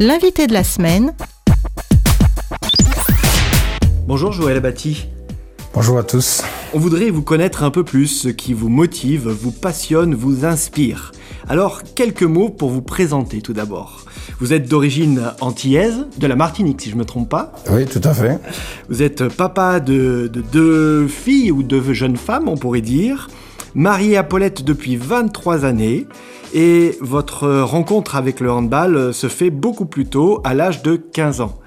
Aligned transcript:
L'invité 0.00 0.48
de 0.48 0.52
la 0.52 0.64
semaine. 0.64 1.14
Bonjour 4.08 4.32
Joël 4.32 4.56
Abati. 4.56 5.06
Bonjour 5.72 5.98
à 5.98 6.02
tous. 6.02 6.42
On 6.72 6.80
voudrait 6.80 7.10
vous 7.10 7.22
connaître 7.22 7.62
un 7.62 7.70
peu 7.70 7.84
plus, 7.84 8.08
ce 8.08 8.28
qui 8.28 8.54
vous 8.54 8.68
motive, 8.68 9.28
vous 9.28 9.52
passionne, 9.52 10.16
vous 10.16 10.44
inspire. 10.44 11.12
Alors, 11.48 11.82
quelques 11.94 12.24
mots 12.24 12.48
pour 12.48 12.70
vous 12.70 12.82
présenter 12.82 13.40
tout 13.40 13.52
d'abord. 13.52 14.04
Vous 14.40 14.52
êtes 14.52 14.68
d'origine 14.68 15.30
antillaise, 15.40 16.06
de 16.18 16.26
la 16.26 16.34
Martinique 16.34 16.80
si 16.80 16.90
je 16.90 16.96
ne 16.96 17.00
me 17.00 17.04
trompe 17.04 17.28
pas. 17.28 17.52
Oui, 17.70 17.86
tout 17.86 18.00
à 18.02 18.14
fait. 18.14 18.40
Vous 18.88 19.00
êtes 19.00 19.28
papa 19.28 19.78
de, 19.78 20.28
de 20.32 20.40
deux 20.40 21.06
filles 21.06 21.52
ou 21.52 21.62
deux 21.62 21.92
jeunes 21.92 22.16
femmes, 22.16 22.48
on 22.48 22.56
pourrait 22.56 22.80
dire. 22.80 23.28
Marié 23.76 24.16
à 24.16 24.24
Paulette 24.24 24.64
depuis 24.64 24.96
23 24.96 25.64
années. 25.64 26.06
Et 26.54 26.96
votre 27.00 27.48
rencontre 27.62 28.14
avec 28.14 28.38
le 28.38 28.50
handball 28.50 29.12
se 29.12 29.26
fait 29.26 29.50
beaucoup 29.50 29.86
plus 29.86 30.06
tôt, 30.06 30.40
à 30.44 30.54
l'âge 30.54 30.82
de 30.82 30.94
15 30.94 31.40
ans. 31.40 31.58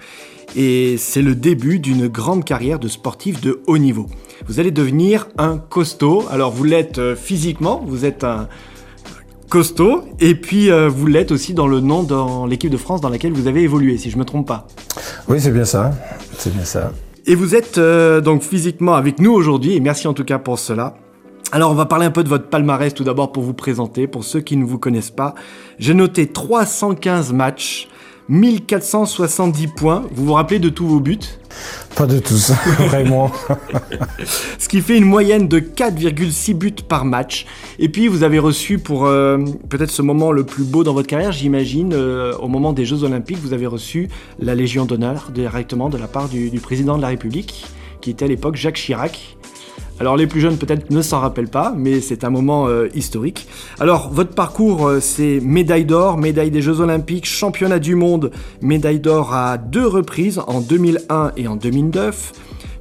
Et 0.55 0.95
c'est 0.97 1.21
le 1.21 1.35
début 1.35 1.79
d'une 1.79 2.07
grande 2.07 2.45
carrière 2.45 2.79
de 2.79 2.87
sportif 2.87 3.41
de 3.41 3.59
haut 3.67 3.77
niveau. 3.77 4.07
Vous 4.47 4.59
allez 4.61 4.71
devenir 4.71 5.27
un 5.37 5.57
costaud. 5.57 6.23
Alors 6.31 6.51
vous 6.51 6.63
l'êtes 6.63 6.99
euh, 6.99 7.15
physiquement, 7.15 7.83
vous 7.85 8.05
êtes 8.05 8.23
un 8.23 8.47
costaud, 9.49 10.03
et 10.19 10.35
puis 10.35 10.71
euh, 10.71 10.89
vous 10.89 11.05
l'êtes 11.05 11.31
aussi 11.31 11.53
dans 11.53 11.67
le 11.67 11.79
nom 11.79 12.03
dans 12.03 12.45
l'équipe 12.45 12.71
de 12.71 12.77
France 12.77 13.01
dans 13.01 13.09
laquelle 13.09 13.33
vous 13.33 13.47
avez 13.47 13.63
évolué, 13.63 13.97
si 13.97 14.09
je 14.09 14.15
ne 14.15 14.21
me 14.21 14.25
trompe 14.25 14.47
pas. 14.47 14.67
Oui, 15.27 15.39
c'est 15.39 15.51
bien 15.51 15.65
ça. 15.65 15.91
C'est 16.37 16.53
bien 16.53 16.65
ça. 16.65 16.91
Et 17.25 17.35
vous 17.35 17.55
êtes 17.55 17.77
euh, 17.77 18.21
donc 18.21 18.41
physiquement 18.41 18.95
avec 18.95 19.19
nous 19.19 19.31
aujourd'hui, 19.31 19.75
et 19.75 19.79
merci 19.79 20.07
en 20.07 20.13
tout 20.13 20.23
cas 20.23 20.39
pour 20.39 20.59
cela. 20.59 20.95
Alors 21.53 21.71
on 21.71 21.75
va 21.75 21.85
parler 21.85 22.05
un 22.05 22.11
peu 22.11 22.23
de 22.23 22.29
votre 22.29 22.49
palmarès 22.49 22.93
tout 22.93 23.05
d'abord 23.05 23.31
pour 23.31 23.41
vous 23.41 23.53
présenter, 23.53 24.05
pour 24.05 24.25
ceux 24.25 24.41
qui 24.41 24.57
ne 24.57 24.65
vous 24.65 24.77
connaissent 24.77 25.11
pas. 25.11 25.33
J'ai 25.79 25.93
noté 25.93 26.27
315 26.27 27.31
matchs, 27.31 27.87
1470 28.27 29.67
points. 29.67 30.03
Vous 30.11 30.25
vous 30.25 30.33
rappelez 30.33 30.59
de 30.59 30.67
tous 30.67 30.85
vos 30.85 30.99
buts? 30.99 31.19
Pas 31.95 32.05
de 32.05 32.19
tous, 32.19 32.51
vraiment. 32.89 33.31
Ce 34.59 34.67
qui 34.67 34.81
fait 34.81 34.97
une 34.97 35.05
moyenne 35.05 35.47
de 35.47 35.59
4,6 35.59 36.53
buts 36.53 36.75
par 36.85 37.05
match. 37.05 37.45
Et 37.79 37.87
puis 37.87 38.09
vous 38.09 38.23
avez 38.23 38.39
reçu 38.39 38.77
pour 38.77 39.05
euh, 39.05 39.37
peut-être 39.69 39.89
ce 39.91 40.01
moment 40.01 40.33
le 40.33 40.43
plus 40.43 40.65
beau 40.65 40.83
dans 40.83 40.93
votre 40.93 41.07
carrière, 41.07 41.31
j'imagine, 41.31 41.93
euh, 41.93 42.35
au 42.39 42.49
moment 42.49 42.73
des 42.73 42.85
Jeux 42.85 43.05
Olympiques, 43.05 43.39
vous 43.41 43.53
avez 43.53 43.67
reçu 43.67 44.09
la 44.39 44.53
Légion 44.53 44.85
d'honneur 44.85 45.31
directement 45.33 45.87
de 45.87 45.97
la 45.97 46.09
part 46.09 46.27
du, 46.27 46.49
du 46.49 46.59
président 46.59 46.97
de 46.97 47.01
la 47.01 47.07
République, 47.07 47.65
qui 48.01 48.09
était 48.09 48.25
à 48.25 48.27
l'époque 48.27 48.57
Jacques 48.57 48.75
Chirac. 48.75 49.37
Alors 49.99 50.15
les 50.15 50.27
plus 50.27 50.41
jeunes 50.41 50.57
peut-être 50.57 50.91
ne 50.91 51.01
s'en 51.01 51.19
rappellent 51.19 51.49
pas, 51.49 51.73
mais 51.75 52.01
c'est 52.01 52.23
un 52.23 52.29
moment 52.29 52.67
euh, 52.67 52.87
historique. 52.93 53.47
Alors 53.79 54.11
votre 54.11 54.35
parcours, 54.35 54.87
euh, 54.87 54.99
c'est 54.99 55.39
médaille 55.41 55.85
d'or, 55.85 56.17
médaille 56.17 56.51
des 56.51 56.61
Jeux 56.61 56.81
Olympiques, 56.81 57.25
championnat 57.25 57.79
du 57.79 57.95
monde, 57.95 58.31
médaille 58.61 58.99
d'or 58.99 59.33
à 59.33 59.57
deux 59.57 59.87
reprises, 59.87 60.39
en 60.45 60.61
2001 60.61 61.31
et 61.35 61.47
en 61.47 61.55
2009, 61.55 62.33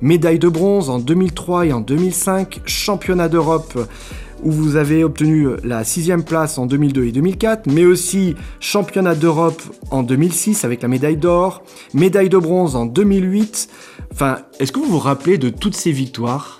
médaille 0.03 0.39
de 0.39 0.49
bronze 0.49 0.91
en 0.91 0.99
2003 0.99 1.67
et 1.67 1.73
en 1.73 1.81
2005, 1.81 2.61
championnat 2.67 3.31
d'Europe 3.31 3.79
où 4.43 4.53
vous 4.53 4.77
avez 4.77 5.03
obtenu 5.03 5.49
la 5.65 5.83
sixième 5.85 6.23
place 6.23 6.59
en 6.59 6.67
2002 6.67 7.05
et 7.07 7.13
2004, 7.13 7.67
mais 7.73 7.87
aussi 7.87 8.35
championnat 8.61 9.15
d'Europe 9.15 9.63
en 9.91 10.03
2006 10.03 10.65
avec 10.65 10.83
la 10.83 10.89
médaille 10.89 11.17
d'or, 11.17 11.63
médaille 11.95 12.29
de 12.29 12.37
bronze 12.37 12.77
en 12.77 12.85
2008. 12.85 13.69
Enfin, 14.13 14.41
est-ce 14.61 14.73
que 14.73 14.79
vous 14.79 14.87
vous 14.87 14.99
rappelez 14.99 15.39
de 15.39 15.49
toutes 15.49 15.75
ces 15.75 15.93
victoires? 15.93 16.56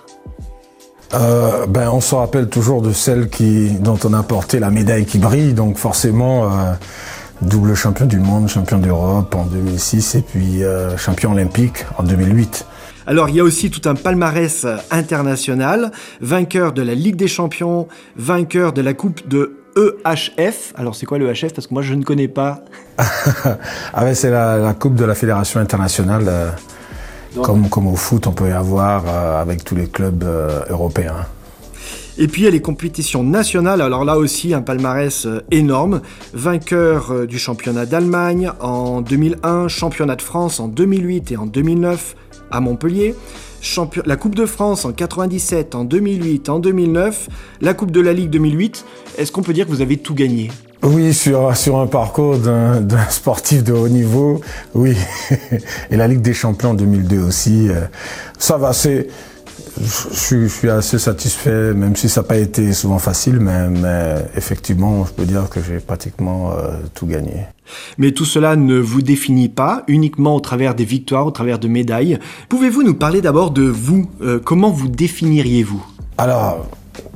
Euh, 1.13 1.65
ben, 1.67 1.89
on 1.89 2.01
se 2.01 2.15
rappelle 2.15 2.49
toujours 2.49 2.81
de 2.81 2.91
celle 2.91 3.29
qui, 3.29 3.71
dont 3.71 3.97
on 4.03 4.13
a 4.13 4.23
porté 4.23 4.59
la 4.59 4.69
médaille 4.69 5.05
qui 5.05 5.19
brille, 5.19 5.53
donc 5.53 5.77
forcément 5.77 6.45
euh, 6.45 6.73
double 7.41 7.75
champion 7.75 8.05
du 8.05 8.19
monde, 8.19 8.49
champion 8.49 8.77
d'Europe 8.77 9.33
en 9.35 9.45
2006 9.45 10.15
et 10.15 10.21
puis 10.21 10.63
euh, 10.63 10.97
champion 10.97 11.31
olympique 11.31 11.85
en 11.97 12.03
2008. 12.03 12.65
Alors 13.05 13.29
il 13.29 13.35
y 13.35 13.39
a 13.39 13.43
aussi 13.43 13.71
tout 13.71 13.87
un 13.87 13.95
palmarès 13.95 14.67
international, 14.91 15.91
vainqueur 16.19 16.73
de 16.73 16.81
la 16.81 16.93
Ligue 16.93 17.15
des 17.15 17.29
Champions, 17.29 17.87
vainqueur 18.17 18.73
de 18.73 18.81
la 18.81 18.93
Coupe 18.93 19.25
de 19.29 19.59
EHF. 19.77 20.73
Alors 20.75 20.93
c'est 20.93 21.05
quoi 21.05 21.17
le 21.17 21.29
EHF 21.29 21.53
Parce 21.53 21.67
que 21.67 21.73
moi 21.73 21.83
je 21.83 21.93
ne 21.93 22.03
connais 22.03 22.27
pas. 22.27 22.65
ah 22.97 23.55
ben, 24.01 24.13
c'est 24.13 24.29
la, 24.29 24.57
la, 24.57 24.73
Coupe 24.73 24.95
de 24.95 25.05
la 25.05 25.15
Fédération 25.15 25.61
internationale. 25.61 26.53
Comme, 27.41 27.69
comme, 27.69 27.87
au 27.87 27.95
foot, 27.95 28.27
on 28.27 28.31
peut 28.31 28.49
y 28.49 28.51
avoir 28.51 29.03
euh, 29.07 29.41
avec 29.41 29.63
tous 29.63 29.75
les 29.75 29.87
clubs 29.87 30.23
euh, 30.23 30.61
européens. 30.69 31.25
Et 32.19 32.27
puis 32.27 32.41
il 32.41 32.45
y 32.45 32.47
a 32.47 32.51
les 32.51 32.61
compétitions 32.61 33.23
nationales, 33.23 33.79
alors 33.79 34.03
là 34.03 34.17
aussi 34.17 34.53
un 34.53 34.61
palmarès 34.61 35.27
euh, 35.27 35.41
énorme. 35.51 36.01
Vainqueur 36.33 37.27
du 37.27 37.37
championnat 37.37 37.85
d'Allemagne 37.85 38.51
en 38.59 39.01
2001, 39.01 39.67
championnat 39.67 40.15
de 40.15 40.21
France 40.21 40.59
en 40.59 40.67
2008 40.67 41.31
et 41.31 41.37
en 41.37 41.45
2009 41.45 42.15
à 42.51 42.59
Montpellier. 42.59 43.15
Champion... 43.61 44.03
La 44.05 44.15
Coupe 44.15 44.35
de 44.35 44.45
France 44.45 44.85
en 44.85 44.93
97, 44.93 45.75
en 45.75 45.83
2008, 45.83 46.49
en 46.49 46.59
2009, 46.59 47.29
la 47.61 47.73
Coupe 47.73 47.91
de 47.91 48.01
la 48.01 48.13
Ligue 48.13 48.29
2008. 48.29 48.85
Est-ce 49.17 49.31
qu'on 49.31 49.41
peut 49.41 49.53
dire 49.53 49.65
que 49.65 49.71
vous 49.71 49.81
avez 49.81 49.97
tout 49.97 50.13
gagné? 50.13 50.49
Oui, 50.83 51.13
sur, 51.13 51.55
sur 51.57 51.79
un 51.79 51.87
parcours 51.87 52.37
d'un 52.37 53.09
sportif 53.09 53.63
de 53.63 53.73
haut 53.73 53.89
niveau, 53.89 54.41
oui. 54.75 54.95
Et 55.91 55.97
la 55.97 56.07
Ligue 56.07 56.21
des 56.21 56.33
Champions 56.33 56.71
en 56.71 56.73
2002 56.75 57.19
aussi. 57.19 57.69
Euh, 57.69 57.81
ça 58.37 58.57
va, 58.57 58.73
c'est... 58.73 59.07
Je, 59.79 60.47
suis 60.47 60.69
assez 60.69 60.97
satisfait, 60.97 61.73
même 61.73 61.95
si 61.95 62.09
ça 62.09 62.21
n'a 62.21 62.27
pas 62.27 62.37
été 62.37 62.73
souvent 62.73 62.97
facile, 62.97 63.39
mais, 63.39 63.69
mais, 63.69 64.15
effectivement, 64.35 65.05
je 65.05 65.11
peux 65.11 65.25
dire 65.25 65.49
que 65.49 65.59
j'ai 65.61 65.79
pratiquement 65.79 66.51
euh, 66.51 66.77
tout 66.95 67.05
gagné. 67.05 67.45
Mais 67.97 68.11
tout 68.11 68.25
cela 68.25 68.55
ne 68.55 68.79
vous 68.79 69.01
définit 69.01 69.49
pas 69.49 69.83
uniquement 69.87 70.35
au 70.35 70.39
travers 70.39 70.73
des 70.73 70.85
victoires, 70.85 71.27
au 71.27 71.31
travers 71.31 71.59
de 71.59 71.67
médailles. 71.67 72.17
Pouvez-vous 72.49 72.83
nous 72.83 72.95
parler 72.95 73.21
d'abord 73.21 73.51
de 73.51 73.63
vous 73.63 74.09
euh, 74.21 74.39
Comment 74.43 74.71
vous 74.71 74.87
définiriez-vous? 74.87 75.85
Alors, 76.17 76.65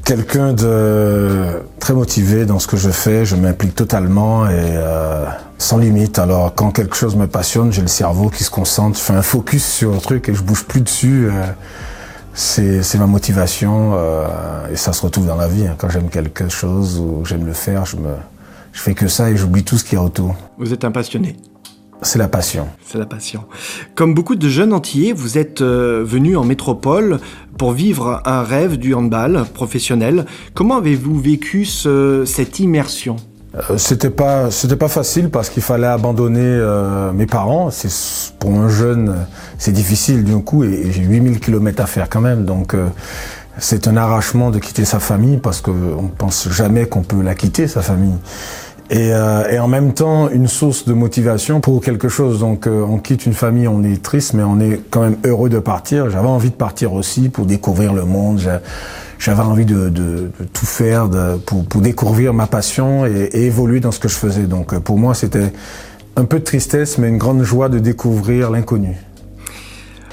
quelqu'un 0.03 0.53
de 0.53 1.61
très 1.79 1.93
motivé 1.93 2.45
dans 2.45 2.59
ce 2.59 2.67
que 2.67 2.77
je 2.77 2.89
fais, 2.89 3.25
je 3.25 3.35
m'implique 3.35 3.75
totalement 3.75 4.47
et 4.47 4.53
euh, 4.55 5.25
sans 5.57 5.77
limite. 5.77 6.19
Alors 6.19 6.53
quand 6.53 6.71
quelque 6.71 6.95
chose 6.95 7.15
me 7.15 7.27
passionne, 7.27 7.71
j'ai 7.71 7.81
le 7.81 7.87
cerveau 7.87 8.29
qui 8.29 8.43
se 8.43 8.49
concentre, 8.49 8.97
je 8.97 9.03
fais 9.03 9.13
un 9.13 9.21
focus 9.21 9.65
sur 9.65 9.91
le 9.91 9.99
truc 9.99 10.29
et 10.29 10.33
je 10.33 10.43
bouge 10.43 10.65
plus 10.65 10.81
dessus. 10.81 11.29
Euh, 11.29 11.43
c'est 12.33 12.97
ma 12.97 13.07
motivation 13.07 13.91
euh, 13.93 14.27
et 14.71 14.75
ça 14.75 14.93
se 14.93 15.01
retrouve 15.01 15.27
dans 15.27 15.35
la 15.35 15.47
vie. 15.47 15.67
Hein. 15.67 15.75
Quand 15.77 15.89
j'aime 15.89 16.09
quelque 16.09 16.49
chose 16.49 16.99
ou 16.99 17.25
j'aime 17.25 17.45
le 17.45 17.53
faire, 17.53 17.85
je 17.85 17.97
fais 18.73 18.93
que 18.93 19.07
ça 19.07 19.29
et 19.29 19.35
j'oublie 19.35 19.63
tout 19.63 19.77
ce 19.77 19.83
qu'il 19.83 19.97
y 19.97 20.01
a 20.01 20.03
autour. 20.03 20.35
Vous 20.57 20.71
êtes 20.73 20.85
un 20.85 20.91
passionné. 20.91 21.35
C'est 22.03 22.17
la 22.17 22.27
passion. 22.27 22.67
C'est 22.85 22.97
la 22.97 23.05
passion. 23.05 23.43
Comme 23.95 24.13
beaucoup 24.15 24.35
de 24.35 24.49
jeunes 24.49 24.73
Antillais, 24.73 25.13
vous 25.13 25.37
êtes 25.37 25.61
euh, 25.61 26.03
venus 26.03 26.35
en 26.35 26.43
métropole 26.43 27.19
pour 27.57 27.73
vivre 27.73 28.21
un 28.25 28.41
rêve 28.41 28.77
du 28.77 28.95
handball 28.95 29.45
professionnel. 29.53 30.25
Comment 30.55 30.77
avez-vous 30.77 31.19
vécu 31.19 31.63
ce, 31.65 32.23
cette 32.25 32.59
immersion? 32.59 33.17
Euh, 33.55 33.77
C'était 33.77 34.09
pas 34.09 34.49
c'était 34.49 34.77
pas 34.77 34.87
facile 34.87 35.29
parce 35.29 35.49
qu'il 35.49 35.61
fallait 35.61 35.85
abandonner 35.85 36.41
euh, 36.41 37.11
mes 37.11 37.27
parents. 37.27 37.69
C'est 37.69 38.33
pour 38.39 38.51
un 38.55 38.69
jeune, 38.69 39.15
c'est 39.59 39.73
difficile 39.73 40.23
d'un 40.23 40.41
coup 40.41 40.63
et, 40.63 40.69
et 40.69 40.91
j'ai 40.91 41.03
8000 41.03 41.39
km 41.39 41.83
à 41.83 41.85
faire 41.85 42.09
quand 42.09 42.21
même. 42.21 42.45
Donc 42.45 42.75
c'est 43.57 43.87
un 43.87 43.97
arrachement 43.97 44.49
de 44.49 44.57
quitter 44.57 44.85
sa 44.85 44.99
famille 44.99 45.37
parce 45.37 45.61
qu'on 45.61 46.09
pense 46.17 46.49
jamais 46.49 46.87
qu'on 46.87 47.03
peut 47.03 47.21
la 47.21 47.35
quitter 47.35 47.67
sa 47.67 47.81
famille 47.81 48.15
et, 48.91 49.13
euh, 49.13 49.49
et, 49.49 49.57
en 49.57 49.69
même 49.69 49.93
temps 49.93 50.29
une 50.29 50.49
source 50.49 50.85
de 50.85 50.93
motivation 50.93 51.61
pour 51.61 51.81
quelque 51.81 52.09
chose. 52.09 52.41
Donc 52.41 52.67
euh, 52.67 52.85
on 52.87 52.97
quitte 52.97 53.25
une 53.25 53.33
famille, 53.33 53.67
on 53.67 53.83
est 53.83 54.03
triste, 54.03 54.33
mais 54.33 54.43
on 54.43 54.59
est 54.59 54.81
quand 54.89 55.01
même 55.01 55.15
heureux 55.25 55.49
de 55.49 55.59
partir. 55.59 56.09
J'avais 56.09 56.27
envie 56.27 56.49
de 56.49 56.55
partir 56.55 56.93
aussi 56.93 57.29
pour 57.29 57.45
découvrir 57.45 57.93
le 57.93 58.03
monde. 58.03 58.41
J'avais 59.17 59.41
envie 59.41 59.65
de, 59.65 59.87
de, 59.87 59.89
de, 59.89 60.45
tout 60.51 60.65
faire 60.65 61.07
de, 61.07 61.37
pour, 61.37 61.63
pour, 61.63 61.79
découvrir 61.79 62.33
ma 62.33 62.47
passion 62.47 63.05
et, 63.05 63.29
et, 63.31 63.45
évoluer 63.45 63.79
dans 63.79 63.91
ce 63.91 63.99
que 63.99 64.09
je 64.09 64.15
faisais. 64.15 64.43
Donc 64.43 64.77
pour 64.79 64.97
moi 64.97 65.13
c'était 65.13 65.53
un 66.17 66.25
peu 66.25 66.39
de 66.39 66.43
tristesse, 66.43 66.97
mais 66.97 67.07
une 67.07 67.17
grande 67.17 67.43
joie 67.43 67.69
de 67.69 67.79
découvrir 67.79 68.51
l'inconnu. 68.51 68.97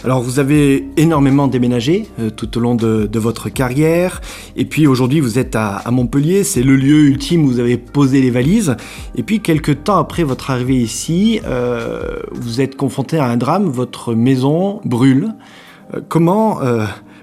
Alors 0.05 0.23
vous 0.23 0.39
avez 0.39 0.89
énormément 0.97 1.49
déménagé 1.49 2.07
euh, 2.21 2.31
tout 2.31 2.57
au 2.57 2.61
long 2.61 2.77
de, 2.77 3.19
votre 3.19 3.49
carrière, 3.49 4.21
et 4.57 4.65
puis 4.65 4.87
aujourd'hui 4.87 5.19
vous 5.19 5.41
êtes 5.41 5.57
à, 5.57 5.83
Montpellier, 5.91 6.45
c'est 6.45 6.63
le 6.63 6.77
lieu 6.77 7.01
ultime 7.01 7.45
où 7.45 7.49
vous 7.49 7.59
avez 7.59 7.77
posé 7.77 8.21
les 8.21 8.31
valises, 8.31 8.77
et 9.17 9.25
puis 9.25 9.41
quelques 9.41 9.83
temps 9.83 9.99
après 9.99 10.23
votre 10.23 10.51
arrivée 10.51 10.77
ici, 10.77 11.41
euh, 11.45 12.21
vous 12.31 12.61
êtes 12.61 12.77
confronté 12.77 13.19
à 13.19 13.25
un 13.27 13.37
drame, 13.37 13.69
votre 13.69 14.15
maison 14.15 14.81
brûle. 14.85 15.35
Euh, 15.95 16.01
comment 16.09 16.61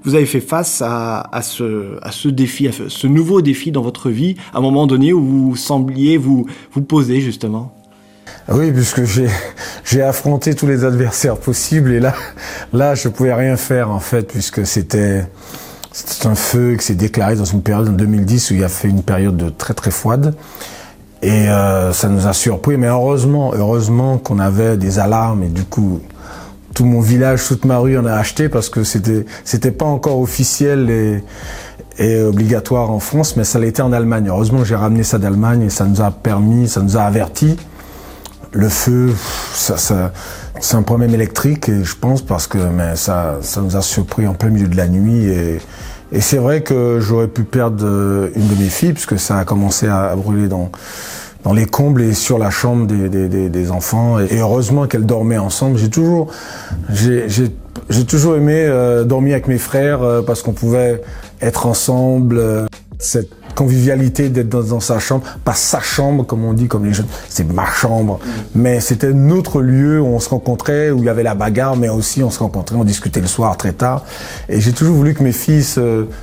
vous 0.04 0.16
avez 0.16 0.26
fait 0.26 0.42
face 0.42 0.84
à, 0.86 1.42
ce, 1.42 2.28
défi, 2.28 2.68
à 2.68 2.72
ce 2.72 3.08
nouveau 3.08 3.42
défi 3.42 3.72
dans 3.72 3.82
votre 3.82 4.10
vie, 4.10 4.36
à 4.54 4.58
un 4.58 4.62
moment 4.62 4.86
donné 4.86 5.14
où 5.14 5.24
vous 5.24 5.56
sembliez 5.56 6.18
vous 6.18 6.46
poser 6.88 7.22
justement? 7.22 7.74
Oui, 8.50 8.72
puisque 8.72 9.02
j'ai 9.84 10.02
affronté 10.02 10.54
tous 10.54 10.68
les 10.68 10.84
adversaires 10.84 11.38
possibles 11.38 11.92
et 11.92 12.00
là 12.00 12.14
là 12.74 12.94
je 12.94 13.08
pouvais 13.10 13.34
rien 13.34 13.58
faire 13.58 13.90
en 13.90 14.00
fait 14.00 14.28
puisque 14.28 14.68
c'était 14.68 15.26
un 16.26 16.36
feu 16.36 16.76
qui 16.78 16.86
s'est 16.86 16.96
déclaré 16.96 17.36
dans 17.36 17.46
une 17.46 17.64
période 17.64 17.90
en 17.90 17.94
2010 17.94 18.52
où 18.52 18.54
il 18.54 18.60
y 18.60 18.64
a 18.64 18.70
fait 18.70 18.88
une 18.88 19.02
période 19.02 19.36
de 19.38 19.50
très 19.50 19.74
très 19.74 19.92
froide 19.92 20.36
Et 21.24 21.50
euh, 21.50 21.92
ça 21.92 22.08
nous 22.08 22.28
a 22.28 22.34
surpris, 22.34 22.78
mais 22.78 22.88
heureusement, 22.88 23.52
heureusement 23.56 24.20
qu'on 24.20 24.38
avait 24.38 24.78
des 24.78 25.00
alarmes 25.00 25.42
et 25.42 25.48
du 25.48 25.64
coup, 25.64 26.02
tout 26.76 26.86
mon 26.86 27.02
village, 27.02 27.48
toute 27.48 27.66
ma 27.66 27.80
rue 27.80 27.98
en 27.98 28.06
a 28.06 28.14
acheté 28.14 28.48
parce 28.48 28.70
que 28.70 28.84
c'était 28.84 29.26
c'était 29.44 29.72
pas 29.72 29.86
encore 29.86 30.20
officiel 30.20 30.90
et, 30.92 31.24
et 31.98 32.22
obligatoire 32.22 32.92
en 32.92 33.00
France, 33.00 33.38
mais 33.38 33.44
ça 33.44 33.60
été 33.66 33.82
en 33.82 33.92
Allemagne. 33.92 34.28
Heureusement, 34.28 34.64
j'ai 34.64 34.76
ramené 34.76 35.02
ça 35.04 35.18
d'Allemagne 35.18 35.64
et 35.64 35.70
ça 35.72 35.86
nous 35.86 36.02
a 36.02 36.12
permis, 36.12 36.68
ça 36.68 36.82
nous 36.82 36.96
a 36.98 37.02
averti. 37.02 37.58
Le 38.56 38.70
feu, 38.70 39.14
ça, 39.54 39.78
ça 39.78 40.14
c'est 40.62 40.78
un 40.78 40.82
problème 40.82 41.14
électrique, 41.14 41.68
et 41.68 41.84
je 41.84 41.96
pense, 41.96 42.22
parce 42.22 42.48
que 42.48 42.58
mais 42.58 42.96
ça, 42.96 43.40
ça 43.42 43.62
nous 43.62 43.76
a 43.76 43.82
surpris 43.82 44.26
en 44.28 44.34
plein 44.34 44.50
milieu 44.50 44.70
de 44.70 44.78
la 44.78 44.88
nuit. 44.88 45.26
Et, 45.26 45.60
et 46.14 46.22
c'est 46.22 46.38
vrai 46.38 46.62
que 46.62 47.00
j'aurais 47.02 47.28
pu 47.28 47.44
perdre 47.44 47.86
une 48.34 48.48
de 48.48 48.56
mes 48.56 48.70
filles, 48.70 48.94
puisque 48.94 49.20
ça 49.20 49.40
a 49.40 49.44
commencé 49.44 49.88
à, 49.88 50.16
brûler 50.16 50.48
dans, 50.48 50.72
dans 51.44 51.52
les 51.52 51.66
combles 51.66 52.02
et 52.02 52.14
sur 52.14 52.38
la 52.38 52.50
chambre 52.50 52.88
des, 52.88 53.10
des, 53.10 53.50
des, 53.50 53.72
enfants. 53.72 54.20
Et, 54.20 54.40
heureusement 54.40 54.88
qu'elles 54.88 55.06
dormaient 55.06 55.38
ensemble. 55.38 55.78
J'ai 55.78 55.90
toujours, 55.90 56.32
j'ai, 56.90 57.26
j'ai, 57.28 58.06
toujours 58.06 58.38
aimé 58.38 58.66
euh, 58.66 59.04
dormir 59.04 59.34
avec 59.34 59.50
mes 59.50 59.58
frères 59.58 60.02
euh, 60.02 60.22
parce 60.22 60.42
qu'on 60.42 60.54
pouvait 60.54 61.02
être 61.42 61.66
ensemble. 61.66 62.38
Euh, 62.38 62.66
cette 62.98 63.30
convivialité 63.56 64.30
d'être 64.30 64.50
dans, 64.50 64.80
sa 64.80 65.00
chambre, 65.00 65.24
pas 65.44 65.54
sa 65.54 65.80
chambre 65.80 66.26
comme 66.26 66.44
on 66.44 66.54
dit, 66.54 66.68
comme 66.68 66.86
les 66.86 66.94
jeunes, 66.94 67.08
c'est 67.30 67.52
ma 67.52 67.66
chambre, 67.66 68.20
mais 68.54 68.80
c'était 68.80 69.14
notre 69.14 69.62
lieu 69.62 70.00
où 70.00 70.06
on 70.06 70.20
se 70.20 70.30
rencontrait, 70.30 70.92
où 70.92 71.00
il 71.00 71.06
y 71.06 71.10
avait 71.10 71.24
la 71.24 71.36
bagarre, 71.36 71.76
mais 71.76 71.90
aussi 71.90 72.24
on 72.24 72.30
se 72.30 72.40
rencontrait, 72.40 72.76
on 72.76 72.84
discutait 72.84 73.22
le 73.22 73.28
soir 73.28 73.58
très 73.58 73.74
tard. 73.74 74.04
Et 74.50 74.60
j'ai 74.62 74.74
toujours 74.74 74.96
voulu 74.96 75.14
que 75.14 75.24
mes 75.24 75.32
fils 75.32 75.80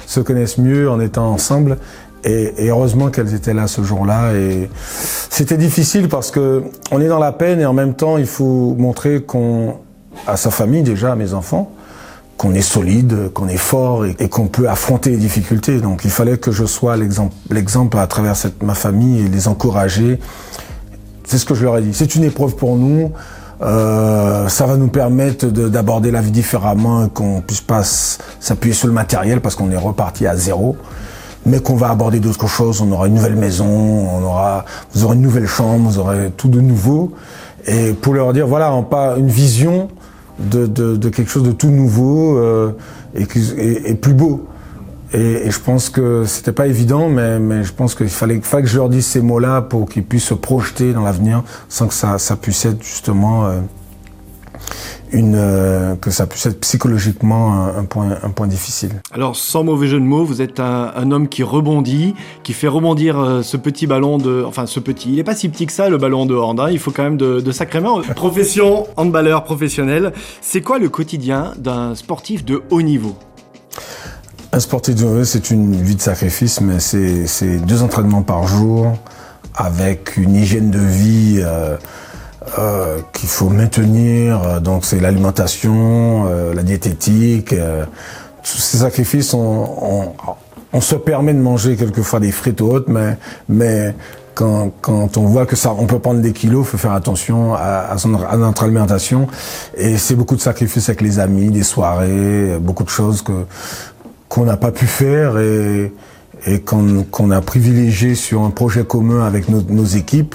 se, 0.06 0.20
connaissent 0.20 0.58
mieux 0.58 0.90
en 0.90 1.00
étant 1.00 1.31
ensemble. 1.31 1.79
Et, 2.25 2.69
heureusement 2.69 3.11
qu'elles 3.11 3.35
étaient 3.35 3.55
là 3.55 3.67
ce 3.67 3.82
jour-là. 3.82 4.35
Et 4.35 4.70
c'était 5.31 5.56
difficile 5.56 6.08
parce 6.08 6.31
que 6.31 6.62
on 6.93 7.00
est 7.00 7.08
dans 7.08 7.19
la 7.19 7.32
peine 7.32 7.61
et 7.61 7.67
en 7.67 7.73
même 7.73 7.94
temps 7.94 8.17
il 8.17 8.26
faut 8.26 8.76
montrer 8.78 9.23
qu'on 9.23 9.76
à 10.26 10.37
sa 10.37 10.50
famille 10.50 10.82
déjà, 10.82 11.12
à 11.12 11.17
mes 11.17 11.35
enfants, 11.35 11.73
qu'on 12.42 12.54
est 12.54 12.60
solide, 12.60 13.32
qu'on 13.32 13.46
est 13.46 13.56
fort 13.56 14.04
et, 14.04 14.28
qu'on 14.28 14.48
peut 14.48 14.68
affronter 14.68 15.10
les 15.10 15.16
difficultés. 15.16 15.78
Donc 15.78 16.00
il 16.04 16.10
fallait 16.10 16.38
que 16.38 16.50
je 16.50 16.64
sois 16.64 16.96
l'exemple 16.96 17.96
à 17.98 18.06
travers 18.08 18.34
ma 18.60 18.74
famille 18.74 19.20
et 19.20 19.28
les 19.28 19.46
encourager. 19.46 20.18
C'est 21.22 21.38
ce 21.38 21.44
que 21.44 21.54
je 21.54 21.62
leur 21.62 21.78
ai 21.78 21.82
dit. 21.82 21.94
C'est 21.94 22.16
une 22.16 22.24
épreuve 22.24 22.56
pour 22.56 22.76
nous. 22.76 23.12
Euh, 23.62 24.48
ça 24.48 24.66
va 24.66 24.76
nous 24.76 24.88
permettre 24.88 25.46
d'aborder 25.46 26.10
la 26.10 26.20
vie 26.20 26.32
différemment, 26.32 27.08
qu'on 27.08 27.42
puisse 27.42 27.60
pas 27.60 27.84
s'appuyer 27.84 28.74
sur 28.74 28.88
le 28.88 28.92
matériel 28.92 29.40
parce 29.40 29.54
qu'on 29.54 29.70
est 29.70 29.76
reparti 29.76 30.26
à 30.26 30.34
zéro, 30.34 30.76
mais 31.46 31.60
qu'on 31.60 31.76
va 31.76 31.90
aborder 31.90 32.18
d'autres 32.18 32.48
choses. 32.48 32.80
On 32.80 32.90
aura 32.90 33.06
une 33.06 33.14
nouvelle 33.14 33.36
maison, 33.36 33.68
on 33.68 34.24
aura, 34.24 34.64
vous 34.94 35.04
aurez 35.04 35.14
une 35.14 35.22
nouvelle 35.22 35.46
chambre, 35.46 35.88
vous 35.88 36.00
aurez 36.00 36.32
tout 36.36 36.48
de 36.48 36.60
nouveau. 36.60 37.12
Et 37.66 37.92
pour 37.92 38.14
leur 38.14 38.32
dire, 38.32 38.48
voilà, 38.48 38.74
on 38.74 38.82
pas 38.82 39.14
une 39.16 39.28
vision 39.28 39.90
de, 40.50 41.08
quelque 41.08 41.30
chose 41.30 41.42
de 41.42 41.52
tout 41.52 41.70
nouveau 41.70 42.38
euh, 42.38 42.72
et, 43.14 43.94
plus 43.94 44.14
beau. 44.14 44.46
Et, 45.12 45.50
je 45.50 45.60
pense 45.60 45.90
que 45.90 46.24
c'était 46.24 46.52
pas 46.52 46.66
évident, 46.66 47.08
mais, 47.08 47.64
je 47.64 47.72
pense 47.72 47.94
qu'il 47.94 48.08
fallait, 48.08 48.38
que 48.40 48.66
je 48.66 48.76
leur 48.76 48.88
dise 48.88 49.06
ces 49.06 49.20
mots-là 49.20 49.62
pour 49.62 49.88
qu'ils 49.88 50.04
puissent 50.04 50.24
se 50.24 50.34
projeter 50.34 50.92
dans 50.92 51.02
l'avenir 51.02 51.42
sans 51.68 51.86
que 51.86 51.94
ça, 51.94 52.18
ça 52.18 52.36
puisse 52.36 52.64
être 52.64 52.82
justement 52.82 53.46
euh, 53.46 53.60
une, 55.12 55.35
euh, 55.37 55.94
que 55.97 56.11
ça 56.11 56.26
puisse 56.26 56.47
être 56.47 56.61
psychologiquement 56.61 57.67
un, 57.67 57.85
point, 57.85 58.17
un 58.23 58.31
point 58.31 58.47
difficile. 58.47 59.03
Alors, 59.12 59.37
sans 59.37 59.64
mauvais 59.64 59.87
jeu 59.87 59.99
de 59.99 60.05
mots, 60.05 60.25
vous 60.25 60.41
êtes 60.41 60.61
un, 60.61 60.93
un 60.94 61.11
homme 61.11 61.29
qui 61.29 61.43
rebondit, 61.43 62.14
qui 62.43 62.53
fait 62.53 62.69
rebondir 62.69 63.19
euh, 63.19 63.43
ce 63.43 63.56
petit 63.56 63.87
ballon 63.87 64.19
de. 64.19 64.44
Enfin, 64.47 64.67
ce 64.67 64.81
petit. 64.81 65.11
Il 65.11 65.17
n'est 65.17 65.25
pas 65.25 65.35
si 65.35 65.49
petit 65.49 65.67
que 65.67 65.73
ça, 65.73 65.88
le 65.88 65.99
ballon 65.99 66.26
de 66.26 66.35
hand. 66.35 66.61
Hein. 66.61 66.69
Il 66.70 66.79
faut 66.79 66.91
quand 66.91 67.03
même 67.03 67.17
de, 67.17 67.41
de 67.41 67.53
sacrés 67.53 67.82
Profession, 68.17 68.87
handballeur 68.97 69.44
professionnel. 69.44 70.12
C'est 70.41 70.61
quoi 70.61 70.79
le 70.79 70.88
quotidien 70.88 71.53
d'un 71.59 71.94
sportif 71.94 72.44
de 72.44 72.62
haut 72.70 72.82
niveau? 72.82 73.17
Un 74.53 74.61
sportif 74.61 74.94
de 74.94 75.05
haut 75.05 75.11
niveau, 75.11 75.25
c'est 75.25 75.50
une 75.50 75.75
vie 75.75 75.97
de 75.97 76.00
sacrifice, 76.00 76.61
mais 76.61 76.79
c'est 76.79 77.56
deux 77.67 77.82
entraînements 77.82 78.23
par 78.23 78.47
jour 78.47 78.93
avec 79.55 80.17
une 80.17 80.35
hygiène 80.35 80.70
de 80.70 80.79
vie. 80.79 81.41
Euh, 81.43 81.76
euh, 82.58 82.98
qu'il 83.12 83.28
faut 83.28 83.48
maintenir. 83.48 84.42
Euh, 84.42 84.60
donc 84.60 84.84
c'est 84.84 85.00
l'alimentation, 85.00 86.26
euh, 86.26 86.54
la 86.54 86.62
diététique. 86.62 87.54
tous 88.42 88.58
ces 88.58 88.78
sacrifices, 88.78 89.34
on, 89.34 90.12
on, 90.72 90.80
se 90.80 90.96
permet 90.96 91.34
de 91.34 91.38
manger 91.38 91.76
quelquefois 91.76 92.18
des 92.20 92.32
frites 92.32 92.60
ou 92.60 92.66
autres, 92.66 92.90
mais, 92.90 93.16
mais 93.48 93.94
quand, 94.34 94.72
quand, 94.80 95.16
on 95.16 95.26
voit 95.26 95.46
que 95.46 95.54
ça, 95.54 95.74
on 95.78 95.86
peut 95.86 95.98
prendre 95.98 96.20
des 96.20 96.32
kilos, 96.32 96.66
il 96.66 96.70
faut 96.70 96.78
faire 96.78 96.92
attention 96.92 97.54
à, 97.54 97.94
à, 97.94 98.36
notre 98.36 98.64
alimentation. 98.64 99.28
Et 99.76 99.96
c'est 99.96 100.16
beaucoup 100.16 100.36
de 100.36 100.40
sacrifices 100.40 100.88
avec 100.88 101.02
les 101.02 101.20
amis, 101.20 101.50
des 101.50 101.62
soirées, 101.62 102.58
beaucoup 102.60 102.84
de 102.84 102.90
choses 102.90 103.22
que 103.22 103.46
qu'on 104.28 104.46
n'a 104.46 104.56
pas 104.56 104.70
pu 104.70 104.86
faire 104.86 105.38
et, 105.38 105.92
et 106.46 106.60
qu'on 106.60 107.30
a 107.30 107.40
privilégié 107.42 108.14
sur 108.14 108.42
un 108.42 108.50
projet 108.50 108.82
commun 108.82 109.26
avec 109.26 109.50
nos, 109.50 109.60
nos 109.60 109.84
équipes 109.84 110.34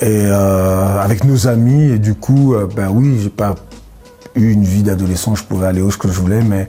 et 0.00 0.24
euh, 0.26 1.00
avec 1.00 1.24
nos 1.24 1.46
amis 1.46 1.90
et 1.90 1.98
du 1.98 2.14
coup 2.14 2.54
euh, 2.54 2.66
ben 2.66 2.88
oui 2.90 3.18
j'ai 3.22 3.30
pas 3.30 3.54
eu 4.34 4.52
une 4.52 4.64
vie 4.64 4.82
d'adolescent 4.82 5.34
je 5.34 5.44
pouvais 5.44 5.66
aller 5.66 5.82
où 5.82 5.88
que 5.90 6.08
je 6.08 6.20
voulais 6.20 6.42
mais 6.42 6.68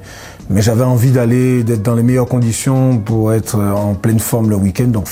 mais 0.51 0.62
j'avais 0.62 0.83
envie 0.83 1.12
d'aller 1.12 1.63
d'être 1.63 1.81
dans 1.81 1.95
les 1.95 2.04
meilleures 2.04 2.28
conditions 2.28 2.98
pour 2.98 3.33
être 3.33 3.57
en 3.57 3.94
pleine 3.94 4.19
forme 4.19 4.50
le 4.50 4.57
week-end. 4.57 4.88
Donc 4.88 5.07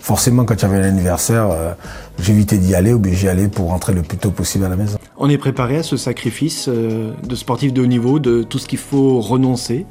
forcément 0.00 0.44
quand 0.44 0.54
il 0.54 0.62
y 0.62 0.64
avait 0.64 0.80
l'anniversaire 0.80 1.50
euh, 1.50 1.72
j'évitais 2.18 2.56
d'y 2.56 2.74
aller 2.74 2.94
ou 2.94 2.98
bien 2.98 3.12
j'y 3.12 3.28
allais 3.28 3.48
pour 3.48 3.68
rentrer 3.68 3.92
le 3.92 4.02
plus 4.02 4.16
tôt 4.16 4.30
possible 4.30 4.64
à 4.64 4.68
la 4.68 4.76
maison. 4.76 4.98
On 5.18 5.28
est 5.28 5.38
préparé 5.38 5.76
à 5.76 5.82
ce 5.82 5.96
sacrifice 5.96 6.68
euh, 6.68 7.12
de 7.22 7.34
sportif 7.34 7.72
de 7.72 7.82
haut 7.82 7.86
niveau 7.86 8.18
de 8.18 8.42
tout 8.42 8.58
ce 8.58 8.66
qu'il 8.66 8.78
faut 8.78 9.20
renoncer 9.20 9.84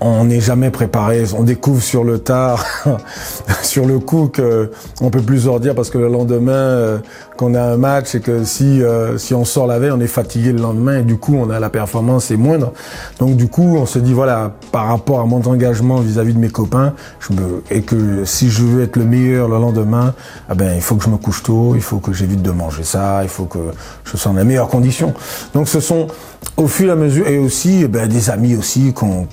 on 0.00 0.24
n'est 0.24 0.40
jamais 0.40 0.70
préparé. 0.70 1.24
On 1.36 1.42
découvre 1.42 1.82
sur 1.82 2.04
le 2.04 2.18
tard, 2.18 2.64
sur 3.62 3.86
le 3.86 3.98
coup, 3.98 4.28
que 4.28 4.70
on 5.00 5.10
peut 5.10 5.20
plus 5.20 5.46
dire 5.60 5.74
parce 5.74 5.90
que 5.90 5.98
le 5.98 6.08
lendemain, 6.08 6.52
euh, 6.52 6.98
qu'on 7.36 7.54
a 7.54 7.62
un 7.62 7.76
match 7.76 8.14
et 8.14 8.20
que 8.20 8.44
si 8.44 8.82
euh, 8.82 9.18
si 9.18 9.34
on 9.34 9.44
sort 9.44 9.66
la 9.66 9.78
veille, 9.78 9.92
on 9.92 10.00
est 10.00 10.06
fatigué 10.06 10.52
le 10.52 10.60
lendemain 10.60 10.98
et 10.98 11.02
du 11.02 11.16
coup, 11.16 11.36
on 11.36 11.50
a 11.50 11.60
la 11.60 11.70
performance 11.70 12.30
est 12.30 12.36
moindre. 12.36 12.72
Donc 13.18 13.36
du 13.36 13.48
coup, 13.48 13.76
on 13.76 13.86
se 13.86 13.98
dit 13.98 14.12
voilà, 14.12 14.52
par 14.72 14.86
rapport 14.86 15.20
à 15.20 15.26
mon 15.26 15.42
engagement 15.42 16.00
vis-à-vis 16.00 16.34
de 16.34 16.38
mes 16.38 16.50
copains, 16.50 16.94
je 17.20 17.32
me, 17.32 17.62
et 17.70 17.82
que 17.82 18.24
si 18.24 18.50
je 18.50 18.62
veux 18.62 18.82
être 18.82 18.96
le 18.96 19.04
meilleur 19.04 19.48
le 19.48 19.56
lendemain, 19.56 20.14
ah 20.48 20.54
ben 20.54 20.74
il 20.74 20.82
faut 20.82 20.96
que 20.96 21.04
je 21.04 21.10
me 21.10 21.16
couche 21.16 21.42
tôt, 21.42 21.74
il 21.74 21.82
faut 21.82 21.98
que 21.98 22.12
j'évite 22.12 22.42
de 22.42 22.50
manger 22.50 22.84
ça, 22.84 23.20
il 23.22 23.28
faut 23.28 23.44
que 23.44 23.58
je 24.04 24.16
sois 24.16 24.32
dans 24.32 24.38
les 24.38 24.44
meilleures 24.44 24.68
conditions. 24.68 25.14
Donc 25.54 25.68
ce 25.68 25.80
sont 25.80 26.08
au 26.56 26.66
fur 26.66 26.88
et 26.88 26.92
à 26.92 26.96
mesure 26.96 27.26
et 27.26 27.38
aussi 27.38 27.82
eh 27.84 27.88
ben, 27.88 28.08
des 28.08 28.30
amis 28.30 28.56
aussi 28.56 28.92
qu'on 28.92 29.26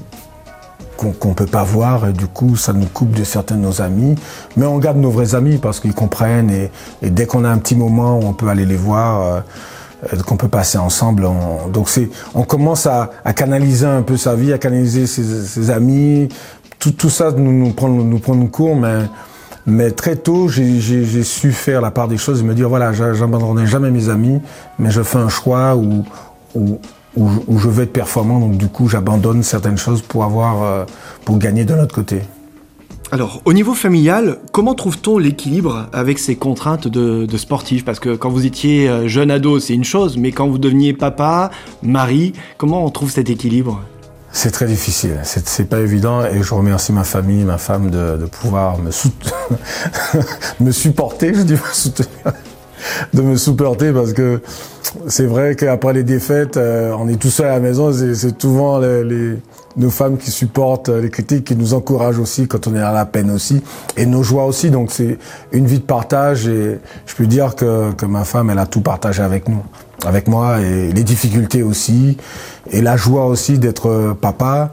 qu'on 0.98 1.30
ne 1.30 1.34
peut 1.34 1.46
pas 1.46 1.63
voir 1.63 2.08
et 2.08 2.13
du 2.13 2.27
coup 2.27 2.56
ça 2.56 2.74
nous 2.74 2.88
coupe 2.88 3.12
de 3.12 3.24
certains 3.24 3.56
de 3.56 3.62
nos 3.62 3.82
amis. 3.82 4.16
Mais 4.56 4.66
on 4.66 4.77
garde 4.80 4.98
nos 4.98 5.12
vrais 5.12 5.36
amis 5.36 5.58
parce 5.58 5.80
qu'ils 5.80 5.94
comprennent 5.94 6.50
et, 6.50 6.72
dès 7.10 7.25
qu'on 7.25 7.46
a 7.46 7.50
un 7.50 7.58
petit 7.58 7.75
moment 7.75 8.20
où 8.20 8.24
on 8.24 8.34
peut 8.34 8.50
aller 8.50 8.66
les 8.66 8.75
voir, 8.75 9.22
euh, 9.22 10.18
qu'on 10.25 10.38
peut 10.38 10.48
passer 10.48 10.77
ensemble, 10.77 11.25
on, 11.25 11.70
donc 11.70 11.89
c'est, 11.89 12.10
on 12.36 12.44
commence 12.44 12.86
à, 12.86 13.12
canaliser 13.36 13.86
un 13.86 14.01
peu 14.01 14.18
sa 14.18 14.36
vie, 14.36 14.54
à 14.54 14.58
canaliser 14.58 15.08
ses, 15.08 15.70
amis. 15.70 16.27
Tout, 16.80 16.92
tout 16.92 17.10
ça 17.10 17.32
nous, 17.32 17.51
nous 17.51 17.72
prend 17.72 17.89
nous 17.89 18.20
prend 18.20 18.36
cours, 18.48 18.75
mais 18.75 19.06
mais 19.70 19.92
très 19.92 20.16
tôt, 20.16 20.48
j'ai 20.48 21.24
su 21.24 21.51
faire 21.51 21.82
la 21.82 21.92
part 21.92 22.08
des 22.08 22.16
choses 22.16 22.39
et 22.39 22.44
me 22.44 22.56
dire 22.56 22.70
voilà, 22.70 22.94
j'abandonnerai 22.94 23.68
jamais 23.68 23.92
mes 23.92 24.08
amis, 24.08 24.39
mais 24.80 24.92
je 24.92 25.04
fais 25.04 25.18
un 25.18 25.27
choix 25.27 25.75
où, 25.75 26.06
où, 26.56 26.80
où, 27.17 27.57
je 27.59 27.67
veux 27.67 27.83
être 27.83 27.93
performant, 27.93 28.39
donc 28.39 28.57
du 28.57 28.67
coup 28.67 28.88
j'abandonne 28.88 29.43
certaines 29.43 29.77
choses 29.77 30.01
pour 30.01 30.24
avoir, 30.24 30.63
euh, 30.63 30.86
pour 31.25 31.38
gagner 31.38 31.65
de 31.65 31.74
l'autre 31.74 31.93
côté. 31.93 32.21
Alors, 33.09 33.41
au 33.45 33.53
niveau 33.53 33.74
familial, 33.74 34.38
comment 34.51 34.75
trouve-t-on 34.75 35.17
l'équilibre 35.17 35.88
avec 35.93 36.19
ces 36.19 36.36
contraintes 36.36 36.89
de, 36.89 37.25
de 37.25 37.38
sportif 37.38 37.86
Parce 37.86 38.00
que 38.00 38.15
quand 38.15 38.29
vous 38.29 38.45
étiez 38.45 38.89
euh, 38.89 39.07
jeune 39.07 39.31
ado, 39.31 39.59
c'est 39.59 39.74
une 39.74 39.86
chose, 39.86 40.17
mais 40.17 40.33
quand 40.33 40.50
vous 40.50 40.57
deveniez 40.57 40.91
papa, 40.91 41.50
mari, 41.81 42.33
comment 42.57 42.83
on 42.83 42.89
trouve 42.89 43.09
cet 43.09 43.29
équilibre? 43.29 43.81
C'est 44.33 44.51
très 44.51 44.67
difficile, 44.67 45.17
c'est 45.24 45.69
pas 45.69 45.79
évident 45.79 46.24
et 46.24 46.43
je 46.43 46.53
remercie 46.53 46.91
ma 46.91 47.05
famille, 47.05 47.45
ma 47.45 47.57
femme 47.57 47.89
de, 47.89 48.17
de 48.17 48.25
pouvoir 48.25 48.77
me, 48.77 48.91
me 50.59 50.71
supporter, 50.71 51.33
je 51.33 51.41
dis 51.41 51.55
soutenir, 51.71 52.33
de 53.13 53.22
me 53.22 53.36
supporter 53.36 53.91
parce 53.93 54.13
que 54.13 54.41
c'est 55.07 55.25
vrai 55.25 55.55
qu'après 55.55 55.93
les 55.93 56.03
défaites, 56.03 56.57
euh, 56.57 56.93
on 56.98 57.07
est 57.07 57.17
tout 57.17 57.29
seul 57.29 57.48
à 57.48 57.53
la 57.53 57.60
maison. 57.60 57.91
C'est 57.91 58.41
souvent 58.41 58.79
les, 58.79 59.38
nos 59.75 59.89
femmes 59.89 60.17
qui 60.17 60.31
supportent 60.31 60.89
les 60.89 61.10
critiques, 61.10 61.46
qui 61.46 61.55
nous 61.55 61.74
encouragent 61.74 62.19
aussi 62.19 62.48
quand 62.48 62.67
on 62.67 62.75
est 62.75 62.81
à 62.81 62.93
la 62.93 63.05
peine 63.05 63.29
aussi, 63.31 63.62
et 63.96 64.05
nos 64.05 64.24
joies 64.24 64.46
aussi. 64.46 64.69
Donc 64.69 64.91
c'est 64.91 65.17
une 65.51 65.67
vie 65.67 65.79
de 65.79 65.84
partage 65.84 66.48
et 66.48 66.79
je 67.05 67.15
peux 67.15 67.27
dire 67.27 67.55
que, 67.55 67.91
que 67.93 68.05
ma 68.05 68.24
femme, 68.24 68.50
elle 68.50 68.60
a 68.60 68.65
tout 68.65 68.81
partagé 68.81 69.22
avec 69.22 69.48
nous, 69.50 69.63
avec 70.05 70.27
moi, 70.27 70.62
et 70.62 70.91
les 70.91 71.03
difficultés 71.03 71.63
aussi, 71.63 72.17
et 72.72 72.81
la 72.81 72.98
joie 72.98 73.25
aussi 73.25 73.60
d'être 73.60 74.15
papa 74.19 74.72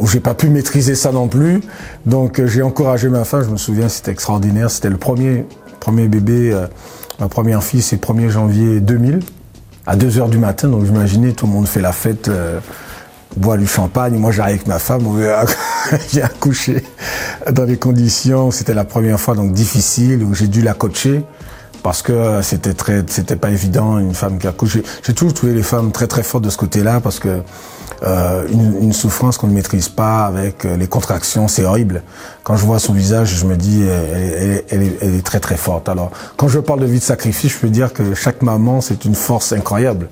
où 0.00 0.08
j'ai 0.08 0.18
pas 0.18 0.34
pu 0.34 0.48
maîtriser 0.48 0.96
ça 0.96 1.12
non 1.12 1.28
plus. 1.28 1.60
Donc 2.04 2.44
j'ai 2.44 2.62
encouragé 2.62 3.08
ma 3.08 3.24
femme. 3.24 3.44
Je 3.44 3.50
me 3.50 3.56
souviens, 3.56 3.88
c'était 3.88 4.10
extraordinaire. 4.10 4.70
C'était 4.70 4.90
le 4.90 4.96
premier 4.96 5.46
premier 5.84 6.08
bébé, 6.08 6.58
ma 7.20 7.28
première 7.28 7.62
fille, 7.62 7.82
c'est 7.82 8.02
1er 8.02 8.28
janvier 8.28 8.80
2000, 8.80 9.20
à 9.86 9.96
2h 9.96 10.30
du 10.30 10.38
matin. 10.38 10.68
Donc, 10.68 10.86
imaginez, 10.86 11.32
tout 11.32 11.46
le 11.46 11.52
monde 11.52 11.66
fait 11.66 11.80
la 11.80 11.92
fête 11.92 12.30
boit 13.36 13.56
du 13.56 13.66
champagne. 13.66 14.16
Moi, 14.16 14.32
j'arrive 14.32 14.54
avec 14.56 14.66
ma 14.66 14.78
femme, 14.78 15.02
j'ai 16.12 16.22
accouché 16.22 16.84
dans 17.50 17.66
des 17.66 17.76
conditions, 17.76 18.50
c'était 18.50 18.74
la 18.74 18.84
première 18.84 19.20
fois 19.20 19.34
donc 19.34 19.52
difficile, 19.52 20.22
où 20.22 20.34
j'ai 20.34 20.48
dû 20.48 20.62
la 20.62 20.74
coacher 20.74 21.24
parce 21.84 22.00
que 22.00 22.40
c'était 22.40 22.72
très, 22.72 23.04
c'était 23.06 23.36
pas 23.36 23.50
évident 23.50 23.98
une 23.98 24.14
femme 24.14 24.38
qui 24.38 24.46
accouche. 24.46 24.78
J'ai 25.02 25.12
toujours 25.12 25.34
trouvé 25.34 25.52
les 25.52 25.62
femmes 25.62 25.92
très 25.92 26.06
très 26.06 26.22
fortes 26.22 26.42
de 26.42 26.48
ce 26.48 26.56
côté-là 26.56 27.00
parce 27.00 27.18
que 27.18 27.42
euh, 28.02 28.48
une, 28.50 28.84
une, 28.84 28.92
souffrance 28.94 29.36
qu'on 29.36 29.48
ne 29.48 29.52
maîtrise 29.52 29.90
pas 29.90 30.24
avec 30.24 30.64
euh, 30.64 30.78
les 30.78 30.86
contractions, 30.86 31.46
c'est 31.46 31.64
horrible. 31.64 32.02
Quand 32.42 32.56
je 32.56 32.64
vois 32.64 32.78
son 32.78 32.94
visage, 32.94 33.34
je 33.36 33.44
me 33.44 33.56
dis, 33.56 33.82
elle, 33.82 34.64
elle, 34.70 34.82
est, 34.82 34.98
elle, 35.02 35.14
est, 35.14 35.24
très 35.24 35.40
très 35.40 35.58
forte. 35.58 35.90
Alors, 35.90 36.10
quand 36.38 36.48
je 36.48 36.58
parle 36.58 36.80
de 36.80 36.86
vie 36.86 37.00
de 37.00 37.04
sacrifice, 37.04 37.52
je 37.52 37.58
peux 37.58 37.68
dire 37.68 37.92
que 37.92 38.14
chaque 38.14 38.40
maman, 38.40 38.80
c'est 38.80 39.04
une 39.04 39.14
force 39.14 39.52
incroyable 39.52 40.08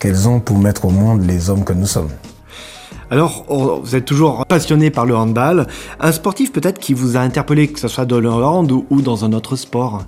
qu'elles 0.00 0.28
ont 0.28 0.40
pour 0.40 0.58
mettre 0.58 0.84
au 0.84 0.90
monde 0.90 1.24
les 1.24 1.48
hommes 1.48 1.62
que 1.62 1.72
nous 1.72 1.86
sommes. 1.86 2.10
Alors, 3.08 3.44
oh, 3.48 3.80
vous 3.84 3.94
êtes 3.94 4.04
toujours 4.04 4.44
passionné 4.46 4.90
par 4.90 5.06
le 5.06 5.14
handball. 5.14 5.68
Un 6.00 6.10
sportif 6.10 6.52
peut-être 6.52 6.80
qui 6.80 6.92
vous 6.92 7.16
a 7.16 7.20
interpellé, 7.20 7.68
que 7.68 7.78
ce 7.78 7.86
soit 7.86 8.04
dans 8.04 8.18
le 8.18 8.30
hand 8.30 8.72
ou 8.72 9.00
dans 9.00 9.24
un 9.24 9.32
autre 9.32 9.54
sport? 9.54 10.02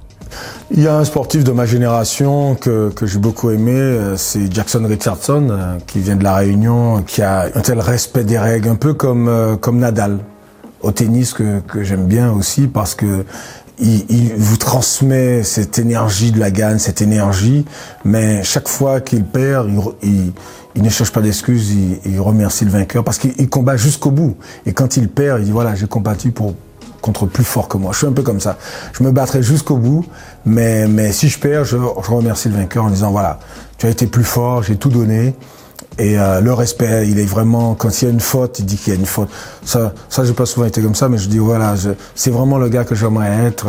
Il 0.71 0.83
y 0.83 0.88
a 0.88 0.97
un 0.97 1.04
sportif 1.04 1.45
de 1.45 1.52
ma 1.52 1.66
génération 1.66 2.54
que, 2.54 2.90
que 2.90 3.06
j'ai 3.06 3.18
beaucoup 3.18 3.50
aimé, 3.50 3.73
euh, 3.73 4.16
c'est 4.16 4.52
Jackson 4.52 4.85
Richardson, 4.87 5.49
euh, 5.50 5.78
qui 5.87 6.00
vient 6.00 6.16
de 6.16 6.25
la 6.25 6.35
Réunion, 6.35 7.02
qui 7.02 7.23
a 7.23 7.49
un 7.54 7.61
tel 7.61 7.80
respect 7.80 8.25
des 8.25 8.38
règles, 8.38 8.68
un 8.68 8.76
peu 8.76 8.95
comme, 8.95 9.28
euh, 9.28 9.56
comme 9.56 9.78
Nadal 9.78 10.18
au 10.83 10.90
tennis 10.92 11.33
que, 11.33 11.61
que 11.61 11.83
j'aime 11.83 12.06
bien 12.06 12.33
aussi 12.33 12.66
parce 12.66 12.95
que 12.95 13.25
il, 13.78 14.33
vous 14.37 14.56
transmet 14.56 15.42
cette 15.42 15.78
énergie 15.78 16.33
de 16.33 16.40
la 16.40 16.50
gagne, 16.50 16.78
cette 16.78 17.02
énergie, 17.02 17.66
mais 18.04 18.42
chaque 18.42 18.68
fois 18.68 19.02
qu'il 19.02 19.23
perd, 19.25 19.71
il, 20.02 20.33
il 20.76 20.83
ne 20.83 20.88
cherche 20.90 21.11
pas 21.11 21.23
d'excuses, 21.23 21.73
il, 22.04 22.21
remercie 22.21 22.64
le 22.64 22.71
vainqueur 22.71 23.02
parce 23.02 23.18
qu'il 23.18 23.49
combat 23.49 23.76
jusqu'au 23.76 24.11
bout. 24.11 24.37
Et 24.66 24.73
quand 24.73 24.97
il 24.97 25.09
perd, 25.09 25.40
il 25.40 25.47
dit 25.47 25.50
voilà, 25.50 25.75
j'ai 25.75 25.87
combattu 25.87 26.30
pour 26.30 26.54
contre 27.06 27.26
plus 27.26 27.44
fort 27.44 27.68
que 27.68 27.78
moi. 27.78 27.92
Je 27.92 27.98
suis 27.98 28.06
un 28.06 28.12
peu 28.12 28.22
comme 28.22 28.40
ça. 28.40 28.58
Je 28.92 29.02
me 29.02 29.12
battrai 29.12 29.42
jusqu'au 29.42 29.76
bout, 29.76 30.04
mais, 30.44 30.86
mais 30.86 31.12
si 31.12 31.28
je 31.28 31.38
perds, 31.38 31.64
je, 31.64 31.76
remercie 31.76 32.48
le 32.48 32.56
vainqueur 32.56 32.84
en 32.84 32.90
disant 32.90 33.10
voilà, 33.10 33.38
tu 33.78 33.86
as 33.86 33.90
été 33.90 34.06
plus 34.06 34.25
fort, 34.25 34.62
j'ai 34.62 34.76
tout 34.76 34.90
donné. 34.90 35.34
Et 35.98 36.18
euh, 36.18 36.40
le 36.40 36.52
respect, 36.52 37.08
il 37.08 37.18
est 37.18 37.25
vraiment 37.25 37.75
quand 37.75 38.02
il 38.02 38.04
y 38.04 38.08
a 38.08 38.10
une 38.10 38.20
faute, 38.20 38.58
il 38.58 38.66
dit 38.66 38.76
qu'il 38.76 38.92
y 38.92 38.96
a 38.96 38.98
une 38.98 39.06
faute. 39.06 39.30
Ça, 39.64 39.94
ça, 40.10 40.25
j'ai 40.25 40.34
pas 40.34 40.44
souvent 40.44 40.66
été 40.66 40.82
comme 40.82 40.94
ça, 40.94 41.08
mais 41.08 41.16
je 41.16 41.28
dis 41.28 41.38
voilà, 41.38 41.75
c'est 42.14 42.30
vraiment 42.30 42.58
le 42.58 42.68
gars 42.68 42.84
que 42.84 42.94
j'aimerais 42.94 43.46
être. 43.46 43.66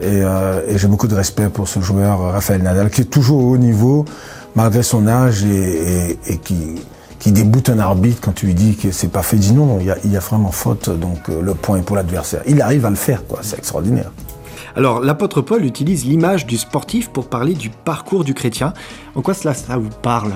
Et, 0.00 0.22
euh, 0.22 0.60
et 0.66 0.76
j'ai 0.76 0.88
beaucoup 0.88 1.06
de 1.06 1.14
respect 1.14 1.48
pour 1.48 1.68
ce 1.68 1.80
joueur, 1.80 2.32
Raphaël 2.32 2.62
Nadal, 2.62 2.90
qui 2.90 3.02
est 3.02 3.04
toujours 3.04 3.44
au 3.44 3.52
haut 3.52 3.58
niveau 3.58 4.04
malgré 4.54 4.82
son 4.82 5.06
âge 5.06 5.44
et, 5.44 6.18
et, 6.26 6.38
qui, 6.38 6.76
qui 7.24 7.32
déboute 7.32 7.70
un 7.70 7.78
arbitre 7.78 8.20
quand 8.20 8.32
tu 8.32 8.44
lui 8.44 8.52
dis 8.52 8.76
que 8.76 8.90
c'est 8.90 9.08
pas 9.08 9.22
fait, 9.22 9.38
dit 9.38 9.54
non, 9.54 9.78
il 9.80 9.86
y 9.86 9.90
a, 9.90 9.96
il 10.04 10.12
y 10.12 10.16
a 10.18 10.20
vraiment 10.20 10.50
faute, 10.50 10.90
donc 10.90 11.30
euh, 11.30 11.40
le 11.40 11.54
point 11.54 11.78
est 11.78 11.82
pour 11.82 11.96
l'adversaire. 11.96 12.42
Il 12.46 12.60
arrive 12.60 12.84
à 12.84 12.90
le 12.90 12.96
faire, 12.96 13.26
quoi, 13.26 13.38
c'est 13.40 13.56
extraordinaire. 13.56 14.12
Alors, 14.76 15.00
l'apôtre 15.00 15.40
Paul 15.40 15.64
utilise 15.64 16.04
l'image 16.04 16.44
du 16.44 16.58
sportif 16.58 17.08
pour 17.08 17.30
parler 17.30 17.54
du 17.54 17.70
parcours 17.70 18.24
du 18.24 18.34
chrétien. 18.34 18.74
En 19.14 19.22
quoi 19.22 19.32
cela 19.32 19.54
ça 19.54 19.78
vous 19.78 19.88
parle? 20.02 20.34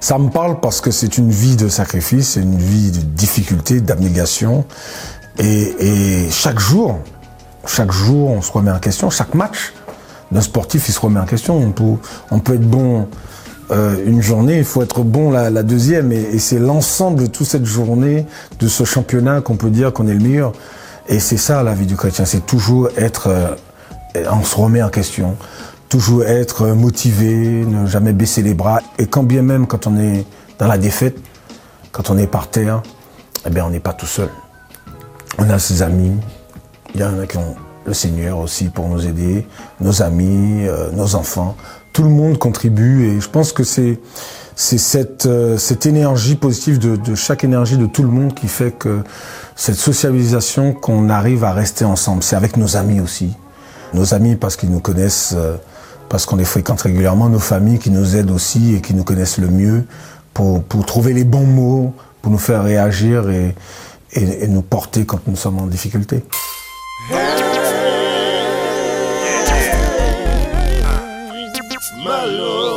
Ça 0.00 0.16
me 0.16 0.30
parle 0.30 0.58
parce 0.60 0.80
que 0.80 0.90
c'est 0.90 1.18
une 1.18 1.30
vie 1.30 1.56
de 1.56 1.68
sacrifice, 1.68 2.30
c'est 2.30 2.40
une 2.40 2.56
vie 2.56 2.92
de 2.92 3.00
difficulté, 3.00 3.82
d'abnégation. 3.82 4.64
Et, 5.38 5.74
et, 5.80 6.30
chaque 6.30 6.58
jour, 6.58 6.98
chaque 7.66 7.92
jour, 7.92 8.30
on 8.30 8.40
se 8.40 8.52
remet 8.52 8.70
en 8.70 8.78
question. 8.78 9.10
Chaque 9.10 9.34
match 9.34 9.74
d'un 10.32 10.40
sportif, 10.40 10.88
il 10.88 10.92
se 10.92 11.00
remet 11.00 11.20
en 11.20 11.26
question. 11.26 11.58
On 11.58 11.72
peut, 11.72 12.00
on 12.30 12.38
peut 12.38 12.54
être 12.54 12.66
bon 12.66 13.06
euh, 13.70 13.96
une 14.04 14.22
journée, 14.22 14.58
il 14.58 14.64
faut 14.64 14.82
être 14.82 15.02
bon 15.02 15.30
la, 15.30 15.62
deuxième. 15.62 16.12
Et, 16.12 16.38
c'est 16.38 16.58
l'ensemble 16.58 17.22
de 17.22 17.26
toute 17.26 17.46
cette 17.46 17.64
journée, 17.64 18.26
de 18.58 18.68
ce 18.68 18.84
championnat 18.84 19.40
qu'on 19.40 19.56
peut 19.56 19.70
dire 19.70 19.92
qu'on 19.92 20.06
est 20.06 20.14
le 20.14 20.20
meilleur. 20.20 20.52
Et 21.08 21.20
c'est 21.20 21.36
ça 21.36 21.62
la 21.62 21.74
vie 21.74 21.86
du 21.86 21.96
chrétien, 21.96 22.24
c'est 22.24 22.44
toujours 22.46 22.88
être, 22.96 23.28
euh, 23.28 24.24
on 24.30 24.42
se 24.42 24.56
remet 24.56 24.82
en 24.82 24.88
question, 24.88 25.36
toujours 25.88 26.24
être 26.24 26.68
motivé, 26.68 27.64
ne 27.64 27.86
jamais 27.86 28.12
baisser 28.12 28.42
les 28.42 28.54
bras. 28.54 28.80
Et 28.98 29.06
quand 29.06 29.22
bien 29.22 29.42
même 29.42 29.66
quand 29.66 29.86
on 29.86 29.98
est 29.98 30.24
dans 30.58 30.66
la 30.66 30.78
défaite, 30.78 31.16
quand 31.92 32.10
on 32.10 32.18
est 32.18 32.26
par 32.26 32.48
terre, 32.48 32.82
eh 33.46 33.50
bien 33.50 33.64
on 33.64 33.70
n'est 33.70 33.80
pas 33.80 33.92
tout 33.92 34.06
seul. 34.06 34.28
On 35.38 35.48
a 35.48 35.58
ses 35.58 35.82
amis, 35.82 36.16
il 36.94 37.00
y 37.00 37.04
en 37.04 37.20
a 37.20 37.26
qui 37.26 37.36
ont 37.36 37.54
le 37.84 37.94
Seigneur 37.94 38.38
aussi 38.38 38.68
pour 38.68 38.88
nous 38.88 39.06
aider, 39.06 39.46
nos 39.80 40.02
amis, 40.02 40.66
euh, 40.66 40.90
nos 40.90 41.14
enfants 41.14 41.56
tout 41.96 42.02
le 42.02 42.10
monde 42.10 42.36
contribue 42.36 43.06
et 43.06 43.22
je 43.22 43.28
pense 43.30 43.54
que 43.54 43.64
c'est 43.64 43.98
euh, 45.24 45.56
cette 45.56 45.86
énergie 45.86 46.34
positive 46.34 46.78
de, 46.78 47.14
chaque 47.14 47.42
énergie 47.42 47.78
de 47.78 47.86
tout 47.86 48.02
le 48.02 48.10
monde 48.10 48.34
qui 48.34 48.48
fait 48.48 48.70
que 48.70 49.02
cette 49.54 49.76
socialisation 49.76 50.74
qu'on 50.74 51.08
arrive 51.08 51.42
à 51.42 51.54
rester 51.54 51.86
ensemble. 51.86 52.22
C'est 52.22 52.36
avec 52.36 52.58
nos 52.58 52.76
amis 52.76 53.00
aussi. 53.00 53.32
Nos 53.94 54.12
amis 54.12 54.36
parce 54.36 54.56
qu'ils 54.56 54.70
nous 54.70 54.80
connaissent, 54.80 55.32
euh, 55.34 55.56
parce 56.10 56.26
qu'on 56.26 56.36
les 56.36 56.44
fréquente 56.44 56.82
régulièrement, 56.82 57.30
nos 57.30 57.38
familles 57.38 57.78
qui 57.78 57.90
nous 57.90 58.14
aident 58.14 58.30
aussi 58.30 58.74
et 58.74 58.82
qui 58.82 58.92
nous 58.92 59.04
connaissent 59.04 59.38
le 59.38 59.48
mieux 59.48 59.86
pour, 60.34 60.62
trouver 60.84 61.14
les 61.14 61.24
bons 61.24 61.46
mots, 61.46 61.94
pour 62.20 62.30
nous 62.30 62.36
faire 62.36 62.62
réagir 62.62 63.30
et 63.30 63.54
nous 64.48 64.60
porter 64.60 65.06
quand 65.06 65.26
nous 65.26 65.36
sommes 65.36 65.60
en 65.60 65.66
difficulté. 65.66 66.22
my 72.06 72.24
love. 72.24 72.75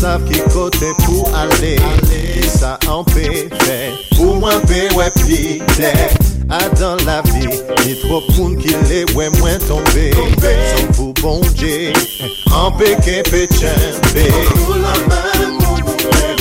Savent 0.00 0.24
qui 0.24 0.40
côté 0.52 0.86
pour 1.04 1.30
aller. 1.36 1.76
Ça 2.48 2.78
en 2.88 3.04
paix 3.04 3.48
fait, 3.64 3.92
pour 4.16 4.36
moi 4.36 4.52
paix 4.66 4.88
ouais 4.94 5.10
pité. 5.10 5.92
A 6.48 6.68
dans 6.80 6.96
la 7.04 7.22
vie, 7.22 7.46
ni 7.86 8.00
trop 8.00 8.22
pour 8.34 8.56
qui 8.56 8.74
les 8.88 9.04
ouais 9.14 9.28
moins 9.38 9.58
tomber. 9.68 10.10
Sans 10.12 10.92
vous 10.92 11.12
bon 11.22 11.40
Dieu, 11.54 11.92
en 12.52 12.72
paix 12.72 12.96
qu'est 13.04 13.22
péché. 13.30 13.68
Pour 14.54 14.74
la 14.76 14.94
main, 15.08 15.58
pour 15.60 15.78
nous 15.78 16.39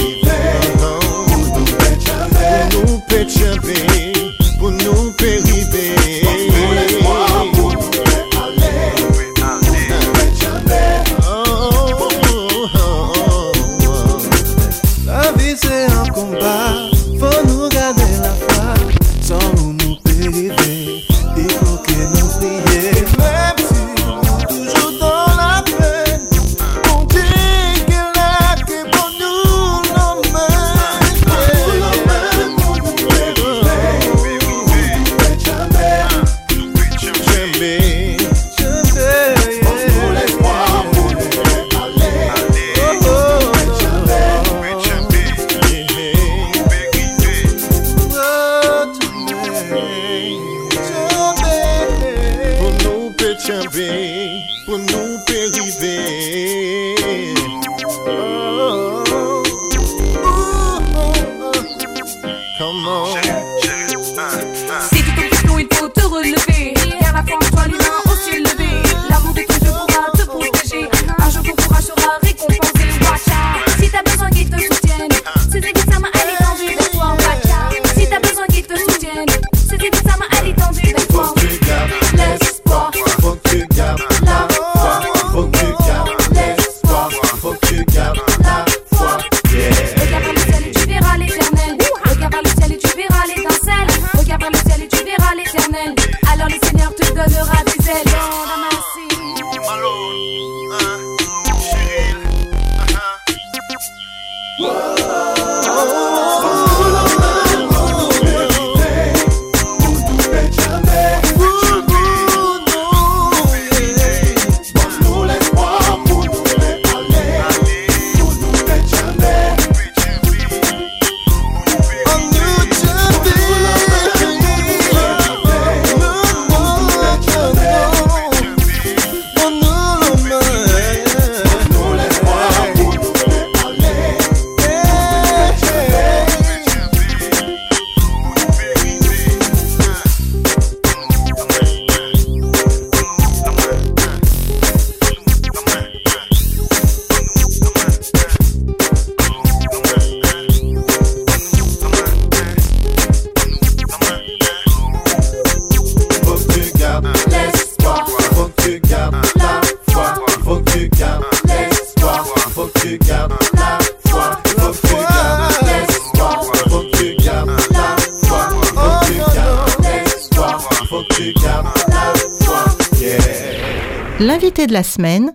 de 174.69 174.73
la 174.73 174.83
semaine, 174.83 175.33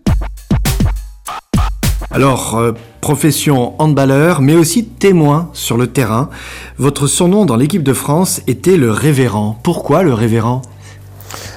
Alors, 2.10 2.56
euh, 2.56 2.72
profession 3.00 3.74
handballeur, 3.82 4.40
mais 4.40 4.54
aussi 4.54 4.84
témoin 4.84 5.50
sur 5.52 5.76
le 5.76 5.88
terrain. 5.88 6.30
Votre 6.78 7.08
surnom 7.08 7.44
dans 7.44 7.56
l'équipe 7.56 7.82
de 7.82 7.92
France 7.92 8.40
était 8.46 8.76
le 8.76 8.92
révérend. 8.92 9.58
Pourquoi 9.64 10.04
le 10.04 10.14
révérend? 10.14 10.62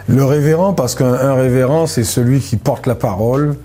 Le 0.07 0.25
révérend, 0.25 0.73
parce 0.73 0.95
qu'un 0.95 1.13
un 1.13 1.35
révérend, 1.35 1.85
c'est 1.85 2.03
celui 2.03 2.39
qui 2.39 2.57
porte 2.57 2.87
la 2.87 2.95
parole, 2.95 3.55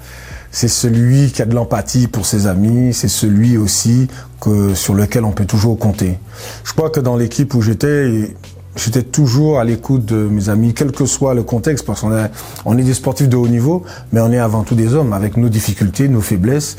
c'est 0.50 0.68
celui 0.68 1.32
qui 1.32 1.40
a 1.40 1.46
de 1.46 1.54
l'empathie 1.54 2.08
pour 2.08 2.26
ses 2.26 2.46
amis, 2.46 2.92
c'est 2.92 3.08
celui 3.08 3.56
aussi 3.56 4.08
que, 4.40 4.74
sur 4.74 4.92
lequel 4.92 5.24
on 5.24 5.32
peut 5.32 5.46
toujours 5.46 5.78
compter. 5.78 6.18
Je 6.64 6.74
crois 6.74 6.90
que 6.90 7.00
dans 7.00 7.16
l'équipe 7.16 7.54
où 7.54 7.62
j'étais, 7.62 8.34
j'étais 8.76 9.02
toujours 9.02 9.58
à 9.58 9.64
l'écoute 9.64 10.04
de 10.04 10.16
mes 10.16 10.48
amis, 10.48 10.74
quel 10.74 10.92
que 10.92 11.06
soit 11.06 11.34
le 11.34 11.42
contexte, 11.42 11.84
parce 11.84 12.00
qu'on 12.00 12.12
est, 12.16 12.84
des 12.84 12.94
sportifs 12.94 13.28
de 13.28 13.36
haut 13.36 13.48
niveau, 13.48 13.84
mais 14.12 14.20
on 14.20 14.32
est 14.32 14.38
avant 14.38 14.62
tout 14.62 14.74
des 14.74 14.94
hommes, 14.94 15.12
avec 15.12 15.36
nos 15.36 15.48
difficultés, 15.48 16.08
nos 16.08 16.20
faiblesses. 16.20 16.76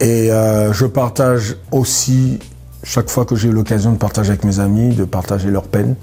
Et 0.00 0.30
euh, 0.30 0.72
je 0.72 0.86
partage 0.86 1.56
aussi, 1.70 2.38
chaque 2.82 3.10
fois 3.10 3.24
que 3.24 3.36
j'ai 3.36 3.48
eu 3.48 3.52
l'occasion 3.52 3.92
de 3.92 3.98
partager 3.98 4.30
avec 4.30 4.44
mes 4.44 4.60
amis, 4.60 4.94
de 4.94 5.04
partager 5.04 5.50
leurs 5.50 5.68
peines, 5.68 5.96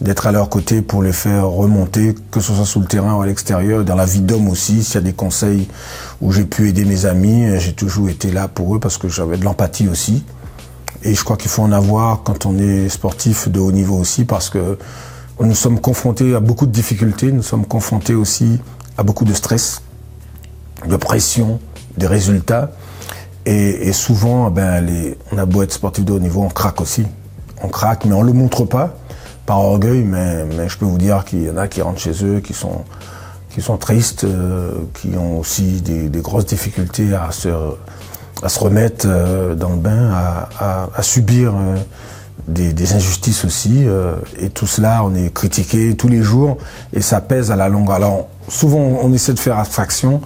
d'être 0.00 0.26
à 0.26 0.32
leur 0.32 0.48
côté 0.48 0.82
pour 0.82 1.02
les 1.02 1.12
faire 1.12 1.46
remonter, 1.46 2.14
que 2.30 2.40
ce 2.40 2.52
soit 2.52 2.64
sur 2.64 2.80
le 2.80 2.86
terrain 2.86 3.14
ou 3.14 3.22
à 3.22 3.26
l'extérieur, 3.26 3.84
dans 3.84 3.94
la 3.94 4.06
vie 4.06 4.20
d'homme 4.20 4.48
aussi, 4.48 4.82
s'il 4.82 4.94
y 4.96 4.98
a 4.98 5.00
des 5.00 5.12
conseils 5.12 5.68
où 6.20 6.32
j'ai 6.32 6.44
pu 6.44 6.68
aider 6.68 6.84
mes 6.84 7.06
amis, 7.06 7.58
j'ai 7.58 7.72
toujours 7.72 8.08
été 8.08 8.30
là 8.30 8.48
pour 8.48 8.74
eux 8.74 8.80
parce 8.80 8.98
que 8.98 9.08
j'avais 9.08 9.36
de 9.36 9.44
l'empathie 9.44 9.88
aussi. 9.88 10.24
Et 11.04 11.14
je 11.14 11.24
crois 11.24 11.36
qu'il 11.36 11.50
faut 11.50 11.62
en 11.62 11.72
avoir 11.72 12.22
quand 12.22 12.46
on 12.46 12.58
est 12.58 12.88
sportif 12.88 13.48
de 13.48 13.58
haut 13.58 13.72
niveau 13.72 13.96
aussi 13.96 14.24
parce 14.24 14.50
que 14.50 14.78
nous 15.40 15.54
sommes 15.54 15.80
confrontés 15.80 16.34
à 16.34 16.40
beaucoup 16.40 16.66
de 16.66 16.70
difficultés, 16.70 17.32
nous 17.32 17.42
sommes 17.42 17.66
confrontés 17.66 18.14
aussi 18.14 18.60
à 18.96 19.02
beaucoup 19.02 19.24
de 19.24 19.32
stress, 19.32 19.82
de 20.86 20.96
pression, 20.96 21.58
des 21.96 22.06
résultats. 22.06 22.70
Et, 23.44 23.92
souvent, 23.92 24.52
ben, 24.52 24.80
les, 24.82 25.18
on 25.32 25.38
a 25.38 25.46
beau 25.46 25.62
être 25.62 25.72
sportif 25.72 26.04
de 26.04 26.12
haut 26.12 26.20
niveau, 26.20 26.42
on 26.42 26.48
craque 26.48 26.80
aussi. 26.80 27.04
On 27.60 27.68
craque, 27.68 28.04
mais 28.04 28.14
on 28.14 28.22
le 28.22 28.32
montre 28.32 28.64
pas 28.64 28.94
par 29.44 29.58
orgueil, 29.58 30.04
mais, 30.04 30.68
je 30.68 30.78
peux 30.78 30.84
vous 30.84 30.98
dire 30.98 31.24
qu'il 31.24 31.42
y 31.42 31.50
en 31.50 31.56
a 31.56 31.66
qui 31.66 31.82
rentrent 31.82 31.98
chez 31.98 32.24
eux, 32.24 32.38
qui 32.38 32.52
sont, 32.52 32.84
qui 33.50 33.60
sont 33.60 33.76
tristes, 33.76 34.22
euh, 34.22 34.70
qui 34.94 35.16
ont 35.16 35.40
aussi 35.40 35.80
des 35.80 36.20
grosses 36.20 36.46
difficultés 36.46 37.12
à 37.12 37.32
se, 37.32 37.48
à 38.42 38.48
se 38.48 38.58
remettre 38.58 39.06
euh, 39.08 39.54
dans 39.54 39.70
le 39.70 39.76
bain, 39.76 40.10
à, 40.58 41.02
subir 41.02 41.54
euh, 41.54 41.76
des, 42.48 42.92
injustices 42.92 43.44
aussi. 43.44 43.86
euh, 43.86 44.16
et 44.38 44.50
tout 44.50 44.66
cela, 44.66 45.04
on 45.04 45.14
est 45.14 45.32
critiqué 45.32 45.94
tous 45.96 46.08
les 46.08 46.22
jours 46.22 46.58
et 46.92 47.00
ça 47.00 47.20
pèse 47.20 47.50
à 47.50 47.56
la 47.56 47.68
longue. 47.68 47.90
Alors, 47.90 48.28
souvent, 48.48 48.80
on 48.80 49.12
essaie 49.12 49.32
de 49.32 49.38
faire 49.38 49.58
abstraction, 49.58 50.20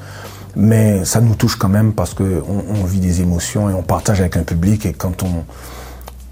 mais 0.56 1.04
ça 1.04 1.20
nous 1.20 1.34
touche 1.34 1.56
quand 1.56 1.68
même 1.68 1.92
parce 1.92 2.14
qu'on 2.14 2.24
on 2.24 2.84
vit 2.84 3.00
des 3.00 3.20
émotions 3.20 3.68
et 3.68 3.74
on 3.74 3.82
partage 3.82 4.20
avec 4.20 4.36
un 4.36 4.42
public. 4.42 4.86
Et 4.86 4.92
quand 4.92 5.22
on 5.22 5.44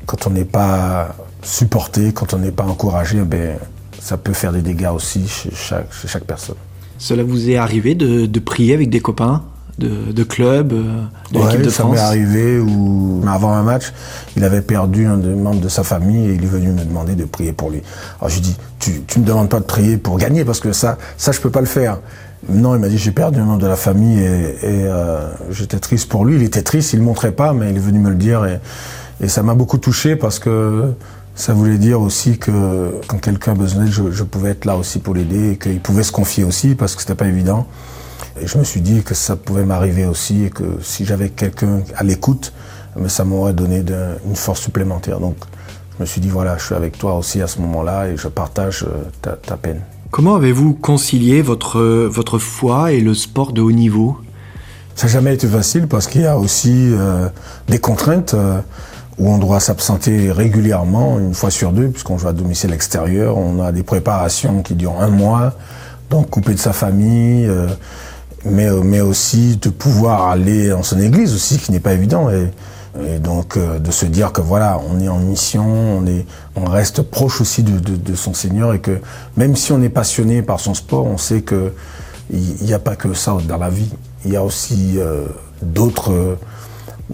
quand 0.06 0.26
on 0.26 0.30
n'est 0.30 0.44
pas 0.44 1.14
supporté, 1.42 2.12
quand 2.12 2.34
on 2.34 2.38
n'est 2.38 2.50
pas 2.50 2.64
encouragé, 2.64 3.22
ben, 3.22 3.56
ça 4.00 4.18
peut 4.18 4.34
faire 4.34 4.52
des 4.52 4.60
dégâts 4.60 4.90
aussi 4.94 5.26
chez 5.26 5.50
chaque, 5.54 6.24
personne. 6.24 6.56
Cela 6.98 7.22
vous 7.22 7.48
est 7.48 7.56
arrivé 7.56 7.94
de 7.94 8.38
prier 8.38 8.74
avec 8.74 8.90
des 8.90 9.00
copains? 9.00 9.42
De, 9.78 10.12
de 10.12 10.22
club, 10.22 10.72
euh, 10.72 11.02
de 11.32 11.38
l'équipe 11.38 11.58
Ouais, 11.58 11.64
de 11.64 11.70
ça 11.70 11.82
France 11.82 11.94
m'est 11.94 12.00
arrivé 12.00 12.58
où, 12.58 13.22
avant 13.28 13.52
un 13.52 13.62
match, 13.62 13.92
il 14.36 14.44
avait 14.44 14.62
perdu 14.62 15.06
un 15.06 15.16
des 15.16 15.34
membres 15.34 15.60
de 15.60 15.68
sa 15.68 15.82
famille 15.82 16.30
et 16.30 16.34
il 16.34 16.44
est 16.44 16.48
venu 16.48 16.68
me 16.68 16.84
demander 16.84 17.14
de 17.14 17.24
prier 17.24 17.52
pour 17.52 17.70
lui. 17.70 17.82
Alors 18.20 18.28
je 18.28 18.36
lui 18.36 18.42
dis, 18.42 18.56
tu, 18.78 19.02
tu 19.06 19.18
me 19.20 19.24
demandes 19.24 19.48
pas 19.48 19.60
de 19.60 19.64
prier 19.64 19.96
pour 19.96 20.18
gagner 20.18 20.44
parce 20.44 20.60
que 20.60 20.72
ça, 20.72 20.98
ça 21.16 21.32
je 21.32 21.40
peux 21.40 21.50
pas 21.50 21.60
le 21.60 21.66
faire. 21.66 21.98
Non, 22.48 22.74
il 22.74 22.80
m'a 22.80 22.88
dit, 22.88 22.98
j'ai 22.98 23.10
perdu 23.10 23.40
un 23.40 23.44
membre 23.44 23.62
de 23.62 23.66
la 23.66 23.76
famille 23.76 24.18
et, 24.18 24.22
et, 24.22 24.84
euh, 24.84 25.30
j'étais 25.50 25.78
triste 25.78 26.08
pour 26.08 26.24
lui. 26.24 26.36
Il 26.36 26.42
était 26.42 26.62
triste, 26.62 26.92
il 26.92 26.98
le 26.98 27.04
montrait 27.04 27.32
pas, 27.32 27.52
mais 27.52 27.70
il 27.70 27.76
est 27.76 27.80
venu 27.80 27.98
me 27.98 28.10
le 28.10 28.16
dire 28.16 28.44
et, 28.44 28.60
et 29.20 29.28
ça 29.28 29.42
m'a 29.42 29.54
beaucoup 29.54 29.78
touché 29.78 30.14
parce 30.14 30.38
que 30.38 30.92
ça 31.34 31.52
voulait 31.52 31.78
dire 31.78 32.00
aussi 32.00 32.38
que 32.38 32.92
quand 33.08 33.18
quelqu'un 33.18 33.52
a 33.52 33.54
besoin 33.54 33.84
d'aide, 33.84 33.92
je, 33.92 34.10
je 34.12 34.22
pouvais 34.22 34.50
être 34.50 34.66
là 34.66 34.76
aussi 34.76 34.98
pour 34.98 35.14
l'aider 35.14 35.52
et 35.52 35.56
qu'il 35.56 35.80
pouvait 35.80 36.02
se 36.04 36.12
confier 36.12 36.44
aussi 36.44 36.74
parce 36.74 36.94
que 36.94 37.00
c'était 37.00 37.14
pas 37.14 37.26
évident. 37.26 37.66
Et 38.40 38.46
je 38.46 38.58
me 38.58 38.64
suis 38.64 38.80
dit 38.80 39.02
que 39.02 39.14
ça 39.14 39.36
pouvait 39.36 39.64
m'arriver 39.64 40.06
aussi 40.06 40.44
et 40.44 40.50
que 40.50 40.64
si 40.82 41.04
j'avais 41.04 41.28
quelqu'un 41.30 41.80
à 41.96 42.02
l'écoute, 42.04 42.52
ça 43.08 43.24
m'aurait 43.24 43.52
donné 43.52 43.82
de- 43.82 44.16
une 44.26 44.36
force 44.36 44.60
supplémentaire. 44.60 45.20
Donc 45.20 45.36
je 45.96 46.02
me 46.02 46.06
suis 46.06 46.20
dit, 46.20 46.28
voilà, 46.28 46.56
je 46.58 46.64
suis 46.64 46.74
avec 46.74 46.98
toi 46.98 47.16
aussi 47.16 47.40
à 47.42 47.46
ce 47.46 47.60
moment-là 47.60 48.08
et 48.08 48.16
je 48.16 48.28
partage 48.28 48.84
euh, 48.84 49.02
ta, 49.22 49.32
ta 49.32 49.56
peine. 49.56 49.80
Comment 50.10 50.34
avez-vous 50.36 50.74
concilié 50.74 51.42
votre, 51.42 51.80
votre 51.80 52.38
foi 52.38 52.92
et 52.92 53.00
le 53.00 53.14
sport 53.14 53.52
de 53.52 53.60
haut 53.60 53.72
niveau? 53.72 54.16
Ça 54.96 55.06
n'a 55.06 55.12
jamais 55.12 55.34
été 55.34 55.48
facile 55.48 55.88
parce 55.88 56.06
qu'il 56.06 56.20
y 56.22 56.26
a 56.26 56.38
aussi 56.38 56.72
euh, 56.92 57.28
des 57.68 57.78
contraintes 57.80 58.34
euh, 58.34 58.58
où 59.18 59.28
on 59.28 59.38
doit 59.38 59.58
s'absenter 59.60 60.30
régulièrement, 60.30 61.18
une 61.18 61.34
fois 61.34 61.50
sur 61.50 61.72
deux, 61.72 61.88
puisqu'on 61.88 62.16
joue 62.18 62.28
à 62.28 62.32
domicile 62.32 62.72
extérieur. 62.72 63.36
On 63.38 63.60
a 63.60 63.72
des 63.72 63.82
préparations 63.82 64.62
qui 64.62 64.74
durent 64.74 65.00
un 65.00 65.08
mois, 65.08 65.54
donc 66.10 66.30
coupé 66.30 66.54
de 66.54 66.58
sa 66.58 66.72
famille, 66.72 67.46
euh, 67.46 67.68
mais, 68.44 68.70
mais 68.70 69.00
aussi 69.00 69.56
de 69.56 69.68
pouvoir 69.68 70.28
aller 70.28 70.68
dans 70.68 70.82
son 70.82 71.00
église 71.00 71.34
aussi, 71.34 71.58
qui 71.58 71.72
n'est 71.72 71.80
pas 71.80 71.92
évident. 71.92 72.30
Et, 72.30 72.50
donc 73.18 73.56
euh, 73.56 73.78
de 73.78 73.90
se 73.90 74.06
dire 74.06 74.32
que 74.32 74.40
voilà, 74.40 74.80
on 74.88 75.00
est 75.00 75.08
en 75.08 75.18
mission, 75.18 75.64
on, 75.66 76.06
est, 76.06 76.24
on 76.54 76.64
reste 76.64 77.02
proche 77.02 77.40
aussi 77.40 77.62
de, 77.64 77.78
de, 77.78 78.14
son 78.14 78.34
Seigneur 78.34 78.72
et 78.72 78.78
que 78.78 79.00
même 79.36 79.56
si 79.56 79.72
on 79.72 79.82
est 79.82 79.88
passionné 79.88 80.42
par 80.42 80.60
son 80.60 80.74
sport, 80.74 81.06
on 81.06 81.18
sait 81.18 81.42
que 81.42 81.72
il 82.32 82.64
n'y 82.64 82.72
a 82.72 82.78
pas 82.78 82.96
que 82.96 83.12
ça 83.12 83.36
dans 83.46 83.58
la 83.58 83.68
vie. 83.68 83.90
Il 84.24 84.32
y 84.32 84.36
a 84.36 84.44
aussi 84.44 84.94
euh, 84.96 85.26
d'autres 85.62 86.12
euh, 86.12 86.38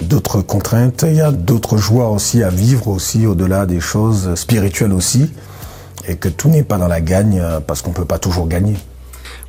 d'autres 0.00 0.40
contraintes, 0.40 1.04
il 1.06 1.16
y 1.16 1.20
a 1.20 1.32
d'autres 1.32 1.76
joies 1.76 2.08
aussi 2.10 2.44
à 2.44 2.48
vivre 2.48 2.88
aussi 2.88 3.26
au-delà 3.26 3.66
des 3.66 3.80
choses 3.80 4.34
spirituelles 4.36 4.92
aussi, 4.92 5.32
et 6.08 6.16
que 6.16 6.28
tout 6.28 6.48
n'est 6.48 6.62
pas 6.62 6.78
dans 6.78 6.88
la 6.88 7.00
gagne 7.00 7.40
euh, 7.40 7.60
parce 7.60 7.82
qu'on 7.82 7.92
peut 7.92 8.04
pas 8.04 8.18
toujours 8.18 8.48
gagner. 8.48 8.76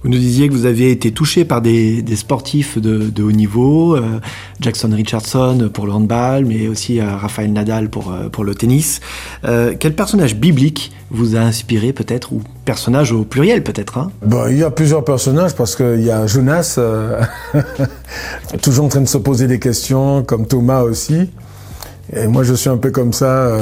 Vous 0.03 0.09
nous 0.09 0.17
disiez 0.17 0.47
que 0.47 0.53
vous 0.53 0.65
aviez 0.65 0.89
été 0.89 1.11
touché 1.11 1.45
par 1.45 1.61
des, 1.61 2.01
des 2.01 2.15
sportifs 2.15 2.79
de, 2.79 3.11
de 3.11 3.21
haut 3.21 3.31
niveau, 3.31 3.95
euh, 3.95 4.19
Jackson 4.59 4.89
Richardson 4.91 5.69
pour 5.71 5.85
le 5.85 5.91
handball, 5.91 6.45
mais 6.45 6.67
aussi 6.67 6.99
euh, 6.99 7.15
Rafael 7.15 7.53
Nadal 7.53 7.87
pour, 7.87 8.11
euh, 8.11 8.27
pour 8.27 8.43
le 8.43 8.55
tennis. 8.55 8.99
Quel 9.43 9.93
personnage 9.93 10.35
biblique 10.35 10.91
vous 11.11 11.35
a 11.35 11.39
inspiré 11.39 11.93
peut-être, 11.93 12.31
ou 12.31 12.41
personnage 12.65 13.11
au 13.11 13.23
pluriel 13.23 13.63
peut-être 13.63 13.97
hein? 13.99 14.11
Bon, 14.25 14.47
il 14.49 14.57
y 14.57 14.63
a 14.63 14.71
plusieurs 14.71 15.03
personnages 15.03 15.55
parce 15.55 15.75
qu'il 15.75 16.01
y 16.01 16.09
a 16.09 16.25
Jonas, 16.25 16.79
toujours 18.61 18.85
en 18.85 18.89
train 18.89 19.01
de 19.01 19.07
se 19.07 19.17
poser 19.17 19.47
des 19.47 19.59
questions, 19.59 20.23
comme 20.23 20.47
Thomas 20.47 20.81
aussi. 20.81 21.29
Et 22.13 22.27
moi, 22.27 22.43
je 22.43 22.53
suis 22.53 22.69
un 22.69 22.77
peu 22.77 22.91
comme 22.91 23.13
ça. 23.13 23.57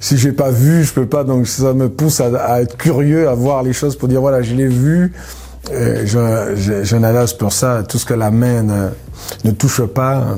Si 0.00 0.16
j'ai 0.16 0.32
pas 0.32 0.50
vu, 0.50 0.84
je 0.84 0.92
peux 0.92 1.06
pas. 1.06 1.24
Donc 1.24 1.46
ça 1.46 1.72
me 1.74 1.88
pousse 1.88 2.20
à, 2.20 2.60
être 2.62 2.76
curieux, 2.76 3.28
à 3.28 3.34
voir 3.34 3.62
les 3.62 3.72
choses 3.72 3.96
pour 3.96 4.08
dire 4.08 4.20
voilà, 4.20 4.42
je 4.42 4.54
l'ai 4.54 4.68
vu. 4.68 5.12
Euh, 5.72 6.02
je, 6.06 6.56
je, 6.56 6.84
je 6.84 7.34
pour 7.36 7.52
ça. 7.52 7.82
Tout 7.88 7.98
ce 7.98 8.06
que 8.06 8.14
la 8.14 8.30
main 8.30 8.62
ne, 8.62 8.88
ne 9.44 9.50
touche 9.50 9.82
pas, 9.82 10.36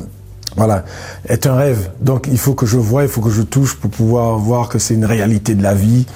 voilà, 0.56 0.84
est 1.28 1.46
un 1.46 1.54
rêve. 1.54 1.90
Donc 2.00 2.26
il 2.30 2.38
faut 2.38 2.54
que 2.54 2.66
je 2.66 2.78
vois, 2.78 3.02
il 3.02 3.08
faut 3.08 3.20
que 3.20 3.30
je 3.30 3.42
touche 3.42 3.76
pour 3.76 3.90
pouvoir 3.90 4.38
voir 4.38 4.68
que 4.68 4.78
c'est 4.78 4.94
une 4.94 5.04
réalité 5.04 5.54
de 5.54 5.62
la 5.62 5.74
vie, 5.74 6.06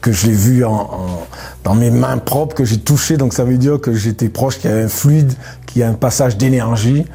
que 0.00 0.12
je 0.12 0.26
l'ai 0.26 0.32
vu 0.32 0.64
en, 0.64 0.72
en- 0.72 1.26
dans 1.64 1.74
mes 1.74 1.90
mains 1.90 2.18
propres, 2.18 2.54
que 2.54 2.64
j'ai 2.64 2.78
touché. 2.78 3.16
Donc 3.16 3.32
ça 3.34 3.44
veut 3.44 3.58
dire 3.58 3.80
que 3.80 3.92
j'étais 3.94 4.28
proche, 4.28 4.58
qu'il 4.58 4.70
y 4.70 4.72
a 4.72 4.76
un 4.76 4.88
fluide, 4.88 5.32
qu'il 5.66 5.80
y 5.80 5.84
a 5.84 5.88
un 5.88 5.94
passage 5.94 6.36
d'énergie. 6.36 7.06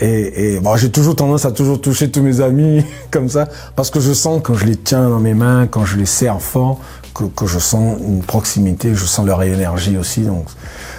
Et, 0.00 0.54
et 0.54 0.60
bon, 0.60 0.76
j'ai 0.76 0.90
toujours 0.90 1.14
tendance 1.16 1.44
à 1.44 1.52
toujours 1.52 1.80
toucher 1.80 2.10
tous 2.10 2.22
mes 2.22 2.40
amis 2.40 2.84
comme 3.10 3.28
ça, 3.28 3.48
parce 3.76 3.90
que 3.90 4.00
je 4.00 4.12
sens 4.12 4.40
quand 4.42 4.54
je 4.54 4.64
les 4.66 4.76
tiens 4.76 5.08
dans 5.08 5.20
mes 5.20 5.34
mains, 5.34 5.66
quand 5.68 5.84
je 5.84 5.96
les 5.96 6.06
serre 6.06 6.40
fort, 6.40 6.80
que, 7.14 7.24
que 7.24 7.46
je 7.46 7.58
sens 7.60 7.96
une 8.00 8.22
proximité, 8.22 8.94
je 8.94 9.04
sens 9.04 9.24
leur 9.24 9.42
énergie 9.44 9.96
aussi. 9.96 10.22
Donc 10.22 10.46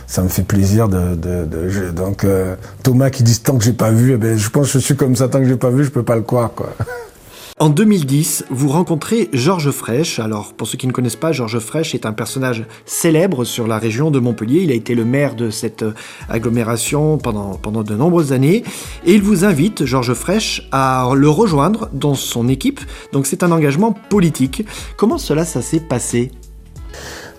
ça 0.08 0.22
me 0.22 0.30
fait 0.30 0.44
plaisir 0.44 0.88
de, 0.88 1.16
de, 1.16 1.46
de- 1.46 1.68
je- 1.70 1.90
donc 1.92 2.24
euh, 2.24 2.56
Thomas 2.84 3.10
qui 3.10 3.24
dit 3.24 3.38
tant 3.40 3.58
que 3.58 3.64
j'ai 3.66 3.74
pas 3.74 3.92
vu, 3.92 4.14
eh 4.14 4.18
ben, 4.18 4.38
je 4.38 4.50
pense 4.50 4.68
que 4.72 4.80
je 4.80 4.84
suis 4.86 4.96
comme 4.96 5.16
ça 5.16 5.28
tant 5.28 5.40
que 5.40 5.46
j'ai 5.48 5.58
pas 5.58 5.72
vu, 5.72 5.84
je 5.84 5.90
peux 5.90 6.04
pas 6.04 6.16
le 6.16 6.22
croire 6.22 6.52
quoi. 6.56 6.70
En 7.58 7.70
2010, 7.70 8.48
vous 8.50 8.68
rencontrez 8.68 9.30
Georges 9.32 9.72
Frêche. 9.72 10.20
Alors, 10.20 10.54
pour 10.54 10.68
ceux 10.68 10.78
qui 10.78 10.88
ne 10.88 10.92
connaissent 10.92 11.16
pas, 11.16 11.32
Georges 11.32 11.60
Frêche 11.60 11.96
est 11.96 12.06
un 12.06 12.12
personnage 12.12 12.66
célèbre 12.86 13.46
sur 13.46 13.66
la 13.66 13.78
région 13.78 14.12
de 14.12 14.20
Montpellier. 14.20 14.64
Il 14.64 14.72
a 14.72 14.74
été 14.74 14.94
le 14.94 15.06
maire 15.06 15.36
de 15.36 15.50
cette 15.50 15.84
euh, 15.84 15.94
agglomération 16.28 17.18
pendant, 17.18 17.52
pendant 17.54 17.84
de 17.84 17.96
nombreuses 17.96 18.34
années. 18.34 18.66
Et 19.06 19.14
il 19.14 19.22
vous 19.22 19.46
invite, 19.46 19.86
Georges 19.86 20.16
Frêche, 20.16 20.68
à 20.74 21.10
le 21.16 21.30
rejoindre 21.30 21.90
dans 21.94 22.14
son 22.14 22.50
équipe. 22.50 22.82
Donc, 23.14 23.26
c'est 23.26 23.42
un 23.42 23.54
engagement 23.54 23.94
politique. 23.94 24.66
Comment 24.98 25.18
cela, 25.18 25.46
s'est 25.46 25.80
passé? 25.80 26.34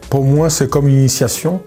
Pour 0.08 0.24
moi, 0.24 0.48
c'est 0.48 0.70
comme 0.70 0.88
une 0.88 0.96
initiation. 0.96 1.60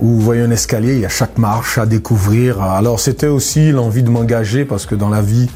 où 0.00 0.08
vous 0.08 0.20
voyez 0.20 0.42
un 0.42 0.50
escalier, 0.50 0.94
il 0.94 1.00
y 1.02 1.06
a 1.06 1.08
chaque 1.08 1.38
marche 1.38 1.78
à 1.78 1.86
découvrir. 1.86 2.60
Alors 2.62 2.98
c'était 2.98 3.28
aussi 3.28 3.70
l'envie 3.70 4.02
de 4.02 4.10
m'engager 4.10 4.64
parce 4.64 4.86
que 4.86 4.94
dans 4.96 5.10
la 5.10 5.20
vie, 5.20 5.48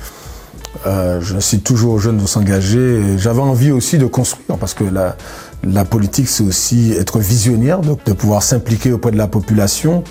euh, 0.86 1.20
je 1.20 1.38
suis 1.38 1.60
toujours 1.60 2.00
jeune 2.00 2.18
de 2.18 2.26
s'engager. 2.26 3.18
J'avais 3.18 3.40
envie 3.40 3.70
aussi 3.70 3.98
de 3.98 4.06
construire 4.06 4.58
parce 4.58 4.74
que 4.74 4.84
la, 4.84 5.16
la 5.62 5.84
politique, 5.84 6.28
c'est 6.28 6.44
aussi 6.44 6.92
être 6.92 7.18
visionnaire, 7.18 7.80
donc 7.80 8.04
de 8.04 8.12
pouvoir 8.12 8.42
s'impliquer 8.42 8.92
auprès 8.92 9.10
de 9.10 9.16
la 9.16 9.26
population. 9.26 10.04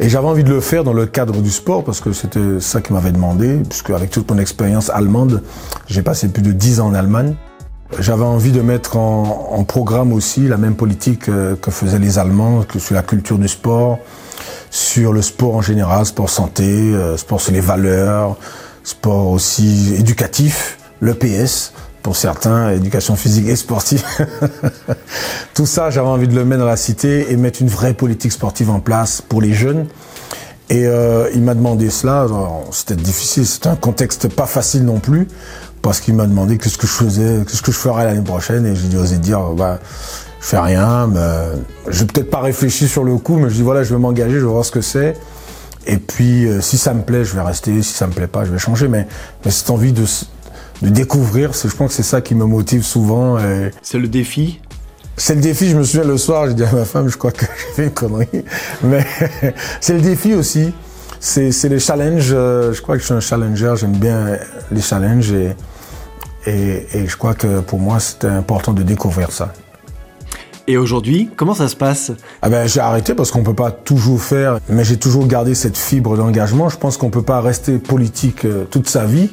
Et 0.00 0.08
j'avais 0.08 0.28
envie 0.28 0.44
de 0.44 0.50
le 0.50 0.60
faire 0.60 0.84
dans 0.84 0.92
le 0.92 1.06
cadre 1.06 1.40
du 1.40 1.50
sport 1.50 1.82
parce 1.84 2.00
que 2.00 2.12
c'était 2.12 2.60
ça 2.60 2.80
qui 2.80 2.92
m'avait 2.92 3.10
demandé, 3.10 3.60
puisque 3.68 3.90
avec 3.90 4.10
toute 4.10 4.30
mon 4.30 4.38
expérience 4.38 4.90
allemande, 4.90 5.42
j'ai 5.86 6.02
passé 6.02 6.28
plus 6.28 6.42
de 6.42 6.52
dix 6.52 6.80
ans 6.80 6.88
en 6.88 6.94
Allemagne. 6.94 7.34
J'avais 7.98 8.24
envie 8.24 8.52
de 8.52 8.60
mettre 8.60 8.96
en, 8.96 9.48
en, 9.50 9.64
programme 9.64 10.12
aussi 10.12 10.46
la 10.46 10.58
même 10.58 10.76
politique 10.76 11.28
euh, 11.28 11.56
que 11.56 11.70
faisaient 11.70 11.98
les 11.98 12.18
Allemands, 12.18 12.62
que 12.62 12.78
sur 12.78 12.94
la 12.94 13.02
culture 13.02 13.38
du 13.38 13.48
sport, 13.48 13.98
sur 14.70 15.12
le 15.12 15.22
sport 15.22 15.56
en 15.56 15.62
général, 15.62 16.04
sport 16.04 16.28
santé, 16.28 16.64
euh, 16.64 17.16
sport 17.16 17.40
sur 17.40 17.52
les 17.52 17.60
valeurs, 17.60 18.36
sport 18.88 19.28
aussi 19.28 19.94
éducatif, 19.98 20.78
le 21.00 21.12
PS 21.12 21.72
pour 22.02 22.16
certains, 22.16 22.70
éducation 22.70 23.16
physique 23.16 23.48
et 23.48 23.56
sportive. 23.56 24.02
Tout 25.54 25.66
ça, 25.66 25.90
j'avais 25.90 26.08
envie 26.08 26.28
de 26.28 26.34
le 26.34 26.44
mettre 26.46 26.60
dans 26.60 26.66
la 26.66 26.78
cité 26.78 27.30
et 27.30 27.36
mettre 27.36 27.60
une 27.60 27.68
vraie 27.68 27.92
politique 27.92 28.32
sportive 28.32 28.70
en 28.70 28.80
place 28.80 29.20
pour 29.20 29.42
les 29.42 29.52
jeunes. 29.52 29.86
Et 30.70 30.86
euh, 30.86 31.28
il 31.34 31.42
m'a 31.42 31.54
demandé 31.54 31.90
cela. 31.90 32.26
C'était 32.70 32.96
difficile, 32.96 33.46
c'était 33.46 33.68
un 33.68 33.76
contexte 33.76 34.28
pas 34.28 34.46
facile 34.46 34.86
non 34.86 35.00
plus, 35.00 35.28
parce 35.82 36.00
qu'il 36.00 36.14
m'a 36.14 36.26
demandé 36.26 36.56
qu'est-ce 36.56 36.78
que 36.78 36.86
je 36.86 36.92
faisais, 36.92 37.40
qu'est-ce 37.46 37.62
que 37.62 37.72
je 37.72 37.76
ferais 37.76 38.06
l'année 38.06 38.24
prochaine. 38.24 38.64
Et 38.64 38.74
j'ai 38.74 38.96
osé 38.96 39.18
dire, 39.18 39.40
bah, 39.50 39.80
je 40.40 40.46
fais 40.46 40.58
rien. 40.58 41.08
Mais 41.08 41.58
je 41.88 42.00
vais 42.00 42.06
peut-être 42.06 42.30
pas 42.30 42.40
réfléchi 42.40 42.88
sur 42.88 43.04
le 43.04 43.18
coup, 43.18 43.36
mais 43.36 43.50
je 43.50 43.56
dis 43.56 43.62
voilà, 43.62 43.82
je 43.82 43.92
vais 43.92 44.00
m'engager, 44.00 44.34
je 44.34 44.46
vais 44.46 44.52
voir 44.52 44.64
ce 44.64 44.72
que 44.72 44.80
c'est. 44.80 45.14
Et 45.88 45.96
puis, 45.96 46.46
euh, 46.46 46.60
si 46.60 46.78
ça 46.78 46.94
me 46.94 47.02
plaît, 47.02 47.24
je 47.24 47.34
vais 47.34 47.42
rester. 47.42 47.82
Si 47.82 47.94
ça 47.94 48.06
me 48.06 48.12
plaît 48.12 48.28
pas, 48.28 48.44
je 48.44 48.52
vais 48.52 48.58
changer. 48.58 48.86
Mais, 48.86 49.08
mais 49.44 49.50
cette 49.50 49.70
envie 49.70 49.92
de, 49.92 50.04
de 50.82 50.88
découvrir, 50.88 51.52
je 51.52 51.74
pense 51.74 51.90
que 51.90 51.96
c'est 51.96 52.02
ça 52.04 52.20
qui 52.20 52.36
me 52.36 52.44
motive 52.44 52.84
souvent. 52.84 53.38
C'est 53.82 53.98
le 53.98 54.06
défi? 54.06 54.60
C'est 55.18 55.34
le 55.34 55.40
défi, 55.40 55.68
je 55.68 55.76
me 55.76 55.82
souviens 55.82 56.06
le 56.06 56.16
soir, 56.16 56.46
j'ai 56.46 56.54
dit 56.54 56.62
à 56.62 56.70
ma 56.70 56.84
femme, 56.84 57.08
je 57.08 57.16
crois 57.16 57.32
que 57.32 57.44
j'ai 57.58 57.74
fait 57.74 57.84
une 57.86 57.90
connerie. 57.90 58.28
Mais 58.84 59.04
c'est 59.80 59.94
le 59.94 60.00
défi 60.00 60.34
aussi. 60.34 60.72
C'est, 61.18 61.50
c'est 61.50 61.68
les 61.68 61.80
challenges. 61.80 62.30
Euh, 62.32 62.72
je 62.72 62.80
crois 62.80 62.94
que 62.94 63.00
je 63.00 63.06
suis 63.06 63.14
un 63.14 63.20
challenger, 63.20 63.74
j'aime 63.76 63.96
bien 63.96 64.38
les 64.70 64.80
challenges 64.80 65.32
et, 65.32 65.56
et, 66.46 66.86
et 66.92 67.06
je 67.08 67.16
crois 67.16 67.34
que 67.34 67.58
pour 67.60 67.80
moi, 67.80 67.98
c'était 67.98 68.28
important 68.28 68.72
de 68.72 68.84
découvrir 68.84 69.32
ça. 69.32 69.52
Et 70.70 70.76
aujourd'hui, 70.76 71.30
comment 71.34 71.54
ça 71.54 71.66
se 71.66 71.74
passe? 71.74 72.12
Ah 72.42 72.50
ben, 72.50 72.68
J'ai 72.68 72.80
arrêté 72.80 73.14
parce 73.14 73.30
qu'on 73.30 73.38
ne 73.38 73.44
peut 73.44 73.54
pas 73.54 73.70
toujours 73.70 74.20
faire, 74.20 74.60
mais 74.68 74.84
j'ai 74.84 74.98
toujours 74.98 75.26
gardé 75.26 75.54
cette 75.54 75.78
fibre 75.78 76.14
d'engagement. 76.14 76.68
Je 76.68 76.76
pense 76.76 76.98
qu'on 76.98 77.06
ne 77.06 77.10
peut 77.10 77.22
pas 77.22 77.40
rester 77.40 77.78
politique 77.78 78.44
euh, 78.44 78.66
toute 78.70 78.86
sa 78.86 79.06
vie, 79.06 79.30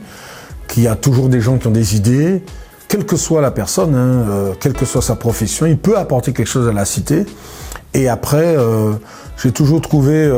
qu'il 0.70 0.84
y 0.84 0.88
a 0.88 0.96
toujours 0.96 1.28
des 1.28 1.42
gens 1.42 1.58
qui 1.58 1.68
ont 1.68 1.72
des 1.72 1.98
idées, 1.98 2.42
quelle 2.88 3.06
que 3.06 3.18
soit 3.18 3.42
la 3.42 3.52
personne, 3.52 3.96
hein, 3.96 4.26
euh, 4.30 4.54
quelle 4.58 4.72
que 4.72 4.86
soit 4.86 5.02
sa 5.02 5.18
profession, 5.18 5.66
il 5.66 5.78
peut 5.78 5.98
apporter 5.98 6.32
quelque 6.32 6.48
chose 6.48 6.70
à 6.70 6.72
la 6.72 6.86
cité. 6.86 7.26
Et 7.94 8.08
après, 8.08 8.56
euh, 8.56 8.94
j'ai 9.44 9.52
toujours 9.52 9.82
trouvé 9.82 10.32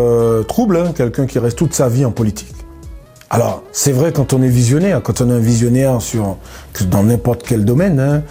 trouble 0.48 0.78
hein, 0.78 0.94
quelqu'un 0.96 1.28
qui 1.28 1.38
reste 1.38 1.60
toute 1.60 1.76
sa 1.76 1.90
vie 1.90 2.06
en 2.06 2.12
politique. 2.12 2.56
Alors, 3.30 3.62
c'est 3.72 3.92
vrai 3.92 4.12
quand 4.12 4.34
on 4.34 4.42
est 4.42 4.50
visionnaire, 4.50 5.04
quand 5.04 5.22
on 5.22 5.30
est 5.30 5.34
un 5.34 5.40
visionnaire 5.40 6.02
sur, 6.02 6.38
dans 6.90 7.04
n'importe 7.04 7.44
quel 7.46 7.66
domaine, 7.66 8.00
hein, 8.00 8.24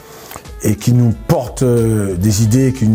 et 0.62 0.76
qui 0.76 0.92
nous 0.92 1.12
porte 1.28 1.62
des 1.64 2.42
idées, 2.42 2.72
qui, 2.72 2.86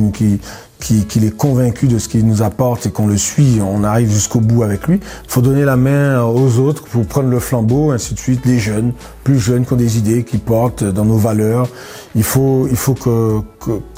qui, 0.81 1.05
qu'il 1.05 1.23
est 1.23 1.35
convaincu 1.35 1.87
de 1.87 1.97
ce 1.99 2.09
qu'il 2.09 2.25
nous 2.25 2.41
apporte 2.41 2.87
et 2.87 2.91
qu'on 2.91 3.07
le 3.07 3.17
suit, 3.17 3.59
on 3.61 3.83
arrive 3.83 4.11
jusqu'au 4.11 4.39
bout 4.39 4.63
avec 4.63 4.87
lui. 4.87 4.95
Il 4.97 5.31
faut 5.31 5.41
donner 5.41 5.63
la 5.63 5.77
main 5.77 6.23
aux 6.23 6.57
autres 6.57 6.83
pour 6.83 7.05
prendre 7.05 7.29
le 7.29 7.39
flambeau, 7.39 7.91
ainsi 7.91 8.13
de 8.13 8.19
suite. 8.19 8.45
Les 8.45 8.59
jeunes, 8.59 8.91
plus 9.23 9.39
jeunes, 9.39 9.65
qui 9.65 9.73
ont 9.73 9.77
des 9.77 9.97
idées, 9.97 10.23
qui 10.23 10.37
portent 10.37 10.83
dans 10.83 11.05
nos 11.05 11.17
valeurs. 11.17 11.69
Il 12.15 12.23
faut, 12.23 12.67
il 12.69 12.75
faut 12.75 12.95
que, 12.95 13.43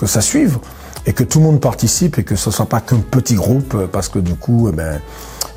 ça 0.05 0.21
suive 0.21 0.59
et 1.05 1.13
que 1.13 1.23
tout 1.23 1.39
le 1.39 1.45
monde 1.45 1.61
participe 1.61 2.19
et 2.19 2.23
que 2.23 2.35
ce 2.35 2.51
soit 2.51 2.65
pas 2.65 2.81
qu'un 2.81 2.99
petit 2.99 3.35
groupe 3.35 3.87
parce 3.91 4.09
que 4.09 4.19
du 4.19 4.35
coup, 4.35 4.69
eh 4.69 4.75
ben, 4.75 4.99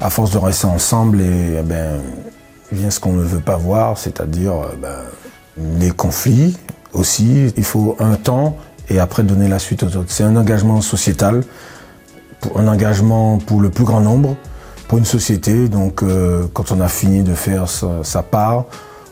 à 0.00 0.10
force 0.10 0.30
de 0.30 0.38
rester 0.38 0.66
ensemble 0.66 1.20
et 1.20 1.58
eh 1.60 1.62
ben, 1.62 2.00
vient 2.72 2.90
ce 2.90 3.00
qu'on 3.00 3.12
ne 3.12 3.22
veut 3.22 3.40
pas 3.40 3.56
voir, 3.56 3.98
c'est-à-dire 3.98 4.52
eh 4.72 4.76
ben, 4.76 4.98
les 5.78 5.90
conflits 5.90 6.56
aussi. 6.96 7.52
Il 7.56 7.64
faut 7.64 7.96
un 7.98 8.16
temps 8.16 8.56
et 8.88 8.98
après 8.98 9.22
donner 9.22 9.48
la 9.48 9.59
suite 9.59 9.82
aux 9.82 9.96
autres. 9.96 10.09
C'est 10.09 10.24
un 10.24 10.37
engagement 10.37 10.80
sociétal, 10.80 11.42
un 12.54 12.68
engagement 12.68 13.38
pour 13.38 13.61
le 13.61 13.70
plus 13.70 13.85
grand 13.85 14.00
nombre, 14.00 14.37
pour 14.88 14.98
une 14.98 15.04
société. 15.04 15.68
Donc 15.68 16.02
euh, 16.02 16.46
quand 16.52 16.72
on 16.72 16.80
a 16.80 16.88
fini 16.88 17.22
de 17.22 17.35
faire 17.35 17.66
sa, 17.68 18.22
part, 18.22 18.64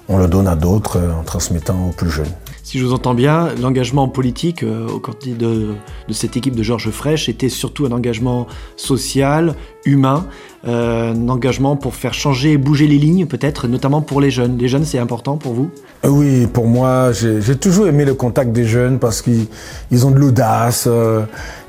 on 0.08 0.18
le 0.18 0.28
donne 0.28 0.48
à 0.48 0.56
d'autres 0.56 0.98
euh, 0.98 1.12
en 1.12 1.22
transmettant 1.22 1.88
aux 1.88 1.92
plus 1.92 2.10
jeunes. 2.10 2.32
Si 2.62 2.78
je 2.78 2.84
vous 2.84 2.94
entends 2.94 3.14
bien, 3.14 3.54
l'engagement 3.60 4.08
politique 4.08 4.62
euh, 4.62 4.88
au 4.88 4.98
côté 4.98 5.32
de, 5.32 5.74
de, 6.08 6.12
cette 6.12 6.36
équipe 6.36 6.56
de 6.56 6.62
Georges 6.62 6.90
Frêche 6.90 7.28
était 7.28 7.50
surtout 7.50 7.84
un 7.84 7.92
engagement 7.92 8.46
social, 8.76 9.54
humain, 9.84 10.26
un 10.66 11.28
engagement 11.28 11.76
pour 11.76 11.94
faire 11.94 12.14
changer 12.14 12.52
et 12.52 12.56
bouger 12.56 12.86
les 12.86 12.96
lignes 12.96 13.26
peut-être, 13.26 13.68
notamment 13.68 14.00
pour 14.00 14.20
les 14.20 14.30
jeunes. 14.30 14.56
Les 14.56 14.68
jeunes, 14.68 14.84
c'est 14.84 14.98
important 14.98 15.36
pour 15.36 15.52
vous? 15.52 15.70
Euh, 16.04 16.08
Oui, 16.08 16.46
pour 16.46 16.66
moi, 16.66 17.10
j'ai 17.12 17.56
toujours 17.56 17.86
aimé 17.86 18.04
le 18.04 18.14
contact 18.14 18.52
des 18.52 18.64
jeunes 18.64 18.98
parce 18.98 19.22
qu'ils 19.22 20.06
ont 20.06 20.10
de 20.10 20.18
l'audace, 20.18 20.84
euh, 20.86 21.22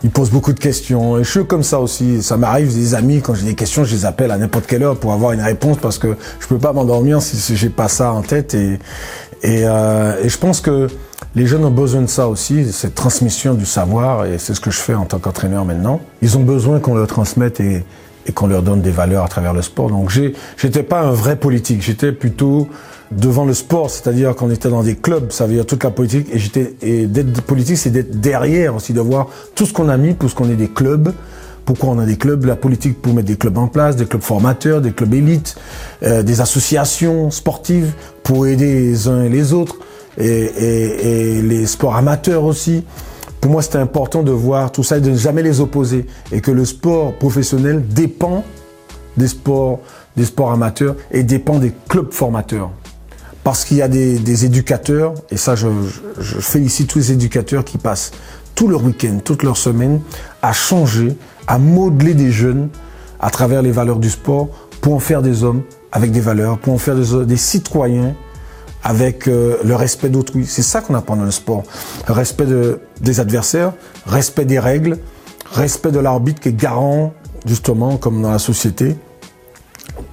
ils 0.03 0.09
posent 0.09 0.31
beaucoup 0.31 0.53
de 0.53 0.59
questions. 0.59 1.17
Et 1.17 1.23
je 1.23 1.29
suis 1.29 1.45
comme 1.45 1.63
ça 1.63 1.79
aussi. 1.79 2.23
Ça 2.23 2.37
m'arrive 2.37 2.73
des 2.73 2.95
amis, 2.95 3.21
quand 3.21 3.33
j'ai 3.35 3.45
des 3.45 3.55
questions, 3.55 3.83
je 3.83 3.93
les 3.93 4.05
appelle 4.05 4.31
à 4.31 4.37
n'importe 4.37 4.65
quelle 4.65 4.83
heure 4.83 4.97
pour 4.97 5.11
avoir 5.11 5.33
une 5.33 5.41
réponse 5.41 5.77
parce 5.81 5.97
que 5.97 6.15
je 6.39 6.47
peux 6.47 6.57
pas 6.57 6.71
m'endormir 6.71 7.21
si 7.21 7.55
j'ai 7.55 7.69
pas 7.69 7.87
ça 7.89 8.13
en 8.13 8.21
tête. 8.21 8.53
Et, 8.53 8.79
et, 9.43 9.61
et 9.63 10.29
je 10.29 10.37
pense 10.37 10.61
que 10.61 10.87
les 11.35 11.47
jeunes 11.47 11.65
ont 11.65 11.71
besoin 11.71 12.01
de 12.01 12.07
ça 12.07 12.29
aussi, 12.29 12.71
cette 12.71 12.95
transmission 12.95 13.55
du 13.55 13.65
savoir, 13.65 14.25
et 14.25 14.37
c'est 14.37 14.53
ce 14.53 14.61
que 14.61 14.71
je 14.71 14.79
fais 14.79 14.93
en 14.93 15.03
tant 15.03 15.19
qu'entraîneur 15.19 15.65
maintenant. 15.65 15.99
Ils 16.21 16.37
ont 16.37 16.43
besoin 16.43 16.79
qu'on 16.79 16.95
leur 16.95 17.07
transmette 17.07 17.59
et, 17.59 17.83
et 18.25 18.31
qu'on 18.31 18.47
leur 18.47 18.61
donne 18.61 18.81
des 18.81 18.91
valeurs 18.91 19.23
à 19.23 19.27
travers 19.27 19.53
le 19.53 19.61
sport. 19.61 19.89
Donc 19.89 20.11
j'étais 20.57 20.83
pas 20.83 21.01
un 21.01 21.11
vrai 21.11 21.35
politique, 21.35 21.81
j'étais 21.81 22.11
plutôt 22.11 22.67
devant 23.11 23.45
le 23.45 23.53
sport, 23.53 23.89
c'est-à-dire 23.89 24.35
qu'on 24.35 24.49
était 24.49 24.69
dans 24.69 24.83
des 24.83 24.95
clubs, 24.95 25.31
ça 25.31 25.45
veut 25.45 25.53
dire 25.53 25.65
toute 25.65 25.83
la 25.83 25.91
politique, 25.91 26.27
et 26.31 26.39
j'étais 26.39 26.75
et 26.81 27.05
d'être 27.05 27.41
politique, 27.41 27.77
c'est 27.77 27.91
d'être 27.91 28.19
derrière 28.19 28.75
aussi, 28.75 28.93
de 28.93 29.01
voir 29.01 29.27
tout 29.53 29.65
ce 29.65 29.73
qu'on 29.73 29.89
a 29.89 29.97
mis 29.97 30.13
pour 30.13 30.29
ce 30.29 30.35
qu'on 30.35 30.49
est 30.49 30.55
des 30.55 30.69
clubs. 30.69 31.13
Pourquoi 31.65 31.89
on 31.89 31.99
a 31.99 32.05
des 32.05 32.17
clubs 32.17 32.45
La 32.45 32.55
politique 32.55 33.01
pour 33.01 33.13
mettre 33.15 33.27
des 33.27 33.37
clubs 33.37 33.57
en 33.57 33.67
place, 33.67 33.95
des 33.95 34.05
clubs 34.05 34.21
formateurs, 34.21 34.81
des 34.81 34.91
clubs 34.91 35.13
élites, 35.13 35.55
euh, 36.03 36.21
des 36.21 36.39
associations 36.39 37.31
sportives 37.31 37.91
pour 38.21 38.45
aider 38.45 38.71
les 38.71 39.07
uns 39.07 39.23
et 39.23 39.29
les 39.29 39.51
autres, 39.51 39.77
et, 40.19 40.27
et, 40.27 41.37
et 41.37 41.41
les 41.41 41.65
sports 41.65 41.95
amateurs 41.95 42.43
aussi 42.43 42.83
pour 43.45 43.51
moi, 43.51 43.61
c'était 43.61 43.77
important 43.77 44.23
de 44.23 44.31
voir 44.31 44.71
tout 44.71 44.81
ça 44.81 44.97
et 44.97 45.01
de 45.01 45.11
ne 45.11 45.15
jamais 45.15 45.43
les 45.43 45.61
opposer. 45.61 46.07
Et 46.31 46.41
que 46.41 46.49
le 46.49 46.65
sport 46.65 47.13
professionnel 47.13 47.87
dépend 47.87 48.43
des 49.17 49.27
sports, 49.27 49.81
des 50.17 50.25
sports 50.25 50.51
amateurs 50.51 50.95
et 51.11 51.21
dépend 51.21 51.59
des 51.59 51.71
clubs 51.87 52.11
formateurs. 52.11 52.71
Parce 53.43 53.63
qu'il 53.63 53.77
y 53.77 53.83
a 53.83 53.87
des, 53.87 54.45
éducateurs, 54.45 55.13
et 55.29 55.37
ça, 55.37 55.53
je, 55.53 55.67
je, 56.17 56.39
félicite 56.39 56.87
tous 56.87 56.97
les 56.97 57.11
éducateurs 57.11 57.63
qui 57.63 57.77
passent 57.77 58.13
tout 58.55 58.67
leur 58.67 58.83
week-end, 58.83 59.19
toute 59.23 59.43
leur 59.43 59.57
semaine, 59.57 60.01
à 60.41 60.51
changer, 60.51 61.15
à 61.45 61.59
modeler 61.59 62.15
des 62.15 62.31
jeunes 62.31 62.69
à 63.19 63.29
travers 63.29 63.61
les 63.61 63.71
valeurs 63.71 63.99
du 63.99 64.09
sport 64.09 64.47
pour 64.81 64.95
en 64.95 64.99
faire 64.99 65.21
des 65.21 65.43
hommes 65.43 65.61
avec 65.91 66.11
des 66.11 66.19
valeurs, 66.19 66.57
pour 66.57 66.73
en 66.73 66.79
faire 66.79 66.95
des, 66.95 67.25
des 67.27 67.37
citoyens 67.37 68.15
avec 68.85 69.27
euh, 69.27 69.57
le 69.65 69.75
respect 69.75 70.09
d'autrui. 70.09 70.45
C'est 70.45 70.61
ça 70.61 70.79
qu'on 70.79 70.93
apprend 70.93 71.15
dans 71.15 71.25
le 71.25 71.31
sport. 71.31 71.63
Respect 72.07 72.45
de, 72.45 72.79
des 73.01 73.19
adversaires, 73.19 73.73
respect 74.05 74.45
des 74.45 74.59
règles, 74.59 74.99
respect 75.51 75.91
de 75.91 75.99
l'arbitre 75.99 76.39
qui 76.39 76.49
est 76.49 76.53
garant, 76.53 77.11
justement, 77.47 77.97
comme 77.97 78.21
dans 78.21 78.31
la 78.31 78.39
société, 78.39 78.95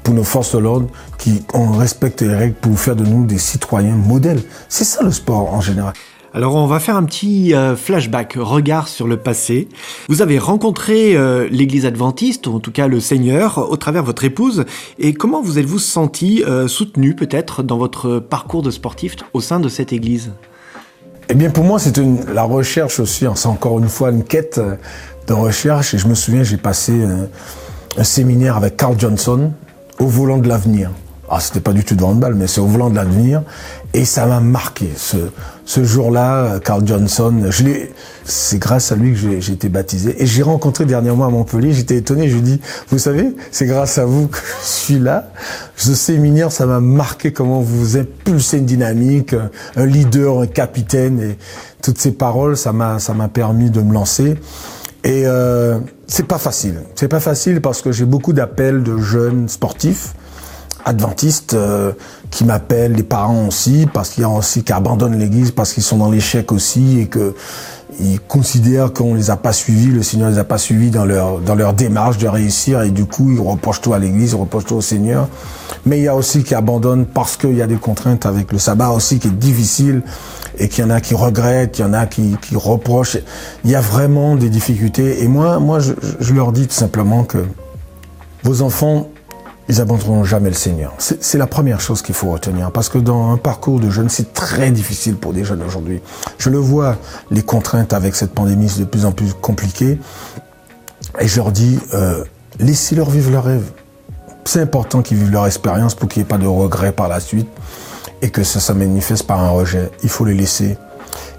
pour 0.03 0.15
nos 0.15 0.25
forces 0.25 0.55
de 0.55 0.61
l'ordre, 0.61 0.89
qui 1.19 1.45
on 1.53 1.73
respecte 1.73 2.23
les 2.23 2.35
règles 2.35 2.55
pour 2.55 2.79
faire 2.79 2.97
de 2.97 3.05
nous 3.05 3.27
des 3.27 3.37
citoyens 3.37 3.95
modèles. 3.95 4.43
C'est 4.71 4.85
ça 4.85 5.03
le 5.03 5.13
sport 5.13 5.53
en 5.53 5.61
général. 5.61 5.93
Alors 6.35 6.55
on 6.55 6.67
va 6.67 6.81
faire 6.81 6.97
un 6.97 7.05
petit 7.05 7.55
euh, 7.55 7.77
flashback, 7.77 8.37
regard 8.39 8.89
sur 8.89 9.07
le 9.07 9.19
passé. 9.19 9.69
Vous 10.09 10.23
avez 10.23 10.39
rencontré 10.39 11.15
euh, 11.15 11.47
l'église 11.51 11.85
adventiste, 11.85 12.47
ou 12.47 12.55
en 12.55 12.59
tout 12.59 12.73
cas 12.73 12.87
le 12.87 13.01
Seigneur, 13.01 13.71
au 13.71 13.77
travers 13.77 14.01
de 14.01 14.07
votre 14.07 14.25
épouse. 14.25 14.65
Et 14.99 15.13
comment 15.13 15.43
vous 15.43 15.59
êtes-vous 15.59 15.79
senti 15.79 16.43
euh, 16.45 16.69
soutenu 16.69 17.15
peut-être 17.15 17.63
dans 17.63 17.77
votre 17.77 18.19
parcours 18.19 18.63
de 18.63 18.71
sportif 18.71 19.17
au 19.35 19.43
sein 19.43 19.61
de 19.61 19.69
cette 19.69 19.93
église? 19.93 20.33
Eh 21.29 21.35
bien 21.35 21.51
pour 21.51 21.65
moi 21.65 21.79
c'est 21.79 21.99
la 22.33 22.45
recherche 22.45 22.99
aussi, 22.99 23.27
c'est 23.35 23.47
encore 23.47 23.79
une 23.79 23.89
fois 23.89 24.11
une 24.11 24.25
quête 24.25 24.59
de 25.27 25.33
recherche. 25.35 25.93
Et 25.93 25.99
je 25.99 26.09
me 26.09 26.15
souviens 26.15 26.43
j'ai 26.43 26.57
passé 26.57 26.95
un 27.97 28.05
séminaire 28.05 28.57
avec 28.57 28.79
Carl 28.79 28.99
Johnson 28.99 29.53
au 29.99 30.07
volant 30.07 30.39
de 30.39 30.49
l'avenir. 30.49 30.91
Ah, 31.35 31.41
c'était 31.41 31.61
pas 31.61 31.73
du 31.73 31.83
tout 31.83 31.95
de 31.95 32.05
handball, 32.05 32.35
mais 32.35 32.47
c'est 32.47 32.61
au 32.61 32.67
volant 32.67 32.91
de 32.91 32.95
l'avenir. 32.95 33.43
Et 33.95 34.05
ça 34.05 34.27
m'a 34.27 34.41
marqué. 34.41 34.91
Ce, 34.95 35.17
ce 35.65 35.83
jour-là, 35.83 36.61
Carl 36.63 36.87
Johnson, 36.87 37.47
je 37.49 37.65
l'ai, 37.65 37.95
c'est 38.23 38.59
grâce 38.59 38.93
à 38.93 38.97
lui 38.97 39.13
que 39.13 39.17
j'ai, 39.17 39.41
j'ai 39.41 39.55
été 39.55 39.71
baptisé. 39.71 40.23
Et 40.23 40.27
j'ai 40.27 40.43
rencontré 40.43 40.85
dernièrement 40.85 41.25
à 41.25 41.31
Montpellier, 41.31 41.73
j'étais 41.73 41.97
étonné, 41.97 42.29
je 42.29 42.35
lui 42.35 42.43
dis, 42.43 42.61
vous 42.91 42.99
savez, 42.99 43.35
c'est 43.51 43.65
grâce 43.65 43.97
à 43.97 44.05
vous 44.05 44.29
que 44.29 44.37
je 44.37 44.67
suis 44.67 44.99
là. 44.99 45.33
Ce 45.75 45.95
séminaire, 45.95 46.53
ça 46.53 46.67
m'a 46.67 46.81
marqué 46.81 47.33
comment 47.33 47.63
vous 47.63 47.97
impulsez 47.97 48.59
une 48.59 48.67
dynamique, 48.67 49.35
un 49.77 49.87
leader, 49.87 50.41
un 50.41 50.47
capitaine. 50.47 51.19
Et 51.19 51.39
toutes 51.83 51.97
ces 51.97 52.13
paroles, 52.13 52.59
ça 52.59 52.75
m'a, 52.75 52.99
ça 52.99 53.15
m'a 53.15 53.29
permis 53.29 53.71
de 53.71 53.81
me 53.81 53.95
lancer. 53.95 54.37
Et 55.03 55.23
euh, 55.25 55.79
c'est 56.07 56.27
pas 56.27 56.37
facile. 56.37 56.83
C'est 56.95 57.09
pas 57.09 57.21
facile 57.21 57.63
parce 57.63 57.81
que 57.81 57.91
j'ai 57.91 58.05
beaucoup 58.05 58.35
d'appels 58.35 58.83
de 58.83 58.99
jeunes 58.99 59.49
sportifs 59.49 60.13
adventistes 60.85 61.55
euh, 61.55 61.93
qui 62.31 62.45
m'appellent, 62.45 62.93
les 62.93 63.03
parents 63.03 63.47
aussi, 63.47 63.87
parce 63.93 64.11
qu'il 64.11 64.23
y 64.23 64.25
a 64.25 64.29
aussi 64.29 64.65
qui 64.65 64.73
abandonnent 64.73 65.19
l'église 65.19 65.51
parce 65.51 65.73
qu'ils 65.73 65.83
sont 65.83 65.99
dans 65.99 66.11
l'échec 66.11 66.53
aussi 66.53 67.01
et 67.01 67.07
que 67.07 67.35
ils 68.01 68.21
considèrent 68.21 68.93
qu'on 68.93 69.15
les 69.15 69.31
a 69.31 69.37
pas 69.37 69.53
suivis, 69.53 69.89
le 69.89 70.03
Seigneur 70.03 70.31
les 70.31 70.39
a 70.39 70.45
pas 70.45 70.59
suivis 70.59 70.91
dans 70.91 71.05
leur 71.05 71.41
dans 71.41 71.55
leur 71.55 71.75
démarche 71.75 72.19
de 72.19 72.27
réussir 72.27 72.83
et 72.83 72.91
du 72.91 73.05
coup 73.05 73.31
ils 73.31 73.41
reprochent 73.41 73.81
tout 73.81 73.93
à 73.93 73.99
l'église, 73.99 74.33
ils 74.33 74.37
reprochent 74.37 74.65
tout 74.65 74.77
au 74.77 74.81
Seigneur. 74.81 75.29
Mais 75.85 75.99
il 75.99 76.05
y 76.05 76.09
a 76.09 76.17
aussi 76.17 76.43
qui 76.43 76.55
abandonnent 76.55 77.07
parce 77.07 77.37
qu'il 77.37 77.55
y 77.55 77.63
a 77.63 77.67
des 77.67 77.77
contraintes 77.77 78.25
avec 78.25 78.53
le 78.53 78.59
sabbat 78.59 78.91
aussi 78.91 79.19
qui 79.19 79.29
est 79.29 79.31
difficile 79.31 80.03
et 80.59 80.69
qu'il 80.69 80.85
y 80.85 80.87
en 80.87 80.91
a 80.91 81.01
qui 81.01 81.15
regrettent, 81.15 81.79
il 81.79 81.83
y 81.83 81.85
en 81.85 81.93
a 81.93 82.07
qui, 82.07 82.37
qui 82.41 82.57
reprochent. 82.57 83.19
Il 83.65 83.71
y 83.71 83.75
a 83.75 83.81
vraiment 83.81 84.37
des 84.37 84.49
difficultés 84.49 85.23
et 85.23 85.29
moi 85.29 85.59
moi 85.59 85.81
je, 85.81 85.93
je 86.21 86.35
leur 86.35 86.53
dis 86.53 86.67
tout 86.67 86.75
simplement 86.75 87.25
que 87.25 87.45
vos 88.43 88.63
enfants 88.63 89.09
ils 89.73 89.81
abandonneront 89.81 90.23
jamais 90.23 90.51
le 90.51 90.55
Seigneur. 90.55 90.93
C'est 90.99 91.39
la 91.39 91.47
première 91.47 91.81
chose 91.81 92.03
qu'il 92.03 92.15
faut 92.15 92.31
retenir, 92.31 92.71
parce 92.73 92.91
que 92.91 92.99
dans 92.99 93.31
un 93.31 93.39
parcours 93.39 93.81
de 93.81 93.89
jeunes, 93.89 94.11
c'est 94.11 94.35
très 94.35 94.71
difficile 94.71 95.17
pour 95.17 95.33
des 95.33 95.45
jeunes 95.45 95.63
aujourd'hui. 95.63 96.03
Je 96.37 96.51
le 96.51 96.59
vois, 96.59 96.99
les 97.31 97.43
contraintes 97.43 97.95
avec 97.95 98.15
cette 98.15 98.35
pandémie, 98.35 98.69
c'est 98.69 98.81
de 98.81 98.85
plus 98.85 99.07
en 99.07 99.13
plus 99.13 99.33
compliqué. 99.33 99.99
Et 101.21 101.27
je 101.27 101.37
leur 101.37 101.53
dis, 101.53 101.79
euh, 101.95 102.23
laissez-leur 102.59 103.09
vivre 103.09 103.31
leur 103.31 103.45
rêve. 103.45 103.65
C'est 104.45 104.61
important 104.61 105.01
qu'ils 105.01 105.17
vivent 105.17 105.33
leur 105.33 105.47
expérience 105.47 105.95
pour 105.95 106.11
qu'il 106.11 106.21
n'y 106.21 106.27
ait 106.27 106.29
pas 106.29 106.37
de 106.37 106.47
regrets 106.47 106.93
par 106.93 107.09
la 107.09 107.19
suite 107.19 107.49
et 108.21 108.29
que 108.29 108.43
ça 108.43 108.61
se 108.61 108.75
manifeste 108.75 109.27
par 109.27 109.41
un 109.41 109.49
rejet. 109.49 109.91
Il 110.03 110.11
faut 110.11 110.27
les 110.27 110.35
laisser. 110.35 110.77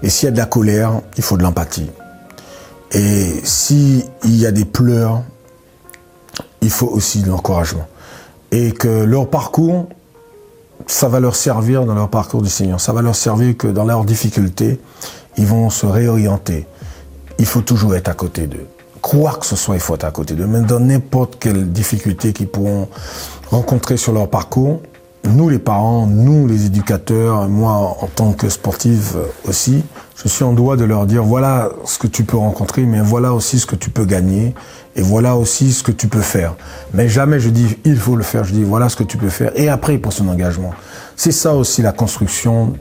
Et 0.02 0.10
s'il 0.10 0.26
y 0.26 0.28
a 0.28 0.32
de 0.32 0.38
la 0.38 0.46
colère, 0.46 1.02
il 1.16 1.22
faut 1.22 1.36
de 1.36 1.44
l'empathie. 1.44 1.90
Et 2.90 3.40
s'il 3.44 4.02
y 4.24 4.44
a 4.44 4.50
des 4.50 4.64
pleurs, 4.64 5.22
il 6.62 6.70
faut 6.70 6.88
aussi 6.88 7.22
de 7.22 7.28
l'encouragement 7.28 7.86
et 8.54 8.70
que 8.70 9.02
leur 9.02 9.28
parcours, 9.28 9.88
ça 10.86 11.08
va 11.08 11.18
leur 11.18 11.34
servir 11.34 11.84
dans 11.84 11.94
leur 11.94 12.08
parcours 12.08 12.40
du 12.40 12.48
Seigneur. 12.48 12.80
Ça 12.80 12.92
va 12.92 13.02
leur 13.02 13.16
servir 13.16 13.56
que 13.56 13.66
dans 13.66 13.84
leurs 13.84 14.04
difficultés, 14.04 14.78
ils 15.36 15.46
vont 15.46 15.70
se 15.70 15.86
réorienter. 15.86 16.64
Il 17.40 17.46
faut 17.46 17.62
toujours 17.62 17.96
être 17.96 18.08
à 18.08 18.14
côté 18.14 18.46
d'eux. 18.46 18.68
Quoi 19.02 19.32
que 19.32 19.44
ce 19.44 19.56
soit, 19.56 19.74
il 19.74 19.80
faut 19.80 19.96
être 19.96 20.04
à 20.04 20.12
côté 20.12 20.34
d'eux. 20.34 20.46
Même 20.46 20.66
dans 20.66 20.78
n'importe 20.78 21.36
quelle 21.40 21.72
difficulté 21.72 22.32
qu'ils 22.32 22.46
pourront 22.46 22.88
rencontrer 23.50 23.96
sur 23.96 24.12
leur 24.12 24.30
parcours, 24.30 24.80
nous 25.24 25.48
les 25.48 25.58
parents, 25.58 26.06
nous 26.06 26.46
les 26.46 26.66
éducateurs, 26.66 27.48
moi 27.48 27.72
en 27.72 28.06
tant 28.06 28.34
que 28.34 28.48
sportif 28.48 29.16
aussi, 29.48 29.82
je 30.16 30.28
suis 30.28 30.44
en 30.44 30.52
droit 30.52 30.76
de 30.76 30.84
leur 30.84 31.06
dire 31.06 31.24
voilà 31.24 31.70
ce 31.84 31.98
que 31.98 32.06
tu 32.06 32.24
peux 32.24 32.36
rencontrer, 32.36 32.82
mais 32.82 33.00
voilà 33.00 33.32
aussi 33.32 33.58
ce 33.58 33.66
que 33.66 33.76
tu 33.76 33.90
peux 33.90 34.04
gagner, 34.04 34.54
et 34.96 35.02
voilà 35.02 35.36
aussi 35.36 35.72
ce 35.72 35.82
que 35.82 35.92
tu 35.92 36.08
peux 36.08 36.20
faire. 36.20 36.54
Mais 36.92 37.08
jamais 37.08 37.40
je 37.40 37.48
dis 37.48 37.76
il 37.84 37.96
faut 37.96 38.16
le 38.16 38.22
faire, 38.22 38.44
je 38.44 38.52
dis 38.52 38.62
voilà 38.62 38.88
ce 38.88 38.96
que 38.96 39.04
tu 39.04 39.16
peux 39.16 39.28
faire, 39.28 39.52
et 39.56 39.68
après 39.68 39.98
pour 39.98 40.12
son 40.12 40.28
engagement. 40.28 40.72
C'est 41.16 41.32
ça 41.32 41.54
aussi 41.54 41.82
la 41.82 41.92
construction 41.92 42.74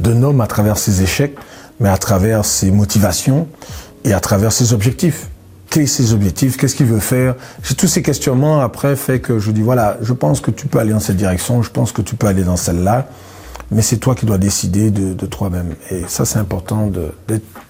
d'un 0.00 0.22
homme 0.22 0.40
à 0.40 0.46
travers 0.46 0.78
ses 0.78 1.02
échecs, 1.02 1.36
mais 1.80 1.88
à 1.88 1.96
travers 1.96 2.44
ses 2.44 2.70
motivations 2.70 3.48
et 4.04 4.12
à 4.12 4.20
travers 4.20 4.52
ses 4.52 4.72
objectifs. 4.72 5.28
Quels 5.70 5.88
sont 5.88 6.02
ses 6.02 6.12
objectifs? 6.12 6.56
Qu'est-ce 6.56 6.76
qu'il 6.76 6.86
veut 6.86 7.00
faire? 7.00 7.34
J'ai 7.62 7.74
tous 7.74 7.86
ces 7.86 8.02
questionnements 8.02 8.60
après 8.60 8.94
fait 8.94 9.20
que 9.20 9.38
je 9.38 9.50
dis 9.50 9.62
voilà, 9.62 9.96
je 10.02 10.12
pense 10.12 10.40
que 10.40 10.50
tu 10.50 10.66
peux 10.66 10.78
aller 10.78 10.92
dans 10.92 11.00
cette 11.00 11.16
direction, 11.16 11.62
je 11.62 11.70
pense 11.70 11.92
que 11.92 12.02
tu 12.02 12.14
peux 12.14 12.26
aller 12.26 12.44
dans 12.44 12.56
celle-là 12.56 13.08
mais 13.72 13.82
c'est 13.82 13.96
toi 13.96 14.14
qui 14.14 14.26
dois 14.26 14.38
décider 14.38 14.90
de, 14.90 15.14
de 15.14 15.26
toi-même. 15.26 15.74
Et 15.90 16.02
ça, 16.06 16.24
c'est 16.24 16.38
important 16.38 16.90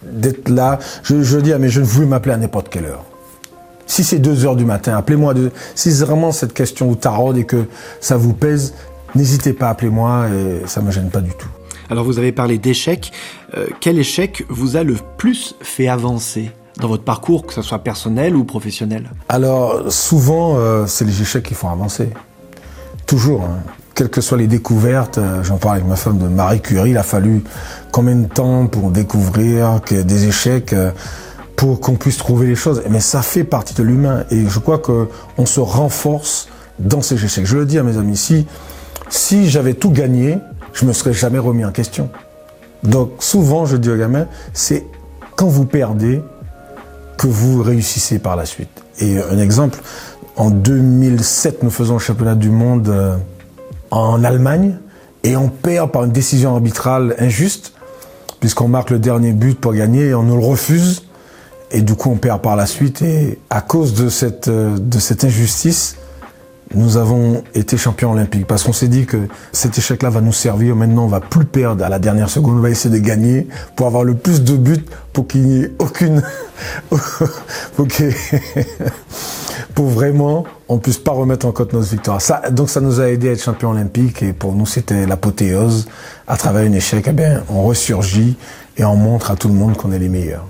d'être 0.03 0.49
là. 0.49 0.79
Je, 1.03 1.23
je 1.23 1.39
dis, 1.39 1.53
ah, 1.53 1.59
mais 1.59 1.69
je 1.69 1.81
ne 1.81 1.87
veux 1.87 2.07
m'appeler 2.07 2.35
à 2.35 2.37
n'importe 2.37 2.69
quelle 2.69 2.87
heure. 2.87 3.05
Si 3.87 4.05
c'est 4.05 4.19
2 4.19 4.47
heures 4.47 4.57
du 4.57 4.65
matin, 4.65 4.97
appelez-moi. 4.97 5.35
Si 5.75 5.93
c'est 5.93 6.05
vraiment 6.05 6.33
cette 6.33 6.55
question 6.55 6.89
vous 6.89 6.97
taraude 6.97 7.37
et 7.37 7.45
que 7.45 7.67
ça 8.01 8.17
vous 8.17 8.33
pèse, 8.33 8.75
n'hésitez 9.15 9.53
pas, 9.53 9.69
appelez-moi 9.69 10.29
et 10.29 10.67
ça 10.67 10.81
ne 10.81 10.87
me 10.87 10.91
gêne 10.91 11.11
pas 11.11 11.21
du 11.21 11.33
tout. 11.33 11.49
Alors 11.91 12.05
vous 12.05 12.19
avez 12.19 12.33
parlé 12.33 12.59
d'échecs. 12.59 13.13
Euh, 13.55 13.67
quel 13.81 13.99
échec 13.99 14.45
vous 14.49 14.77
a 14.77 14.83
le 14.83 14.97
plus 15.19 15.57
fait 15.61 15.89
avancer 15.89 16.51
dans 16.81 16.89
votre 16.89 17.05
parcours, 17.05 17.47
que 17.47 17.53
ce 17.53 17.61
soit 17.61 17.81
personnel 17.81 18.35
ou 18.35 18.45
professionnel? 18.45 19.11
Alors 19.29 19.93
souvent, 19.93 20.57
euh, 20.57 20.87
c'est 20.87 21.05
les 21.05 21.21
échecs 21.21 21.45
qui 21.45 21.55
font 21.55 21.69
avancer. 21.69 22.09
Toujours. 23.07 23.43
Hein 23.43 23.59
quelles 23.95 24.09
que 24.09 24.21
soient 24.21 24.39
les 24.39 24.47
découvertes, 24.47 25.19
euh, 25.19 25.43
j'en 25.43 25.57
parle 25.57 25.77
avec 25.77 25.89
ma 25.89 25.97
femme 25.97 26.19
de 26.19 26.27
Marie 26.27 26.61
Curie, 26.61 26.91
il 26.91 26.99
a 26.99 27.03
fallu 27.03 27.43
combien 27.91 28.17
de 28.17 28.27
temps 28.27 28.67
pour 28.67 28.91
découvrir 28.91 29.81
que 29.85 30.03
des 30.03 30.27
échecs 30.27 30.73
euh, 30.73 30.91
pour 31.57 31.81
qu'on 31.81 31.95
puisse 31.95 32.17
trouver 32.17 32.47
les 32.47 32.55
choses. 32.55 32.83
Mais 32.91 33.01
ça 33.01 33.23
fait 33.23 33.45
partie 33.45 33.75
de 33.75 33.83
l'humain 33.83 34.25
et 34.31 34.47
je 34.49 34.59
crois 34.59 34.79
que 34.79 35.09
on 35.39 35.47
se 35.47 35.61
renforce 35.61 36.49
dans 36.79 37.03
ces 37.03 37.23
échecs. 37.23 37.47
Je 37.47 37.57
le 37.57 37.67
dis 37.67 37.79
à 37.79 37.83
mes 37.83 37.99
amis, 37.99 38.17
si, 38.17 38.47
si 39.09 39.49
j'avais 39.49 39.75
tout 39.75 39.91
gagné, 39.91 40.39
je 40.73 40.85
me 40.85 40.93
serais 40.93 41.13
jamais 41.13 41.39
remis 41.39 41.65
en 41.65 41.73
question. 41.73 42.09
Donc 42.83 43.11
souvent, 43.21 43.67
je 43.67 43.77
dis 43.77 43.91
aux 43.91 43.97
gamins, 43.97 44.27
c'est 44.53 44.85
quand 45.37 45.47
vous 45.47 45.67
perdez 45.67 46.23
que 47.19 47.27
vous 47.27 47.63
réussissez 47.63 48.19
par 48.19 48.37
la 48.37 48.47
suite. 48.47 48.83
Et 48.99 49.19
un 49.19 49.39
exemple, 49.39 49.81
en 50.37 50.51
2007, 50.51 51.63
nous 51.63 51.71
faisons 51.71 51.95
le 51.95 52.01
championnat 52.01 52.35
du 52.35 52.51
monde 52.51 52.89
euh, 52.89 53.17
en 53.93 54.25
Allemagne 54.25 54.77
et 55.23 55.37
on 55.37 55.49
perd 55.49 55.93
par 55.93 56.05
une 56.05 56.13
décision 56.13 56.55
arbitrale 56.55 57.15
injuste, 57.19 57.75
puisqu'on 58.41 58.67
marque 58.67 58.91
le 58.91 58.99
dernier 58.99 59.33
but 59.33 59.61
pour 59.61 59.75
gagner 59.75 60.07
et 60.07 60.15
on 60.15 60.25
nous 60.25 60.37
le 60.37 60.45
refuse. 60.45 61.05
Et 61.71 61.83
du 61.83 61.95
coup, 61.95 62.11
on 62.11 62.17
perd 62.17 62.41
par 62.43 62.57
la 62.57 62.67
suite. 62.67 63.03
Et 63.03 63.39
à 63.51 63.61
cause 63.61 63.95
de 63.95 64.09
cette, 64.09 64.49
euh, 64.49 64.77
de 64.79 64.99
cette 64.99 65.25
injustice, 65.25 65.97
nous 66.75 66.97
avons 66.97 67.45
été 67.55 67.77
champions 67.77 68.13
olympiques. 68.13 68.47
Parce 68.47 68.65
qu'on 68.65 68.73
s'est 68.73 68.89
dit 68.89 69.07
que 69.07 69.29
cet 69.53 69.79
échec-là 69.79 70.11
va 70.11 70.21
nous 70.21 70.33
servir. 70.33 70.75
Maintenant, 70.75 71.05
on 71.05 71.09
va 71.09 71.21
plus 71.21 71.45
perdre 71.45 71.85
à 71.85 71.89
la 71.89 71.99
dernière 71.99 72.31
seconde. 72.31 72.57
On 72.57 72.61
va 72.61 72.71
essayer 72.71 72.95
de 72.95 73.03
gagner 73.03 73.47
pour 73.77 73.87
avoir 73.87 74.05
le 74.05 74.15
plus 74.15 74.43
de 74.43 74.57
buts 74.57 74.85
pour 75.13 75.27
qu'il 75.27 75.43
n'y 75.43 75.63
ait 75.65 75.73
aucune, 75.79 76.23
pour 77.77 77.89
qu'il 77.89 78.13
pour 79.75 79.87
vraiment 79.87 80.45
on 80.69 80.79
puisse 80.79 80.99
pas 80.99 81.13
remettre 81.13 81.47
en 81.47 81.53
cause 81.53 81.69
notre 81.73 81.89
victoire. 81.89 82.21
Ça, 82.21 82.51
donc 82.51 82.71
ça 82.71 82.81
nous 82.81 83.01
a 83.01 83.09
aidé 83.09 83.29
à 83.29 83.33
être 83.33 83.43
champion 83.43 83.71
olympique 83.71 84.23
et 84.23 84.33
pour 84.33 84.55
nous 84.55 84.67
c'était 84.67 85.07
l'apothéose. 85.07 85.87
À 86.27 86.37
travers 86.37 86.69
un 86.69 86.73
échec, 86.73 87.05
eh 87.09 87.13
bien, 87.13 87.43
on 87.51 87.65
ressurgit 87.65 88.37
et 88.77 88.85
on 88.85 88.97
montre 88.97 89.31
à 89.31 89.37
tout 89.37 89.49
le 89.49 89.55
monde 89.55 89.77
qu'on 89.77 89.93
est 89.93 89.99
les 89.99 90.09
meilleurs. 90.09 90.47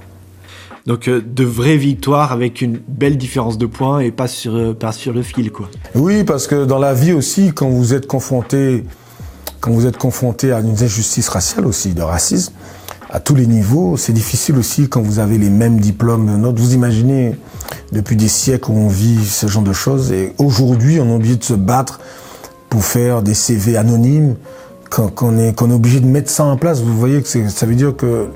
Donc 0.86 1.08
euh, 1.08 1.22
de 1.24 1.44
vraies 1.44 1.76
victoires 1.76 2.32
avec 2.32 2.60
une 2.60 2.80
belle 2.88 3.16
différence 3.16 3.56
de 3.58 3.66
points 3.66 4.00
et 4.00 4.10
pas 4.10 4.26
sur, 4.26 4.54
euh, 4.56 4.74
pas 4.74 4.92
sur 4.92 5.12
le 5.12 5.22
fil 5.22 5.52
quoi. 5.52 5.68
Oui, 5.94 6.24
parce 6.24 6.46
que 6.46 6.64
dans 6.64 6.78
la 6.78 6.94
vie 6.94 7.12
aussi, 7.12 7.52
quand 7.54 7.68
vous 7.68 7.94
êtes 7.94 8.06
confronté, 8.06 8.84
quand 9.60 9.70
vous 9.70 9.86
êtes 9.86 9.96
confronté 9.96 10.52
à 10.52 10.58
une 10.58 10.70
injustice 10.70 11.28
raciale 11.28 11.66
aussi, 11.66 11.94
de 11.94 12.02
racisme, 12.02 12.52
à 13.12 13.20
tous 13.20 13.34
les 13.34 13.46
niveaux. 13.46 13.96
C'est 13.96 14.12
difficile 14.12 14.56
aussi 14.56 14.88
quand 14.88 15.02
vous 15.02 15.18
avez 15.18 15.38
les 15.38 15.50
mêmes 15.50 15.78
diplômes. 15.78 16.52
Vous 16.56 16.74
imaginez, 16.74 17.36
depuis 17.92 18.16
des 18.16 18.28
siècles 18.28 18.70
où 18.70 18.74
on 18.74 18.88
vit 18.88 19.24
ce 19.24 19.46
genre 19.46 19.62
de 19.62 19.74
choses, 19.74 20.10
et 20.12 20.32
aujourd'hui, 20.38 20.98
on 20.98 21.08
est 21.08 21.14
obligé 21.14 21.36
de 21.36 21.44
se 21.44 21.54
battre 21.54 22.00
pour 22.70 22.84
faire 22.84 23.22
des 23.22 23.34
CV 23.34 23.76
anonymes, 23.76 24.36
qu'on 24.90 25.38
est, 25.38 25.48
est 25.48 25.62
obligé 25.62 26.00
de 26.00 26.06
mettre 26.06 26.30
ça 26.30 26.44
en 26.44 26.56
place. 26.56 26.80
Vous 26.80 26.96
voyez 26.96 27.22
que 27.22 27.48
ça 27.48 27.66
veut 27.66 27.74
dire 27.74 27.94
que 27.94 28.28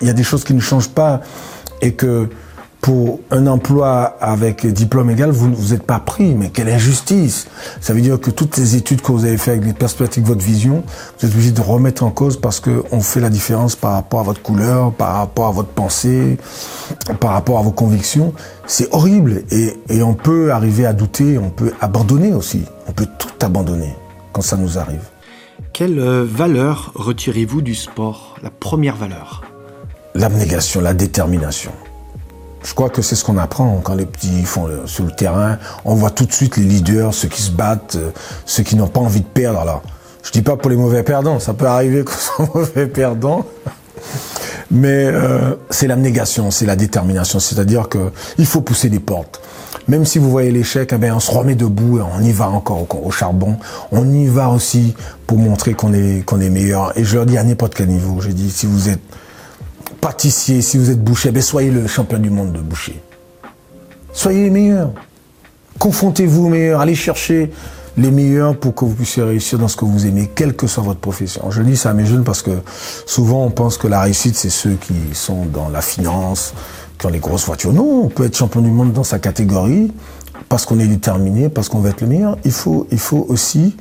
il 0.00 0.06
y 0.06 0.10
a 0.10 0.14
des 0.14 0.24
choses 0.24 0.42
qui 0.42 0.54
ne 0.54 0.60
changent 0.60 0.88
pas 0.88 1.20
et 1.80 1.92
que 1.92 2.28
pour 2.82 3.20
un 3.30 3.46
emploi 3.46 4.16
avec 4.20 4.66
diplôme 4.66 5.08
égal, 5.08 5.30
vous 5.30 5.54
vous 5.54 5.72
êtes 5.72 5.84
pas 5.84 6.00
pris. 6.00 6.34
Mais 6.34 6.50
quelle 6.50 6.68
injustice 6.68 7.46
Ça 7.80 7.94
veut 7.94 8.00
dire 8.00 8.20
que 8.20 8.30
toutes 8.30 8.56
les 8.56 8.74
études 8.74 9.00
que 9.00 9.12
vous 9.12 9.24
avez 9.24 9.38
faites 9.38 9.54
avec 9.54 9.64
les 9.64 9.72
perspectives 9.72 10.24
votre 10.24 10.44
vision, 10.44 10.82
vous 11.18 11.26
êtes 11.26 11.32
obligé 11.32 11.52
de 11.52 11.60
remettre 11.60 12.02
en 12.02 12.10
cause 12.10 12.40
parce 12.40 12.58
qu'on 12.58 13.00
fait 13.00 13.20
la 13.20 13.30
différence 13.30 13.76
par 13.76 13.92
rapport 13.92 14.18
à 14.18 14.22
votre 14.24 14.42
couleur, 14.42 14.92
par 14.92 15.14
rapport 15.14 15.46
à 15.46 15.52
votre 15.52 15.68
pensée, 15.68 16.38
par 17.20 17.30
rapport 17.30 17.60
à 17.60 17.62
vos 17.62 17.70
convictions. 17.70 18.34
C'est 18.66 18.92
horrible 18.92 19.44
et, 19.52 19.74
et 19.88 20.02
on 20.02 20.14
peut 20.14 20.50
arriver 20.50 20.84
à 20.84 20.92
douter, 20.92 21.38
on 21.38 21.50
peut 21.50 21.72
abandonner 21.80 22.34
aussi. 22.34 22.64
On 22.88 22.92
peut 22.92 23.06
tout 23.16 23.46
abandonner 23.46 23.94
quand 24.32 24.42
ça 24.42 24.56
nous 24.56 24.76
arrive. 24.76 25.04
Quelle 25.72 26.00
euh, 26.00 26.26
valeur 26.28 26.90
retirez-vous 26.96 27.62
du 27.62 27.76
sport? 27.76 28.34
La 28.42 28.50
première 28.50 28.96
valeur? 28.96 29.42
L'abnégation, 30.16 30.80
la 30.80 30.94
détermination 30.94 31.70
je 32.64 32.74
crois 32.74 32.90
que 32.90 33.02
c'est 33.02 33.16
ce 33.16 33.24
qu'on 33.24 33.38
apprend 33.38 33.80
quand 33.82 33.94
les 33.94 34.06
petits 34.06 34.44
font 34.44 34.68
sur 34.86 35.04
le 35.04 35.10
terrain. 35.10 35.58
On 35.84 35.94
voit 35.94 36.10
tout 36.10 36.24
de 36.24 36.32
suite 36.32 36.56
les 36.56 36.64
leaders, 36.64 37.12
ceux 37.12 37.28
qui 37.28 37.42
se 37.42 37.50
battent, 37.50 37.96
euh, 37.96 38.10
ceux 38.46 38.62
qui 38.62 38.76
n'ont 38.76 38.88
pas 38.88 39.00
envie 39.00 39.20
de 39.20 39.26
perdre. 39.26 39.60
Alors, 39.60 39.82
je 40.22 40.30
dis 40.30 40.42
pas 40.42 40.56
pour 40.56 40.70
les 40.70 40.76
mauvais 40.76 41.02
perdants, 41.02 41.40
ça 41.40 41.54
peut 41.54 41.66
arriver 41.66 42.04
qu'on 42.04 42.12
soit 42.18 42.48
mauvais 42.54 42.86
perdant. 42.86 43.44
Mais 44.70 45.04
euh, 45.06 45.54
c'est 45.68 45.86
l'abnégation, 45.86 46.50
c'est 46.50 46.64
la 46.64 46.76
détermination. 46.76 47.38
C'est-à-dire 47.40 47.88
que 47.88 48.10
il 48.38 48.46
faut 48.46 48.62
pousser 48.62 48.88
les 48.88 49.00
portes. 49.00 49.40
Même 49.88 50.04
si 50.04 50.18
vous 50.18 50.30
voyez 50.30 50.50
l'échec, 50.50 50.90
eh 50.92 50.96
ben, 50.96 51.12
on 51.14 51.20
se 51.20 51.30
remet 51.30 51.54
debout 51.54 51.98
et 51.98 52.02
on 52.02 52.22
y 52.22 52.32
va 52.32 52.48
encore 52.48 52.86
au, 53.04 53.10
charbon. 53.10 53.56
On 53.90 54.08
y 54.10 54.26
va 54.26 54.48
aussi 54.48 54.94
pour 55.26 55.38
montrer 55.38 55.74
qu'on 55.74 55.92
est, 55.92 56.24
qu'on 56.24 56.40
est 56.40 56.50
meilleur. 56.50 56.96
Et 56.96 57.04
je 57.04 57.16
leur 57.16 57.26
dis 57.26 57.36
à 57.36 57.42
n'importe 57.42 57.74
quel 57.74 57.88
niveau, 57.88 58.20
j'ai 58.20 58.32
dit, 58.32 58.50
si 58.50 58.66
vous 58.66 58.88
êtes 58.88 59.00
pâtissier, 60.02 60.62
si 60.62 60.78
vous 60.78 60.90
êtes 60.90 61.02
boucher, 61.02 61.30
ben 61.30 61.40
soyez 61.40 61.70
le 61.70 61.86
champion 61.86 62.18
du 62.18 62.28
monde 62.28 62.52
de 62.52 62.58
boucher. 62.58 63.00
Soyez 64.12 64.42
les 64.42 64.50
meilleurs. 64.50 64.90
Confrontez-vous 65.78 66.46
aux 66.46 66.48
meilleurs. 66.48 66.80
Allez 66.80 66.96
chercher 66.96 67.52
les 67.96 68.10
meilleurs 68.10 68.56
pour 68.56 68.74
que 68.74 68.84
vous 68.84 68.94
puissiez 68.94 69.22
réussir 69.22 69.60
dans 69.60 69.68
ce 69.68 69.76
que 69.76 69.84
vous 69.84 70.04
aimez, 70.04 70.28
quelle 70.34 70.56
que 70.56 70.66
soit 70.66 70.82
votre 70.82 70.98
profession. 70.98 71.52
Je 71.52 71.62
dis 71.62 71.76
ça 71.76 71.90
à 71.90 71.94
mes 71.94 72.04
jeunes 72.04 72.24
parce 72.24 72.42
que 72.42 72.50
souvent 73.06 73.44
on 73.44 73.50
pense 73.50 73.78
que 73.78 73.86
la 73.86 74.00
réussite, 74.00 74.34
c'est 74.34 74.50
ceux 74.50 74.74
qui 74.74 74.94
sont 75.14 75.46
dans 75.46 75.68
la 75.68 75.82
finance, 75.82 76.52
qui 76.98 77.06
ont 77.06 77.10
les 77.10 77.20
grosses 77.20 77.46
voitures. 77.46 77.72
Non, 77.72 78.02
on 78.04 78.08
peut 78.08 78.24
être 78.24 78.36
champion 78.36 78.60
du 78.60 78.70
monde 78.70 78.92
dans 78.92 79.04
sa 79.04 79.20
catégorie 79.20 79.92
parce 80.48 80.66
qu'on 80.66 80.80
est 80.80 80.88
déterminé, 80.88 81.48
parce 81.48 81.68
qu'on 81.68 81.78
veut 81.78 81.90
être 81.90 82.00
le 82.00 82.08
meilleur. 82.08 82.36
Il 82.44 82.52
faut, 82.52 82.88
il 82.90 82.98
faut 82.98 83.24
aussi 83.28 83.76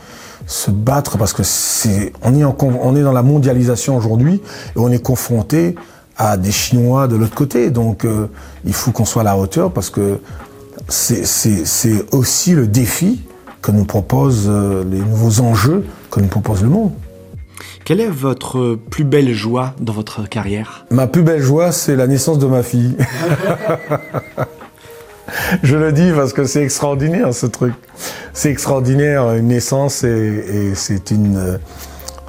se 0.46 0.70
battre 0.70 1.18
parce 1.18 1.34
que 1.34 1.42
c'est, 1.42 2.14
on 2.22 2.36
est, 2.36 2.44
on 2.44 2.96
est 2.96 3.02
dans 3.02 3.12
la 3.12 3.24
mondialisation 3.24 3.98
aujourd'hui 3.98 4.36
et 4.76 4.80
on 4.80 4.92
est 4.92 5.02
confronté 5.02 5.76
à 6.18 6.38
des 6.38 6.52
Chinois 6.52 7.08
de 7.08 7.16
l'autre 7.16 7.36
côté. 7.36 7.70
Donc 7.70 8.06
euh, 8.06 8.28
il 8.66 8.74
faut 8.74 8.92
qu'on 8.92 9.06
soit 9.06 9.22
à 9.22 9.26
la 9.26 9.38
hauteur 9.38 9.72
parce 9.72 9.90
que 9.90 10.20
c'est 10.88 12.06
aussi 12.12 12.54
le 12.54 12.68
défi 12.68 13.22
que 13.62 13.72
nous 13.72 13.86
proposent 13.86 14.48
euh, 14.50 14.84
les 14.90 15.00
nouveaux 15.00 15.42
enjeux 15.42 15.86
que 16.10 16.20
nous 16.20 16.28
propose 16.28 16.64
le 16.64 16.70
monde. 16.70 16.92
Quelle 17.86 18.02
est 18.02 18.10
votre 18.10 18.78
plus 18.90 19.04
belle 19.04 19.34
joie 19.34 19.74
dans 19.80 19.94
votre 19.94 20.28
carrière? 20.28 20.86
Ma 20.92 21.08
plus 21.08 21.24
belle 21.24 21.42
joie, 21.42 21.72
c'est 21.72 21.96
la 21.96 22.08
naissance 22.08 22.40
de 22.40 22.48
ma 22.48 22.64
fille. 22.64 22.96
Je 25.64 25.78
le 25.78 25.92
dis 25.92 26.12
parce 26.16 26.34
que 26.34 26.46
c'est 26.46 26.62
extraordinaire 26.62 27.34
ce 27.34 27.46
truc. 27.46 27.74
C'est 28.34 28.50
extraordinaire, 28.50 29.32
une 29.34 29.48
naissance 29.48 30.04
et 30.04 30.74
c'est 30.76 31.12
une 31.12 31.60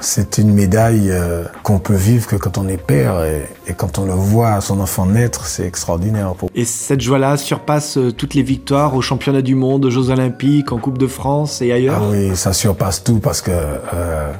c'est 0.03 0.39
une 0.39 0.53
médaille 0.53 1.11
euh, 1.11 1.45
qu'on 1.63 1.79
peut 1.79 1.95
vivre 1.95 2.27
que 2.27 2.37
quand 2.37 2.59
on 2.59 2.69
est 2.69 2.77
père 2.77 3.25
et, 3.25 3.73
quand 3.75 3.99
on 3.99 4.05
le 4.05 4.13
voit 4.13 4.61
son 4.61 4.81
enfant 4.81 5.07
naître, 5.07 5.47
c'est 5.47 5.65
extraordinaire. 5.65 6.35
Et 6.55 6.65
cette 6.65 7.01
joie-là 7.01 7.37
surpasse 7.37 7.97
euh, 7.97 8.13
toutes 8.13 8.35
les 8.35 8.43
victoires 8.43 8.95
aux 8.95 9.01
championnats 9.01 9.43
du 9.43 9.55
monde, 9.55 9.85
aux 9.85 9.91
Jeux 9.91 10.11
Olympiques, 10.11 10.73
en 10.73 10.79
Coupe 10.79 10.99
de 10.99 11.07
France 11.07 11.63
et 11.63 11.73
ailleurs? 11.73 12.01
Ah 12.03 12.09
oui, 12.11 12.37
ça 12.37 12.53
surpasse 12.53 13.03
tout 13.03 13.19
parce 13.19 13.41
que 13.41 13.51
euh, 13.51 14.33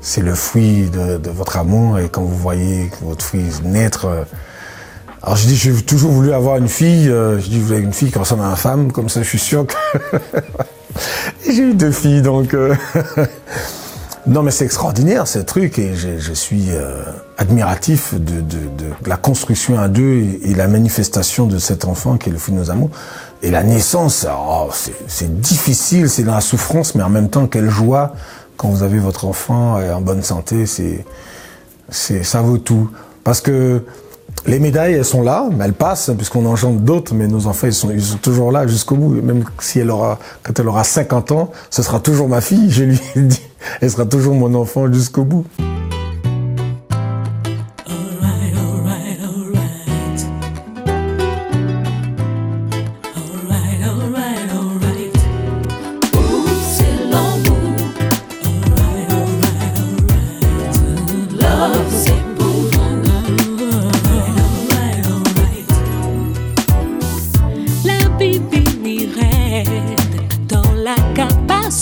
c'est 0.00 0.22
le 0.22 0.34
fruit 0.34 0.88
de, 0.88 1.30
votre 1.30 1.58
amour 1.58 1.98
et 1.98 2.08
quand 2.08 2.22
vous 2.22 2.36
voyez 2.36 2.90
votre 3.02 3.24
fille 3.24 3.50
naître. 3.64 4.06
alors 5.22 5.36
je 5.36 5.46
dis, 5.46 5.56
j'ai 5.56 5.74
toujours 5.82 6.12
voulu 6.12 6.32
avoir 6.32 6.56
une 6.56 6.68
fille. 6.68 7.06
je 7.06 7.48
dis, 7.48 7.58
vous 7.58 7.66
voulez 7.66 7.80
une 7.80 7.92
fille 7.92 8.10
qui 8.10 8.18
ressemble 8.18 8.44
à 8.44 8.46
une 8.46 8.56
femme, 8.56 8.92
comme 8.92 9.08
ça 9.08 9.22
je 9.22 9.28
suis 9.28 9.38
sûr 9.38 9.66
que. 9.66 9.74
j'ai 11.50 11.62
eu 11.62 11.74
deux 11.74 11.92
filles 11.92 12.22
donc. 12.22 12.54
Non, 14.26 14.42
mais 14.42 14.50
c'est 14.50 14.66
extraordinaire 14.66 15.26
ce 15.26 15.38
truc 15.38 15.78
et 15.78 15.94
je, 15.94 16.32
suis 16.32 16.66
euh, 16.70 17.02
admiratif 17.38 18.14
de, 18.14 18.42
la 19.06 19.16
construction 19.16 19.78
à 19.78 19.88
deux 19.88 20.24
et, 20.42 20.54
la 20.54 20.68
manifestation 20.68 21.46
de 21.46 21.58
cet 21.58 21.86
enfant 21.86 22.18
qui 22.18 22.28
est 22.28 22.32
le 22.32 22.38
fruit 22.38 22.54
de 22.54 22.60
nos 22.60 22.70
amours. 22.70 22.90
Et 23.42 23.50
la 23.50 23.62
naissance, 23.62 24.26
oh, 24.30 24.68
c'est 25.06 25.40
difficile, 25.40 26.10
c'est 26.10 26.22
dans 26.22 26.34
la 26.34 26.42
souffrance, 26.42 26.94
mais 26.94 27.02
en 27.02 27.08
même 27.08 27.30
temps, 27.30 27.46
quelle 27.46 27.70
joie 27.70 28.12
quand 28.58 28.68
vous 28.68 28.82
avez 28.82 28.98
votre 28.98 29.24
enfant 29.24 29.80
en 29.80 30.00
bonne 30.02 30.22
santé, 30.22 30.66
c'est, 30.66 31.02
ça 31.90 32.42
vaut 32.42 32.58
tout. 32.58 32.90
Parce 33.24 33.40
que 33.40 33.82
les 34.46 34.58
médailles, 34.58 34.94
elles 34.94 35.04
sont 35.06 35.22
là, 35.22 35.48
mais 35.50 35.64
elles 35.64 35.72
passent, 35.72 36.10
puisqu'on 36.14 36.44
engendre 36.44 36.80
d'autres, 36.80 37.14
mais 37.14 37.26
nos 37.26 37.46
enfants, 37.46 37.68
ils 37.68 37.72
sont, 37.72 37.90
ils 37.90 38.02
sont 38.02 38.18
toujours 38.18 38.52
là 38.52 38.66
jusqu'au 38.66 38.96
bout. 38.96 39.08
même 39.22 39.44
si 39.60 39.78
elle 39.78 39.90
aura, 39.90 40.18
quand 40.42 40.58
elle 40.58 40.68
aura 40.68 40.84
50 40.84 41.32
ans, 41.32 41.50
ce 41.70 41.82
sera 41.82 42.00
toujours 42.00 42.28
ma 42.28 42.42
fille, 42.42 42.70
je 42.70 42.84
lui 42.84 43.00
ai 43.16 43.20
dit. 43.20 43.49
Elle 43.80 43.90
sera 43.90 44.06
toujours 44.06 44.34
mon 44.34 44.54
enfant 44.54 44.92
jusqu'au 44.92 45.24
bout. 45.24 45.46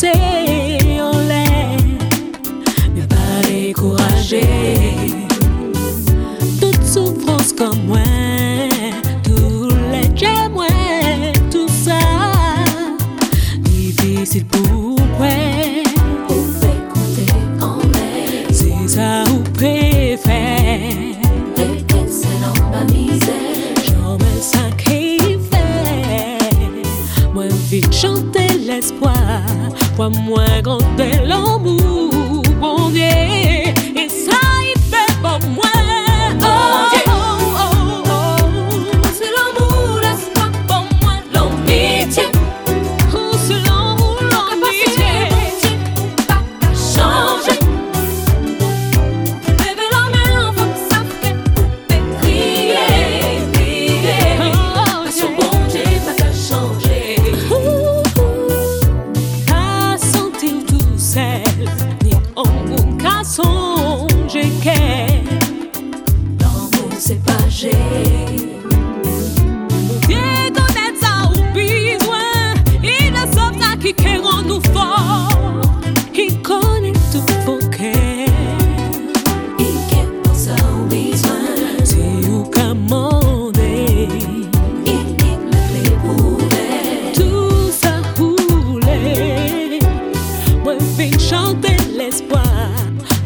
corazón. 0.02 0.47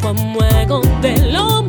como 0.03 0.41
algo 0.43 0.83
de 1.01 1.17
lo 1.33 1.63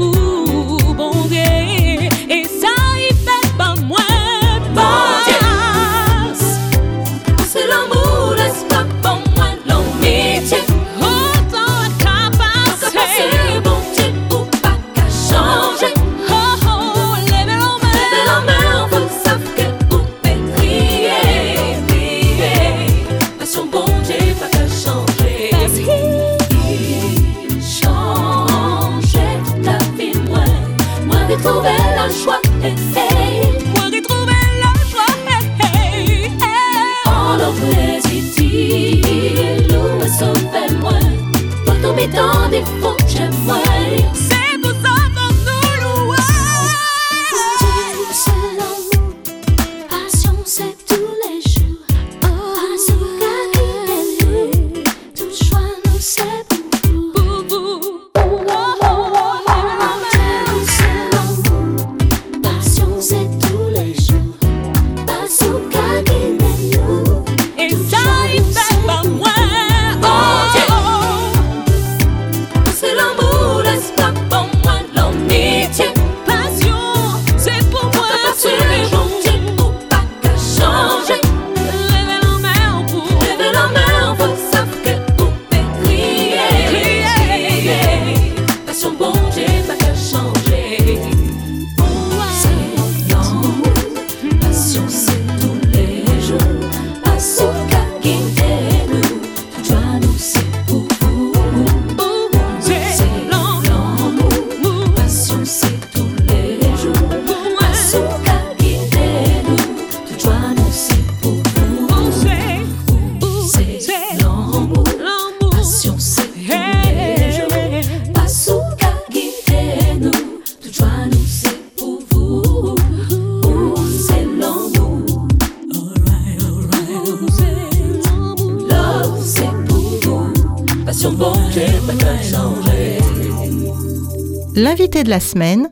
de 135.04 135.10
la 135.10 135.20
semaine. 135.20 135.70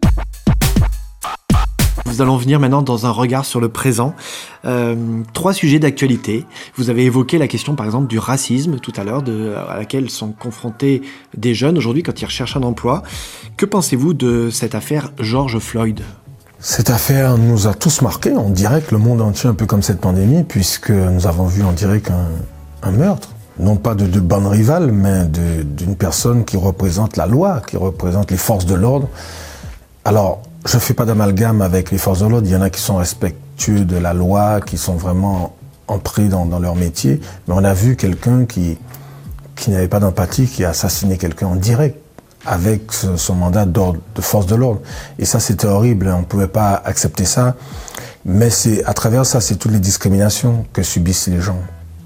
Nous 2.06 2.22
allons 2.22 2.36
venir 2.36 2.60
maintenant 2.60 2.82
dans 2.82 3.06
un 3.06 3.12
regard 3.12 3.46
sur 3.46 3.62
le 3.62 3.70
présent. 3.70 4.14
Euh, 4.66 5.24
trois 5.34 5.54
sujets 5.54 5.80
d'actualité. 5.80 6.46
Vous 6.76 6.90
avez 6.90 7.06
évoqué 7.06 7.38
la 7.38 7.48
question 7.48 7.76
par 7.76 7.86
exemple 7.86 8.08
du 8.08 8.20
racisme 8.20 8.80
tout 8.80 8.92
à 8.98 9.04
l'heure, 9.04 9.24
à 9.70 9.78
laquelle 9.78 10.10
sont 10.10 10.34
confrontés 10.34 11.02
des 11.38 11.54
jeunes 11.54 11.78
aujourd'hui 11.78 12.04
quand 12.04 12.22
ils 12.22 12.26
recherchent 12.26 12.58
un 12.58 12.64
emploi. 12.64 13.04
Que 13.56 13.66
pensez-vous 13.66 14.14
de 14.14 14.50
cette 14.50 14.76
affaire 14.76 15.12
George 15.20 15.60
Floyd? 15.60 16.02
Cette 16.60 16.90
affaire 16.90 17.38
nous 17.38 17.68
a 17.68 17.74
tous 17.74 18.02
marqués. 18.02 18.34
On 18.34 18.50
dirait 18.50 18.82
que 18.82 18.92
le 18.92 19.00
monde 19.00 19.22
entier, 19.22 19.50
un 19.50 19.56
peu 19.56 19.66
comme 19.66 19.82
cette 19.82 20.02
pandémie, 20.02 20.44
puisque 20.44 20.92
nous 20.92 21.26
avons 21.26 21.46
vu 21.46 21.64
en 21.64 21.72
direct 21.72 22.12
un, 22.12 22.28
un 22.88 22.92
meurtre 22.92 23.30
non 23.60 23.76
pas 23.76 23.96
de, 23.96 24.06
de 24.08 24.20
bonnes 24.20 24.48
rivales, 24.48 24.92
mais 24.92 25.26
d'une 25.26 25.96
personne 25.96 26.46
qui 26.46 26.58
représente 26.58 27.18
la 27.18 27.26
loi, 27.26 27.62
qui 27.68 27.78
représente 27.78 28.32
les 28.32 28.38
forces 28.38 28.66
de 28.66 28.76
l'ordre. 28.76 29.08
Alors, 30.06 30.42
je 30.66 30.76
ne 30.76 30.82
fais 30.82 30.94
pas 30.94 31.06
d'amalgame 31.06 31.62
avec 31.62 31.92
les 31.92 31.98
forces 31.98 32.20
de 32.20 32.28
l'ordre. 32.28 32.48
Il 32.48 32.52
y 32.52 32.56
en 32.56 32.62
a 32.62 32.70
qui 32.70 32.82
sont 32.82 32.98
respectueux 32.98 33.86
de 33.86 33.98
la 33.98 34.14
loi, 34.14 34.62
qui 34.62 34.78
sont 34.78 34.96
vraiment 34.96 35.56
ancrés 35.88 36.28
dans, 36.28 36.46
leur 36.60 36.76
métier. 36.76 37.20
Mais 37.48 37.54
on 37.56 37.64
a 37.64 37.74
vu 37.74 37.96
quelqu'un 37.96 38.46
qui, 38.46 38.78
qui 39.56 39.72
n'avait 39.72 39.88
pas 39.88 40.00
d'empathie, 40.00 40.48
qui 40.48 40.64
a 40.64 40.70
assassiné 40.70 41.18
quelqu'un 41.18 41.48
en 41.48 41.56
direct 41.56 41.98
avec 42.46 42.92
son 42.92 43.36
mandat 43.36 43.66
de 43.66 44.22
force 44.22 44.48
de 44.48 44.56
l'ordre. 44.56 44.82
Et 45.20 45.26
ça, 45.26 45.40
c'était 45.40 45.68
horrible. 45.68 46.08
On 46.08 46.22
ne 46.22 46.26
pouvait 46.26 46.48
pas 46.48 46.82
accepter 46.86 47.26
ça. 47.26 47.56
Mais 48.26 48.50
c'est 48.50 48.84
à 48.86 48.94
travers 48.94 49.26
ça, 49.26 49.42
c'est 49.42 49.56
toutes 49.56 49.72
les 49.72 49.80
discriminations 49.80 50.66
que 50.74 50.84
subissent 50.84 51.28
les 51.28 51.42
gens. 51.42 51.60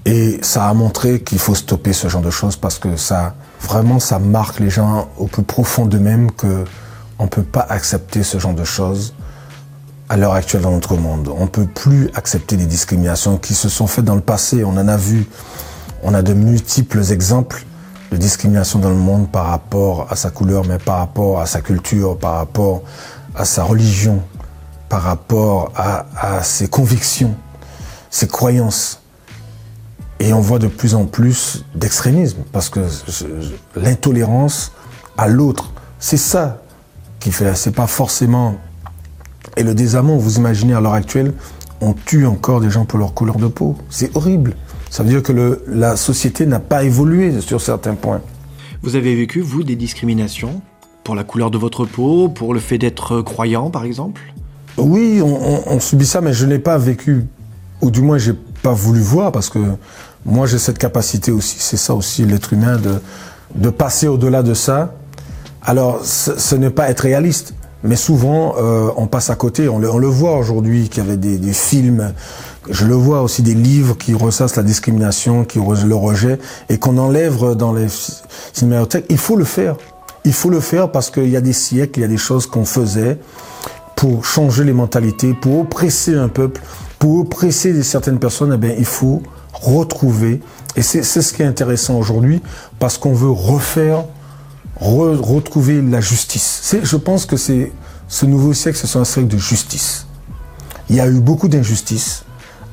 Et 0.06 0.38
ça 0.42 0.68
a 0.68 0.72
montré 0.72 1.20
qu'il 1.20 1.40
faut 1.40 1.56
stopper 1.56 1.92
ce 1.92 2.06
genre 2.06 2.22
de 2.22 2.30
choses 2.30 2.54
parce 2.54 2.78
que 2.78 2.96
ça, 2.96 3.34
vraiment, 3.60 3.98
ça 3.98 4.20
marque 4.20 4.60
les 4.60 4.70
gens 4.70 5.08
au 5.18 5.26
plus 5.26 5.42
profond 5.42 5.84
d'eux-mêmes 5.84 6.30
que 6.30 6.64
on 7.18 7.24
ne 7.24 7.28
peut 7.28 7.42
pas 7.42 7.66
accepter 7.68 8.22
ce 8.22 8.38
genre 8.38 8.54
de 8.54 8.62
choses 8.62 9.14
à 10.08 10.16
l'heure 10.16 10.34
actuelle 10.34 10.62
dans 10.62 10.70
notre 10.70 10.94
monde. 10.94 11.28
On 11.36 11.42
ne 11.42 11.48
peut 11.48 11.66
plus 11.66 12.08
accepter 12.14 12.56
les 12.56 12.66
discriminations 12.66 13.36
qui 13.36 13.52
se 13.52 13.68
sont 13.68 13.88
faites 13.88 14.04
dans 14.04 14.14
le 14.14 14.20
passé. 14.20 14.62
On 14.62 14.76
en 14.76 14.86
a 14.86 14.96
vu, 14.96 15.26
on 16.04 16.14
a 16.14 16.22
de 16.22 16.34
multiples 16.34 17.02
exemples 17.10 17.64
de 18.12 18.16
discrimination 18.16 18.78
dans 18.78 18.90
le 18.90 18.94
monde 18.94 19.28
par 19.28 19.46
rapport 19.46 20.06
à 20.08 20.14
sa 20.14 20.30
couleur, 20.30 20.64
mais 20.64 20.78
par 20.78 20.98
rapport 20.98 21.40
à 21.40 21.46
sa 21.46 21.60
culture, 21.60 22.16
par 22.16 22.36
rapport 22.36 22.82
à 23.34 23.44
sa 23.44 23.64
religion, 23.64 24.22
par 24.88 25.02
rapport 25.02 25.72
à 25.74 26.44
ses 26.44 26.68
convictions, 26.68 27.34
ses 28.08 28.28
croyances. 28.28 29.00
Et 30.18 30.32
on 30.32 30.40
voit 30.40 30.58
de 30.58 30.66
plus 30.66 30.94
en 30.94 31.04
plus 31.04 31.64
d'extrémisme, 31.74 32.38
parce 32.52 32.70
que 32.70 32.80
l'intolérance 33.76 34.72
à 35.18 35.28
l'autre, 35.28 35.72
c'est 35.98 36.16
ça 36.16 36.62
qui 37.20 37.30
fait, 37.30 37.54
c'est 37.54 37.74
pas 37.74 37.86
forcément. 37.86 38.56
Et 39.56 39.62
le 39.62 39.74
désamour, 39.74 40.18
vous 40.18 40.36
imaginez 40.36 40.74
à 40.74 40.80
l'heure 40.80 40.94
actuelle, 40.94 41.32
on 41.80 41.92
tue 41.92 42.26
encore 42.26 42.60
des 42.60 42.70
gens 42.70 42.84
pour 42.84 42.98
leur 42.98 43.14
couleur 43.14 43.36
de 43.36 43.46
peau. 43.46 43.76
C'est 43.90 44.16
horrible. 44.16 44.54
Ça 44.90 45.02
veut 45.02 45.10
dire 45.10 45.22
que 45.22 45.32
le, 45.32 45.62
la 45.68 45.96
société 45.96 46.46
n'a 46.46 46.60
pas 46.60 46.84
évolué 46.84 47.40
sur 47.40 47.60
certains 47.60 47.94
points. 47.94 48.22
Vous 48.82 48.96
avez 48.96 49.14
vécu, 49.14 49.40
vous, 49.40 49.62
des 49.62 49.76
discriminations 49.76 50.62
pour 51.04 51.14
la 51.14 51.24
couleur 51.24 51.50
de 51.50 51.58
votre 51.58 51.84
peau, 51.84 52.28
pour 52.28 52.54
le 52.54 52.60
fait 52.60 52.78
d'être 52.78 53.20
croyant, 53.20 53.70
par 53.70 53.84
exemple? 53.84 54.22
Oui, 54.78 55.20
on, 55.22 55.26
on, 55.26 55.62
on, 55.66 55.80
subit 55.80 56.06
ça, 56.06 56.20
mais 56.20 56.32
je 56.32 56.46
n'ai 56.46 56.58
pas 56.58 56.78
vécu, 56.78 57.26
ou 57.80 57.90
du 57.90 58.00
moins, 58.00 58.18
j'ai 58.18 58.32
voulu 58.72 59.00
voir, 59.00 59.32
parce 59.32 59.48
que 59.48 59.58
moi, 60.24 60.46
j'ai 60.46 60.58
cette 60.58 60.78
capacité 60.78 61.30
aussi, 61.30 61.56
c'est 61.58 61.76
ça 61.76 61.94
aussi, 61.94 62.24
l'être 62.24 62.52
humain, 62.52 62.76
de, 62.76 63.00
de 63.54 63.70
passer 63.70 64.08
au-delà 64.08 64.42
de 64.42 64.54
ça 64.54 64.92
alors, 65.68 66.04
ce, 66.04 66.54
n'est 66.54 66.70
pas 66.70 66.88
être 66.90 67.00
réaliste, 67.00 67.54
mais 67.82 67.96
souvent, 67.96 68.54
euh, 68.56 68.88
on 68.96 69.08
passe 69.08 69.30
à 69.30 69.34
côté. 69.34 69.68
On 69.68 69.80
le, 69.80 69.90
on 69.90 69.98
le 69.98 70.06
voit 70.06 70.38
aujourd'hui 70.38 70.88
qu'il 70.88 71.02
y 71.02 71.06
avait 71.06 71.16
des, 71.16 71.38
des, 71.38 71.52
films, 71.52 72.12
je 72.70 72.86
le 72.86 72.94
vois 72.94 73.20
aussi 73.22 73.42
des 73.42 73.54
livres 73.54 73.98
qui 73.98 74.14
ressassent 74.14 74.54
la 74.54 74.62
discrimination, 74.62 75.44
qui 75.44 75.58
le 75.58 75.94
rejet, 75.94 76.38
et 76.68 76.78
qu'on 76.78 76.98
enlève 76.98 77.56
dans 77.56 77.72
les 77.72 77.88
cinémathèques. 78.52 79.06
Il 79.10 79.18
faut 79.18 79.34
le 79.34 79.44
faire. 79.44 79.76
Il 80.24 80.32
faut 80.32 80.50
le 80.50 80.60
faire 80.60 80.92
parce 80.92 81.10
qu'il 81.10 81.28
y 81.28 81.36
a 81.36 81.40
des 81.40 81.52
siècles, 81.52 81.98
il 81.98 82.02
y 82.02 82.06
a 82.06 82.08
des 82.08 82.16
choses 82.16 82.46
qu'on 82.46 82.64
faisait 82.64 83.18
pour 83.96 84.24
changer 84.24 84.62
les 84.62 84.72
mentalités, 84.72 85.34
pour 85.34 85.60
oppresser 85.60 86.14
un 86.14 86.28
peuple, 86.28 86.60
pour 86.98 87.20
oppresser 87.20 87.82
certaines 87.82 88.18
personnes. 88.18 88.52
Eh 88.54 88.58
bien, 88.58 88.74
il 88.76 88.84
faut 88.84 89.22
retrouver. 89.52 90.40
Et 90.76 90.82
c'est 90.82 91.02
ce 91.02 91.32
qui 91.32 91.42
est 91.42 91.46
intéressant 91.46 91.98
aujourd'hui 91.98 92.42
parce 92.78 92.98
qu'on 92.98 93.14
veut 93.14 93.30
refaire 93.30 94.04
re 94.78 95.18
retrouver 95.18 95.80
la 95.80 96.00
justice. 96.00 96.76
Je 96.82 96.96
pense 96.96 97.24
que 97.24 97.36
ce 97.36 98.26
nouveau 98.26 98.52
siècle, 98.52 98.78
c'est 98.78 98.98
un 98.98 99.04
siècle 99.04 99.28
de 99.28 99.38
justice. 99.38 100.06
Il 100.90 100.96
y 100.96 101.00
a 101.00 101.06
eu 101.06 101.20
beaucoup 101.20 101.48
d'injustices. 101.48 102.24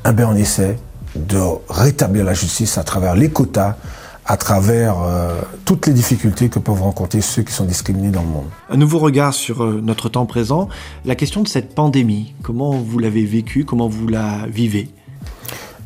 Eh 0.06 0.24
on 0.24 0.36
essaie 0.36 0.78
de 1.16 1.40
rétablir 1.70 2.26
la 2.26 2.34
justice 2.34 2.78
à 2.78 2.84
travers 2.84 3.16
les 3.16 3.30
quotas, 3.30 3.78
à 4.26 4.38
travers 4.38 5.02
euh, 5.02 5.42
toutes 5.66 5.88
les 5.88 5.94
difficultés 5.94 6.50
que 6.50 6.60
peuvent 6.60 6.82
rencontrer 6.82 7.22
ceux 7.22 7.44
qui 7.44 7.54
sont 7.54 7.66
discriminés 7.66 8.12
dans 8.12 8.22
le 8.22 8.28
monde. 8.28 8.46
Un 8.70 8.78
nouveau 8.78 9.00
regard 9.00 9.34
sur 9.34 9.64
euh, 9.64 9.82
notre 9.84 10.10
temps 10.10 10.26
présent, 10.26 10.70
la 11.06 11.16
question 11.16 11.42
de 11.42 11.48
cette 11.48 11.76
pandémie, 11.76 12.34
comment 12.42 12.72
vous 12.72 13.00
l'avez 13.00 13.26
vécue, 13.26 13.66
comment 13.66 13.88
vous 13.88 14.08
la 14.08 14.48
vivez? 14.48 14.90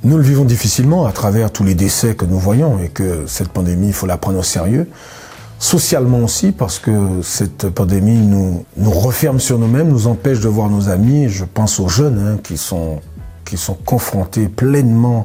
Nous 0.04 0.18
le 0.18 0.24
vivons 0.24 0.46
difficilement 0.46 1.08
à 1.08 1.12
travers 1.12 1.52
tous 1.52 1.64
les 1.64 1.74
décès 1.74 2.16
que 2.16 2.26
nous 2.26 2.38
voyons 2.38 2.80
et 2.80 2.90
que 2.90 3.26
cette 3.26 3.50
pandémie, 3.50 3.88
il 3.88 3.94
faut 3.94 4.06
la 4.06 4.18
prendre 4.18 4.38
au 4.38 4.44
sérieux 4.44 4.88
socialement 5.60 6.20
aussi, 6.20 6.52
parce 6.52 6.80
que 6.80 7.22
cette 7.24 7.70
pandémie 7.70 8.18
nous, 8.18 8.66
nous 8.78 8.92
referme 8.92 9.40
sur 9.40 9.58
nous-mêmes, 9.58 9.90
nous 9.90 10.08
empêche 10.08 10.40
de 10.40 10.48
voir 10.48 10.70
nos 10.70 10.90
amis. 10.90 11.30
Je 11.30 11.46
pense 11.46 11.80
aux 11.80 11.90
jeunes 11.90 12.20
hein, 12.20 12.40
qui, 12.44 12.58
sont, 12.58 13.02
qui 13.46 13.58
sont 13.58 13.74
confrontés 13.74 14.48
pleinement 14.48 15.24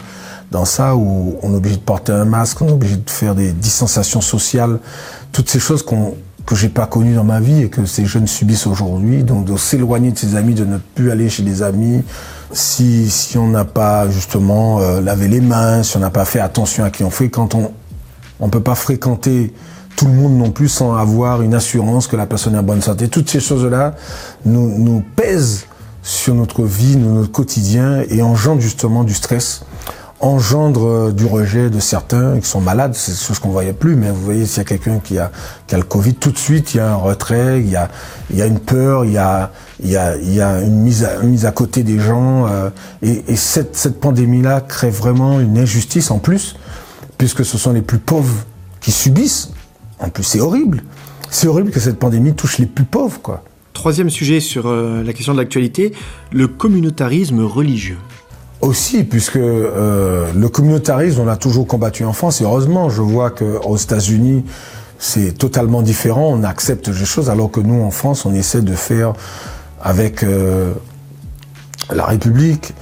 dans 0.53 0.65
ça, 0.65 0.95
où 0.95 1.37
on 1.43 1.53
est 1.53 1.57
obligé 1.57 1.77
de 1.77 1.81
porter 1.81 2.13
un 2.13 2.25
masque, 2.25 2.63
on 2.63 2.69
est 2.69 2.73
obligé 2.73 2.97
de 2.97 3.11
faire 3.11 3.35
des 3.35 3.53
distanciations 3.53 4.21
sociales, 4.21 4.79
toutes 5.33 5.51
ces 5.51 5.59
choses 5.59 5.83
qu'on 5.83 6.15
que 6.45 6.57
j'ai 6.57 6.69
pas 6.69 6.87
connues 6.87 7.15
dans 7.15 7.23
ma 7.23 7.39
vie 7.39 7.63
et 7.63 7.69
que 7.69 7.87
ces 7.87 8.05
jeunes 8.05 8.27
subissent 8.27 8.67
aujourd'hui, 8.67 9.23
donc 9.23 9.45
de 9.45 9.57
s'éloigner 9.57 10.11
de 10.11 10.19
ses 10.19 10.35
amis, 10.35 10.55
de 10.55 10.65
ne 10.65 10.79
plus 10.79 11.13
aller 11.13 11.29
chez 11.29 11.45
des 11.45 11.63
amis, 11.63 12.03
si, 12.51 13.09
si 13.09 13.39
on 13.39 13.47
n'a 13.47 13.65
pas 13.65 14.09
justement 14.11 14.81
euh, 14.81 15.01
lavé 15.01 15.29
les 15.29 15.41
mains, 15.41 15.85
si 15.85 15.97
on 15.97 16.01
n'a 16.01 16.11
pas 16.11 16.25
fait 16.25 16.41
attention 16.41 16.83
à 16.83 16.91
qui 16.91 17.05
on 17.05 17.11
fait, 17.11 17.31
quand 17.31 17.55
on 17.55 17.71
on 18.41 18.49
peut 18.49 18.61
pas 18.61 18.75
fréquenter 18.75 19.55
tout 19.95 20.07
le 20.07 20.15
monde 20.15 20.37
non 20.37 20.51
plus 20.51 20.69
sans 20.69 20.97
avoir 20.97 21.43
une 21.43 21.55
assurance 21.55 22.09
que 22.09 22.17
la 22.17 22.27
personne 22.27 22.57
est 22.57 22.59
en 22.59 22.65
bonne 22.65 22.83
santé. 22.83 23.09
Toutes 23.09 23.31
ces 23.31 23.39
choses-là 23.39 23.95
nous, 24.45 24.79
nous 24.79 25.03
pèsent 25.15 25.67
sur 26.03 26.35
notre 26.35 26.65
vie, 26.65 26.97
notre 26.97 27.31
quotidien 27.31 28.03
et 28.09 28.21
engendrent 28.21 28.61
justement 28.61 29.05
du 29.05 29.15
stress, 29.15 29.65
engendrent 30.23 31.13
du 31.13 31.27
rejet 31.27 31.69
de 31.69 31.81
certains 31.81 32.39
qui 32.41 32.49
sont 32.49 32.61
malades, 32.61 32.95
c'est 32.95 33.13
ce 33.13 33.39
qu'on 33.39 33.51
voyait 33.51 33.73
plus, 33.73 33.97
mais 33.97 34.11
vous 34.11 34.23
voyez 34.23 34.47
s'il 34.47 34.59
y 34.59 34.61
a 34.61 34.65
quelqu'un 34.65 34.99
qui 34.99 35.19
a, 35.19 35.31
qui 35.67 35.75
a 35.75 35.79
le 35.79 35.85
Covid, 35.85 36.15
tout 36.15 36.31
de 36.31 36.39
suite 36.39 36.75
il 36.75 36.79
y 36.79 36.81
a 36.81 36.93
un 36.93 36.97
retrait, 36.97 37.61
il 37.61 37.69
y 37.69 37.77
a, 37.77 37.89
il 38.31 38.39
y 38.39 38.43
a 38.43 38.47
une 38.47 38.61
peur, 38.61 39.05
il 39.05 39.13
y 39.13 39.19
a, 39.19 39.53
il 39.83 39.91
y 39.91 39.97
a, 39.97 40.17
il 40.17 40.33
y 40.33 40.41
a 40.41 40.61
une, 40.63 40.81
mise 40.81 41.05
à, 41.05 41.19
mise 41.19 41.45
à 41.45 41.53
côté 41.53 41.83
des 41.83 41.99
gens 41.99 42.47
euh, 42.47 42.71
et, 43.03 43.25
et 43.29 43.37
cette, 43.37 43.77
cette 43.77 44.01
pandémie-là 44.01 44.61
crée 44.61 44.91
vraiment 44.91 45.41
une 45.41 45.59
injustice 45.59 46.11
en 46.11 46.19
plus, 46.19 46.57
puisque 47.19 47.45
ce 47.45 47.59
sont 47.59 47.73
les 47.73 47.83
plus 47.83 47.99
pauvres 47.99 48.47
qui 48.81 48.93
subissent 48.93 49.51
en 50.03 50.11
plus, 50.11 50.25
c'est 50.25 50.41
horrible. 50.41 50.83
C'est 51.31 51.47
horrible 51.47 51.71
que 51.71 51.81
cette 51.81 51.99
pandémie 51.99 52.35
touche 52.35 52.59
les 52.59 52.67
plus 52.67 52.85
pauvres, 52.85 53.21
quoi. 53.23 53.45
Troisième 53.73 54.11
sujet 54.11 54.41
sur 54.41 54.67
euh, 54.67 55.03
la 55.03 55.13
question 55.13 55.33
de 55.33 55.39
l'actualité, 55.39 55.93
le 56.31 56.47
communautarisme 56.47 57.41
religieux. 57.41 57.99
Aussi, 58.63 59.03
puisque 59.03 59.37
euh, 59.37 60.33
le 60.33 60.49
communautarisme, 60.49 61.23
on 61.23 61.25
l'a 61.25 61.37
toujours 61.37 61.67
combattu 61.67 62.05
en 62.05 62.13
France, 62.13 62.41
et 62.41 62.45
heureusement, 62.45 62.91
je 62.91 63.03
vois 63.03 63.31
qu'aux 63.31 63.77
États-Unis, 63.77 64.45
c'est 65.01 65.37
totalement 65.37 65.83
différent, 65.83 66.29
on 66.31 66.45
accepte 66.45 66.89
des 66.89 67.05
choses, 67.05 67.29
alors 67.29 67.51
que 67.51 67.59
nous, 67.59 67.83
en 67.83 67.91
France, 67.91 68.25
on 68.25 68.33
essaie 68.33 68.63
de 68.63 68.75
faire 68.75 69.15
avec 69.83 70.23
euh, 70.23 70.73
la 71.93 72.07
République, 72.07 72.73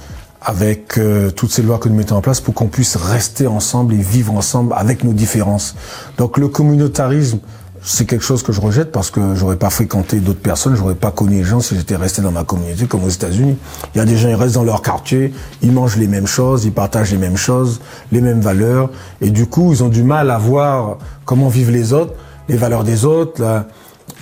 avec 0.41 0.99
euh, 0.99 1.31
toutes 1.31 1.51
ces 1.51 1.63
lois 1.63 1.79
que 1.79 1.89
nous 1.89 1.95
mettons 1.95 2.15
en 2.15 2.21
place 2.21 2.41
pour 2.41 2.53
qu'on 2.53 2.67
puisse 2.67 2.95
rester 2.95 3.47
ensemble 3.47 3.95
et 3.95 4.01
vivre 4.01 4.33
ensemble 4.35 4.73
avec 4.77 5.03
nos 5.03 5.13
différences. 5.13 5.75
Donc 6.19 6.37
le 6.37 6.47
communautarisme, 6.47 7.39
c'est 7.83 8.05
quelque 8.05 8.23
chose 8.23 8.43
que 8.43 8.51
je 8.51 8.61
rejette 8.61 8.91
parce 8.91 9.09
que 9.09 9.33
j'aurais 9.33 9.55
pas 9.55 9.69
fréquenté 9.69 10.19
d'autres 10.19 10.39
personnes, 10.39 10.75
j'aurais 10.75 10.95
pas 10.95 11.11
connu 11.11 11.37
les 11.37 11.43
gens 11.43 11.59
si 11.59 11.75
j'étais 11.75 11.95
resté 11.95 12.21
dans 12.21 12.31
ma 12.31 12.43
communauté 12.43 12.85
comme 12.85 13.03
aux 13.03 13.09
États-Unis. 13.09 13.57
Il 13.93 13.97
y 13.97 14.01
a 14.01 14.05
des 14.05 14.17
gens, 14.17 14.29
ils 14.29 14.35
restent 14.35 14.55
dans 14.55 14.63
leur 14.63 14.81
quartier, 14.81 15.33
ils 15.61 15.71
mangent 15.71 15.97
les 15.97 16.07
mêmes 16.07 16.27
choses, 16.27 16.65
ils 16.65 16.71
partagent 16.71 17.11
les 17.11 17.17
mêmes 17.17 17.37
choses, 17.37 17.81
les 18.11 18.21
mêmes 18.21 18.41
valeurs, 18.41 18.89
et 19.19 19.31
du 19.31 19.47
coup, 19.47 19.71
ils 19.71 19.83
ont 19.83 19.89
du 19.89 20.03
mal 20.03 20.29
à 20.29 20.37
voir 20.37 20.97
comment 21.25 21.47
vivent 21.47 21.71
les 21.71 21.93
autres, 21.93 22.13
les 22.49 22.57
valeurs 22.57 22.83
des 22.83 23.05
autres, 23.05 23.41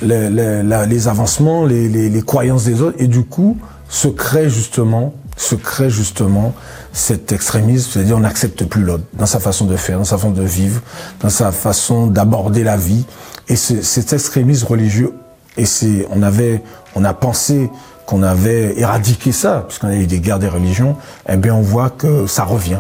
les, 0.02 1.08
avancements, 1.08 1.66
les, 1.66 1.90
les, 1.90 2.10
les 2.10 2.22
croyances 2.22 2.64
des 2.64 2.82
autres, 2.82 2.96
et 3.00 3.08
du 3.08 3.24
coup, 3.24 3.58
se 3.90 4.08
crée 4.08 4.50
justement 4.50 5.14
se 5.40 5.56
crée 5.56 5.90
justement 5.90 6.54
cet 6.92 7.32
extrémisme, 7.32 7.92
c'est-à-dire 7.94 8.18
on 8.18 8.22
n'accepte 8.22 8.66
plus 8.66 8.84
l'autre 8.84 9.06
dans 9.14 9.26
sa 9.26 9.40
façon 9.40 9.66
de 9.66 9.78
faire, 9.78 9.98
dans 9.98 10.04
sa 10.04 10.18
façon 10.18 10.32
de 10.32 10.44
vivre, 10.44 10.82
dans 11.22 11.30
sa 11.30 11.54
façon 11.54 12.08
d'aborder 12.08 12.64
la 12.64 12.76
vie. 12.76 13.06
Et 13.50 13.56
cet 13.56 14.14
extrémisme 14.14 14.68
religieux, 14.68 15.14
et 15.58 15.66
c'est, 15.66 16.08
on 16.12 16.22
avait, 16.22 16.62
on 16.96 17.04
a 17.04 17.14
pensé 17.14 17.70
qu'on 18.06 18.24
avait 18.24 18.80
éradiqué 18.80 19.32
ça, 19.32 19.66
puisqu'on 19.68 19.88
a 19.88 19.96
eu 19.96 20.08
des 20.08 20.20
guerres 20.20 20.40
des 20.40 20.48
religions, 20.48 20.96
eh 21.28 21.36
bien 21.36 21.54
on 21.56 21.62
voit 21.62 21.90
que 21.90 22.28
ça 22.28 22.44
revient. 22.44 22.80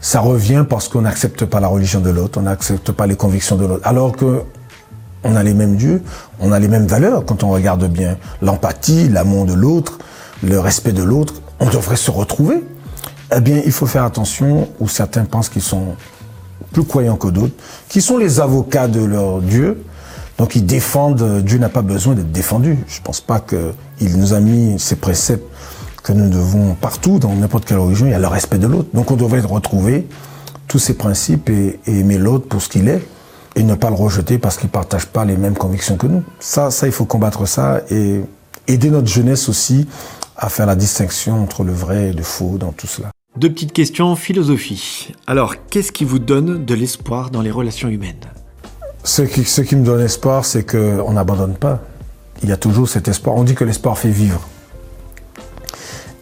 Ça 0.00 0.20
revient 0.20 0.64
parce 0.68 0.88
qu'on 0.88 1.02
n'accepte 1.02 1.44
pas 1.44 1.60
la 1.60 1.68
religion 1.68 2.00
de 2.00 2.10
l'autre, 2.10 2.40
on 2.40 2.42
n'accepte 2.42 2.90
pas 2.90 3.06
les 3.06 3.14
convictions 3.14 3.56
de 3.56 3.64
l'autre. 3.64 3.86
Alors 3.86 4.12
que 4.16 4.42
on 5.24 5.36
a 5.36 5.42
les 5.44 5.54
mêmes 5.54 5.76
dieux, 5.76 6.02
on 6.40 6.50
a 6.50 6.58
les 6.58 6.68
mêmes 6.68 6.86
valeurs 6.86 7.24
quand 7.24 7.44
on 7.44 7.50
regarde 7.50 7.86
bien. 7.86 8.16
L'empathie, 8.40 9.08
l'amour 9.08 9.46
de 9.46 9.54
l'autre, 9.54 9.98
le 10.42 10.58
respect 10.58 10.92
de 10.92 11.04
l'autre, 11.04 11.34
on 11.60 11.66
devrait 11.66 11.96
se 11.96 12.10
retrouver. 12.10 12.64
Eh 13.34 13.40
bien, 13.40 13.62
il 13.64 13.72
faut 13.72 13.86
faire 13.86 14.04
attention 14.04 14.68
où 14.80 14.88
certains 14.88 15.24
pensent 15.24 15.48
qu'ils 15.48 15.62
sont 15.62 15.94
plus 16.72 16.84
croyants 16.84 17.16
que 17.16 17.28
d'autres, 17.28 17.54
qui 17.88 18.02
sont 18.02 18.18
les 18.18 18.40
avocats 18.40 18.88
de 18.88 19.02
leur 19.02 19.40
Dieu. 19.40 19.84
Donc 20.38 20.56
ils 20.56 20.64
défendent, 20.64 21.42
Dieu 21.44 21.58
n'a 21.58 21.68
pas 21.68 21.82
besoin 21.82 22.14
d'être 22.14 22.32
défendu. 22.32 22.78
Je 22.88 23.00
ne 23.00 23.04
pense 23.04 23.20
pas 23.20 23.40
qu'il 23.40 24.16
nous 24.16 24.32
a 24.32 24.40
mis 24.40 24.78
ces 24.78 24.96
préceptes 24.96 25.44
que 26.02 26.12
nous 26.12 26.28
devons 26.28 26.74
partout, 26.74 27.18
dans 27.18 27.34
n'importe 27.34 27.64
quelle 27.64 27.78
religion, 27.78 28.06
il 28.06 28.10
y 28.10 28.14
a 28.14 28.18
le 28.18 28.26
respect 28.26 28.58
de 28.58 28.66
l'autre. 28.66 28.88
Donc 28.92 29.10
on 29.10 29.16
devrait 29.16 29.40
retrouver 29.40 30.06
tous 30.66 30.78
ces 30.78 30.94
principes 30.94 31.48
et, 31.50 31.78
aimer 31.86 32.18
l'autre 32.18 32.46
pour 32.48 32.62
ce 32.62 32.68
qu'il 32.68 32.88
est 32.88 33.06
et 33.54 33.62
ne 33.62 33.74
pas 33.74 33.90
le 33.90 33.96
rejeter 33.96 34.38
parce 34.38 34.56
qu'il 34.56 34.68
ne 34.68 34.72
partage 34.72 35.06
pas 35.06 35.24
les 35.24 35.36
mêmes 35.36 35.56
convictions 35.56 35.96
que 35.96 36.06
nous. 36.06 36.22
Ça, 36.40 36.70
ça, 36.70 36.86
il 36.86 36.92
faut 36.92 37.04
combattre 37.04 37.46
ça 37.46 37.82
et 37.90 38.20
aider 38.66 38.90
notre 38.90 39.08
jeunesse 39.08 39.48
aussi 39.48 39.86
à 40.36 40.48
faire 40.48 40.66
la 40.66 40.76
distinction 40.76 41.42
entre 41.42 41.62
le 41.62 41.72
vrai 41.72 42.08
et 42.08 42.12
le 42.12 42.22
faux 42.22 42.56
dans 42.58 42.72
tout 42.72 42.86
cela. 42.86 43.10
Deux 43.36 43.50
petites 43.50 43.72
questions 43.72 44.16
philosophie. 44.16 45.12
Alors, 45.26 45.54
qu'est-ce 45.70 45.92
qui 45.92 46.04
vous 46.04 46.18
donne 46.18 46.64
de 46.64 46.74
l'espoir 46.74 47.30
dans 47.30 47.42
les 47.42 47.50
relations 47.50 47.88
humaines? 47.88 48.26
Ce 49.04 49.22
qui, 49.22 49.44
ce 49.44 49.60
qui 49.62 49.76
me 49.76 49.84
donne 49.84 50.00
espoir, 50.00 50.44
c'est 50.44 50.64
qu'on 50.64 51.12
n'abandonne 51.12 51.54
pas. 51.54 51.80
Il 52.42 52.48
y 52.48 52.52
a 52.52 52.56
toujours 52.56 52.88
cet 52.88 53.08
espoir. 53.08 53.36
On 53.36 53.44
dit 53.44 53.54
que 53.54 53.64
l'espoir 53.64 53.98
fait 53.98 54.10
vivre. 54.10 54.48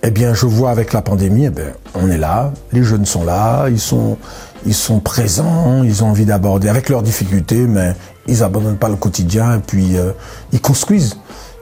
Eh 0.02 0.10
bien, 0.10 0.32
je 0.32 0.46
vois 0.46 0.70
avec 0.70 0.94
la 0.94 1.02
pandémie, 1.02 1.46
eh 1.46 1.50
bien, 1.50 1.72
on 1.94 2.10
est 2.10 2.16
là, 2.16 2.52
les 2.72 2.82
jeunes 2.82 3.04
sont 3.04 3.22
là, 3.22 3.68
ils 3.68 3.78
sont, 3.78 4.16
ils 4.64 4.74
sont 4.74 4.98
présents, 4.98 5.82
ils 5.82 6.02
ont 6.02 6.08
envie 6.08 6.24
d'aborder 6.24 6.70
avec 6.70 6.88
leurs 6.88 7.02
difficultés, 7.02 7.66
mais 7.66 7.94
ils 8.26 8.42
abandonnent 8.42 8.78
pas 8.78 8.88
le 8.88 8.96
quotidien 8.96 9.56
et 9.56 9.60
puis 9.60 9.98
euh, 9.98 10.12
ils 10.52 10.60
construisent. 10.60 11.18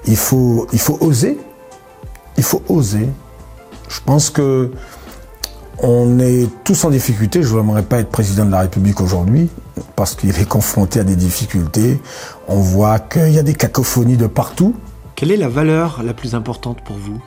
Il 0.07 0.17
faut, 0.17 0.69
il 0.73 0.79
faut 0.79 0.99
oser. 1.01 1.37
Il 2.37 2.45
faut 2.45 2.63
oser. 2.69 3.09
Je 3.89 3.99
pense 4.05 4.31
que 4.31 4.71
on 5.81 6.19
est 6.19 6.49
tous 6.65 6.85
en 6.85 6.91
difficulté. 6.91 7.43
Je 7.43 7.55
n'aimerais 7.55 7.83
pas 7.83 7.99
être 7.99 8.11
président 8.11 8.45
de 8.45 8.51
la 8.51 8.61
République 8.61 9.01
aujourd'hui 9.01 9.49
parce 9.97 10.15
qu'il 10.15 10.31
est 10.31 10.49
confronté 10.49 11.01
à 11.01 11.05
des 11.05 11.17
difficultés. 11.17 12.01
On 12.49 12.61
voit 12.61 12.99
qu'il 12.99 13.31
y 13.31 13.39
a 13.39 13.43
des 13.43 13.55
cacophonies 13.55 14.17
de 14.17 14.27
partout. 14.27 14.75
Quelle 15.15 15.31
est 15.31 15.37
la 15.37 15.49
valeur 15.49 16.03
la 16.05 16.15
plus 16.15 16.35
importante 16.35 16.83
pour 16.83 16.97
vous? 16.97 17.21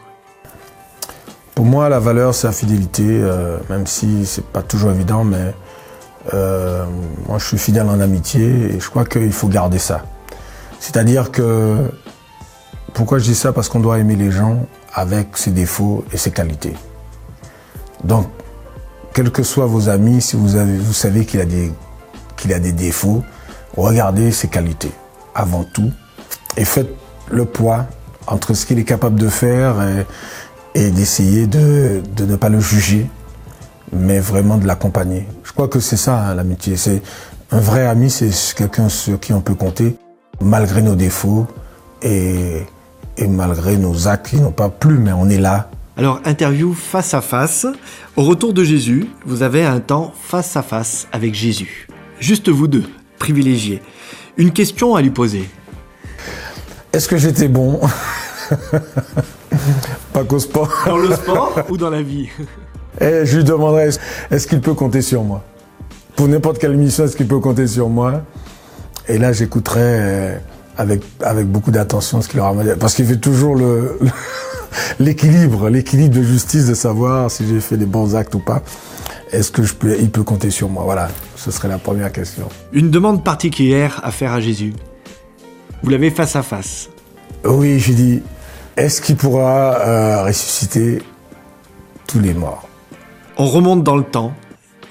Pour 1.56 1.66
moi, 1.66 1.90
la 1.90 2.00
valeur, 2.00 2.34
c'est 2.34 2.48
la 2.48 2.54
fidélité, 2.54 3.04
euh, 3.06 3.58
même 3.70 3.86
si 3.86 4.26
c'est 4.26 4.46
pas 4.46 4.64
toujours 4.64 4.92
évident, 4.92 5.24
mais 5.24 5.54
euh, 6.34 6.86
moi, 7.28 7.38
je 7.38 7.46
suis 7.46 7.58
fidèle 7.58 7.88
en 7.88 8.00
amitié 8.00 8.76
et 8.76 8.80
je 8.80 8.90
crois 8.90 9.06
qu'il 9.06 9.34
faut 9.34 9.50
garder 9.50 9.78
ça. 9.78 10.06
C'est-à-dire 10.80 11.32
que, 11.32 11.92
pourquoi 12.94 13.20
je 13.20 13.26
dis 13.26 13.36
ça? 13.36 13.52
Parce 13.52 13.70
qu'on 13.70 13.82
doit 13.82 14.00
aimer 14.00 14.16
les 14.16 14.32
gens 14.32 14.66
avec 14.94 15.38
ses 15.38 15.52
défauts 15.52 16.06
et 16.14 16.18
ses 16.18 16.32
qualités. 16.32 16.74
Donc, 18.04 18.28
quels 19.14 19.32
que 19.32 19.44
soient 19.44 19.66
vos 19.66 19.90
amis, 19.90 20.22
si 20.22 20.36
vous, 20.36 20.56
avez, 20.56 20.78
vous 20.78 20.94
savez 20.94 21.26
qu'il 21.26 21.42
a, 21.42 21.46
des, 21.46 21.72
a 22.54 22.60
des 22.60 22.72
défauts, 22.72 23.24
regardez 23.76 24.32
ses 24.32 24.48
qualités 24.48 24.92
avant 25.36 25.64
tout 25.64 25.92
et 26.58 26.66
faites 26.66 26.94
le 27.30 27.46
poids 27.46 27.86
entre 28.28 28.54
ce 28.54 28.66
qu'il 28.66 28.80
est 28.80 28.84
capable 28.84 29.20
de 29.20 29.30
faire 29.30 29.76
et, 30.76 30.92
d'essayer 30.92 31.48
de, 31.48 32.02
ne 32.20 32.36
pas 32.36 32.50
le 32.50 32.60
juger, 32.60 33.10
mais 33.92 34.20
vraiment 34.20 34.58
de 34.58 34.66
l'accompagner. 34.66 35.28
Je 35.44 35.52
crois 35.52 35.68
que 35.68 35.80
c'est 35.80 35.98
ça 35.98 36.18
hein, 36.18 36.36
l'amitié. 36.36 36.78
C'est 36.78 37.02
un 37.52 37.60
vrai 37.60 37.86
ami, 37.88 38.10
c'est 38.10 38.32
quelqu'un 38.56 38.88
sur 38.90 39.20
qui 39.20 39.34
on 39.34 39.42
peut 39.42 39.56
compter, 39.56 39.98
malgré 40.40 40.82
nos 40.82 40.96
défauts 40.96 41.48
et, 42.02 42.66
et 43.18 43.28
malgré 43.28 43.78
nos 43.78 44.08
actes 44.08 44.30
qui 44.30 44.38
n'ont 44.38 44.52
pas 44.52 44.70
plu, 44.70 44.98
mais 44.98 45.12
on 45.12 45.30
est 45.30 45.38
là. 45.38 45.70
Alors, 45.98 46.22
interview 46.24 46.74
face 46.74 47.14
à 47.14 47.22
face. 47.22 47.68
Au 48.16 48.24
retour 48.24 48.54
de 48.54 48.64
Jésus, 48.64 49.08
vous 49.26 49.44
avez 49.44 49.66
un 49.66 49.80
temps 49.80 50.14
face 50.20 50.56
à 50.56 50.64
face 50.64 51.08
avec 51.12 51.36
Jésus. 51.36 51.88
Juste 52.20 52.50
vous 52.50 52.68
deux, 52.68 52.86
privilégiés. 53.20 53.82
Une 54.38 54.52
question 54.52 54.96
à 54.96 55.02
lui 55.02 55.10
poser. 55.10 55.50
Est-ce 56.94 57.10
que 57.10 57.18
j'étais 57.18 57.50
bon? 57.50 57.82
Pas 60.14 60.24
qu'au 60.24 60.40
sport. 60.40 60.72
Dans 60.86 60.98
le 60.98 61.14
sport 61.14 61.60
ou 61.70 61.78
dans 61.78 61.90
la 61.90 62.02
vie? 62.02 62.30
Et 63.00 63.26
je 63.26 63.38
lui 63.38 63.44
demanderais 63.44 63.90
est-ce 64.30 64.48
qu'il 64.48 64.62
peut 64.62 64.74
compter 64.74 65.02
sur 65.02 65.24
moi? 65.24 65.44
Pour 66.16 66.28
n'importe 66.28 66.58
quelle 66.58 66.76
mission, 66.78 67.04
est-ce 67.04 67.18
qu'il 67.18 67.28
peut 67.28 67.40
compter 67.40 67.68
sur 67.68 67.90
moi? 67.90 68.22
Et 69.08 69.18
là, 69.18 69.34
j'écouterai 69.34 69.80
euh, 69.82 70.38
avec, 70.78 71.02
avec 71.22 71.48
beaucoup 71.48 71.72
d'attention 71.72 72.22
ce 72.22 72.30
qu'il 72.30 72.40
aura 72.40 72.50
à 72.50 72.54
me 72.54 72.64
dire. 72.64 72.78
Parce 72.78 72.96
qu'il 72.96 73.06
fait 73.06 73.18
toujours 73.18 73.56
le, 73.56 73.98
l'équilibre, 75.00 75.70
l'équilibre 75.70 76.16
de 76.16 76.24
justice 76.24 76.68
de 76.68 76.74
savoir 76.74 77.30
si 77.30 77.48
j'ai 77.48 77.60
fait 77.60 77.78
les 77.78 77.86
bons 77.86 78.16
actes 78.16 78.36
ou 78.36 78.40
pas. 78.40 78.62
Est-ce 79.32 79.52
que 79.52 79.64
je 79.64 79.74
peux, 79.74 79.98
il 80.00 80.10
peut 80.12 80.24
compter 80.24 80.50
sur 80.50 80.70
moi? 80.70 80.84
Voilà, 80.84 81.10
ce 81.36 81.52
serait 81.52 81.70
la 81.70 81.78
première 81.78 82.12
question. 82.12 82.50
Une 82.74 82.90
demande 82.90 83.24
particulière 83.24 84.02
à 84.04 84.12
faire 84.12 84.34
à 84.34 84.42
Jésus. 84.42 84.74
Vous 85.84 85.90
l'avez 85.90 86.12
face 86.12 86.36
à 86.36 86.44
face. 86.44 86.90
Oui, 87.46 87.80
j'ai 87.80 87.94
dit, 87.94 88.22
est-ce 88.78 89.02
qu'il 89.02 89.16
pourra 89.16 89.76
euh, 89.80 90.24
ressusciter 90.26 91.02
tous 92.08 92.20
les 92.20 92.34
morts? 92.34 92.68
On 93.38 93.48
remonte 93.48 93.84
dans 93.84 93.96
le 93.96 94.04
temps. 94.04 94.34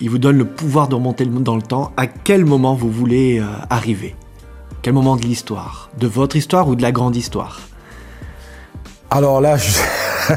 Il 0.00 0.08
vous 0.08 0.18
donne 0.18 0.38
le 0.38 0.46
pouvoir 0.46 0.88
de 0.88 0.94
remonter 0.94 1.26
dans 1.26 1.56
le 1.56 1.62
temps. 1.62 1.92
À 1.98 2.06
quel 2.06 2.46
moment 2.46 2.74
vous 2.74 2.90
voulez 2.90 3.38
euh, 3.38 3.44
arriver? 3.68 4.16
Quel 4.82 4.94
moment 4.94 5.16
de 5.16 5.22
l'histoire? 5.22 5.90
De 5.98 6.06
votre 6.06 6.36
histoire 6.36 6.66
ou 6.66 6.74
de 6.74 6.82
la 6.82 6.90
grande 6.90 7.14
histoire? 7.14 7.60
Alors 9.11 9.40
là, 9.40 9.56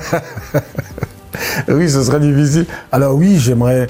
oui, 1.68 1.90
ce 1.90 2.04
serait 2.04 2.20
difficile. 2.20 2.66
Alors 2.92 3.16
oui, 3.16 3.40
j'aimerais, 3.40 3.88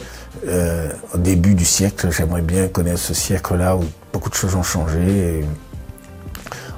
euh, 0.48 0.90
au 1.14 1.18
début 1.18 1.56
du 1.56 1.66
siècle, 1.66 2.10
j'aimerais 2.12 2.42
bien 2.42 2.68
connaître 2.68 3.00
ce 3.00 3.14
siècle-là 3.14 3.78
où 3.78 3.84
beaucoup 4.12 4.30
de 4.30 4.36
choses 4.36 4.56
ont 4.56 4.64
changé 4.64 5.46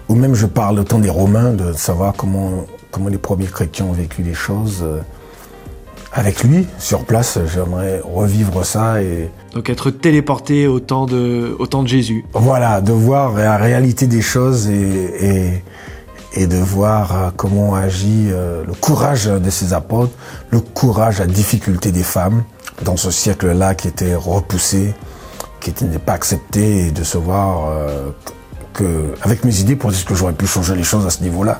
ou 0.08 0.16
même 0.16 0.36
je 0.36 0.45
parle 0.45 0.80
autant 0.80 0.99
des 0.99 1.10
Romains, 1.10 1.53
de 1.53 1.74
savoir 1.74 2.14
comment, 2.16 2.66
comment 2.91 3.10
les 3.10 3.18
premiers 3.18 3.47
chrétiens 3.47 3.86
ont 3.86 3.93
vécu 3.93 4.22
les 4.22 4.34
choses. 4.34 4.82
Euh, 4.84 4.99
avec 6.14 6.43
lui, 6.43 6.66
sur 6.80 7.03
place, 7.03 7.39
j'aimerais 7.53 7.99
revivre 8.01 8.66
ça 8.66 9.01
et... 9.01 9.30
Donc 9.53 9.70
être 9.70 9.91
téléporté 9.91 10.66
au 10.66 10.80
temps 10.80 11.06
de, 11.06 11.53
au 11.60 11.68
temps 11.68 11.84
de 11.84 11.89
Jésus. 11.89 12.24
Voilà, 12.34 12.80
de 12.80 12.93
voir 12.93 13.34
la 13.34 13.58
réalité 13.58 14.08
des 14.08 14.22
choses 14.22 14.70
et, 14.70 15.10
et, 15.20 15.64
et 16.36 16.48
de 16.48 16.58
voir 16.58 17.16
euh, 17.16 17.30
comment 17.36 17.76
agit 17.76 18.28
euh, 18.30 18.64
le 18.66 18.74
courage 18.74 19.26
de 19.26 19.50
ses 19.50 19.74
apôtres, 19.74 20.14
le 20.52 20.60
courage, 20.60 21.20
la 21.20 21.28
difficulté 21.28 21.92
des 21.92 22.04
femmes 22.04 22.44
dans 22.84 22.98
ce 22.98 23.10
siècle-là 23.10 23.74
qui 23.74 23.88
était 23.88 24.16
repoussé, 24.16 24.94
qui 25.60 25.72
n'était 25.84 26.00
pas 26.00 26.14
accepté 26.14 26.88
et 26.88 26.92
de 26.92 27.04
se 27.04 27.18
voir 27.18 27.72
avec 29.22 29.46
mes 29.46 29.60
idées 29.62 29.76
pour 29.76 29.92
dire 29.92 30.06
que 30.06 30.16
j'aurais 30.16 30.34
pu 30.34 30.46
changer 30.48 30.76
les 30.76 30.84
choses 30.84 31.06
à 31.06 31.10
ce 31.10 31.24
niveau-là 31.24 31.60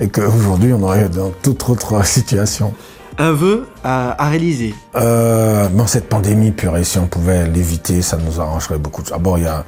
et 0.00 0.08
qu'aujourd'hui 0.08 0.72
on 0.72 0.82
aurait 0.82 1.08
dans 1.08 1.30
toute 1.42 1.68
autre 1.68 2.04
situation. 2.06 2.74
Un 3.16 3.32
vœu 3.32 3.68
à, 3.84 4.16
réaliser 4.28 4.74
euh, 4.96 5.68
cette 5.86 6.08
pandémie, 6.08 6.50
purée, 6.50 6.82
si 6.82 6.98
on 6.98 7.06
pouvait 7.06 7.46
l'éviter, 7.46 8.02
ça 8.02 8.16
nous 8.16 8.40
arrangerait 8.40 8.78
beaucoup. 8.78 9.02
Bon, 9.20 9.36
il 9.36 9.44
y 9.44 9.46
a, 9.46 9.64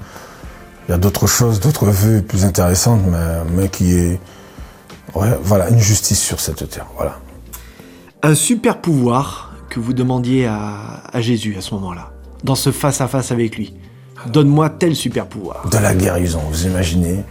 y 0.88 0.92
a 0.92 0.98
d'autres 0.98 1.28
choses, 1.28 1.60
d'autres 1.60 1.86
vœux 1.86 2.22
plus 2.22 2.44
intéressantes, 2.44 3.02
mais, 3.06 3.44
mais 3.54 3.68
qui 3.68 3.94
est. 3.94 4.20
voilà, 5.12 5.68
une 5.70 5.78
justice 5.78 6.22
sur 6.22 6.40
cette 6.40 6.68
terre. 6.68 6.86
Voilà. 6.96 7.18
Un 8.22 8.34
super 8.34 8.80
pouvoir 8.80 9.52
que 9.68 9.80
vous 9.80 9.92
demandiez 9.92 10.46
à, 10.46 11.02
à 11.12 11.20
Jésus 11.20 11.56
à 11.56 11.60
ce 11.60 11.74
moment-là, 11.74 12.12
dans 12.44 12.54
ce 12.54 12.72
face-à-face 12.72 13.32
avec 13.32 13.56
lui. 13.56 13.74
Donne-moi 14.26 14.70
tel 14.70 14.96
super 14.96 15.26
pouvoir. 15.26 15.68
De 15.68 15.78
la 15.78 15.94
guérison, 15.94 16.40
vous 16.50 16.66
imaginez 16.66 17.24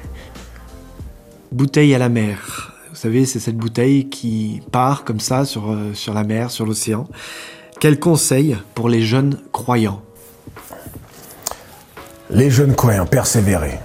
Bouteille 1.52 1.96
à 1.96 1.98
la 1.98 2.10
mer. 2.10 2.74
Vous 2.90 2.96
savez, 2.96 3.26
c'est 3.26 3.40
cette 3.40 3.58
bouteille 3.58 4.10
qui 4.10 4.62
part 4.72 5.04
comme 5.04 5.20
ça 5.20 5.46
sur, 5.46 5.72
euh, 5.72 5.94
sur 5.94 6.14
la 6.14 6.24
mer, 6.24 6.52
sur 6.52 6.66
l'océan. 6.66 7.08
Quel 7.80 8.00
conseil 8.00 8.58
pour 8.74 8.90
les 8.90 9.02
jeunes 9.02 9.40
croyants? 9.52 10.02
Les 12.30 12.50
jeunes 12.50 12.74
croyants, 12.76 13.06
persévérer. 13.06 13.80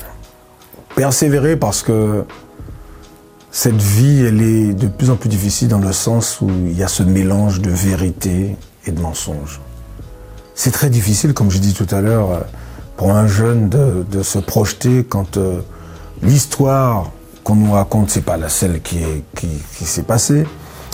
Persévérer 0.94 1.56
parce 1.56 1.82
que 1.82 2.24
cette 3.52 3.80
vie, 3.80 4.24
elle 4.24 4.42
est 4.42 4.74
de 4.74 4.86
plus 4.86 5.10
en 5.10 5.16
plus 5.16 5.28
difficile 5.28 5.68
dans 5.68 5.78
le 5.78 5.92
sens 5.92 6.40
où 6.40 6.48
il 6.48 6.76
y 6.76 6.82
a 6.82 6.88
ce 6.88 7.02
mélange 7.02 7.60
de 7.60 7.70
vérité 7.70 8.56
et 8.86 8.92
de 8.92 9.00
mensonge. 9.00 9.60
C'est 10.54 10.70
très 10.70 10.90
difficile, 10.90 11.34
comme 11.34 11.50
je 11.50 11.58
dis 11.58 11.74
tout 11.74 11.86
à 11.90 12.00
l'heure, 12.00 12.44
pour 12.96 13.12
un 13.12 13.26
jeune 13.26 13.68
de, 13.68 14.04
de 14.10 14.22
se 14.22 14.38
projeter 14.38 15.04
quand 15.04 15.36
euh, 15.36 15.60
l'histoire 16.22 17.10
qu'on 17.42 17.56
nous 17.56 17.72
raconte, 17.72 18.10
c'est 18.10 18.20
pas 18.24 18.36
la 18.36 18.48
celle 18.48 18.82
qui 18.82 18.98
est 18.98 19.24
qui, 19.34 19.48
qui 19.76 19.84
s'est 19.84 20.02
passée. 20.02 20.46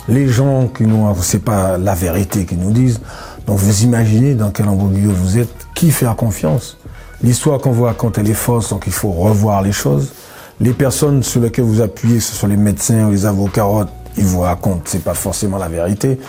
Les 0.07 0.29
gens 0.29 0.69
qui 0.69 0.83
nous 0.83 1.05
c'est 1.21 1.43
pas 1.43 1.77
la 1.77 1.93
vérité 1.93 2.45
qu'ils 2.45 2.59
nous 2.59 2.71
disent. 2.71 3.01
Donc 3.45 3.57
vous 3.59 3.83
imaginez 3.83 4.35
dans 4.35 4.51
quel 4.51 4.69
embrouille 4.69 5.01
vous 5.03 5.37
êtes, 5.37 5.67
qui 5.75 5.91
faire 5.91 6.15
confiance? 6.15 6.77
L'histoire 7.21 7.59
qu'on 7.59 7.71
vous 7.71 7.83
raconte, 7.83 8.17
elle 8.17 8.29
est 8.29 8.33
fausse, 8.33 8.69
donc 8.69 8.83
il 8.87 8.93
faut 8.93 9.11
revoir 9.11 9.61
les 9.61 9.73
choses. 9.73 10.13
Les 10.59 10.73
personnes 10.73 11.21
sur 11.21 11.41
lesquelles 11.41 11.65
vous 11.65 11.81
appuyez, 11.81 12.19
ce 12.19 12.33
sont 12.33 12.47
les 12.47 12.57
médecins 12.57 13.07
ou 13.07 13.11
les 13.11 13.25
avocats, 13.25 13.67
ils 14.17 14.25
vous 14.25 14.41
racontent, 14.41 14.81
c'est 14.85 15.03
pas 15.03 15.13
forcément 15.13 15.57
la 15.57 15.69
vérité. 15.69 16.19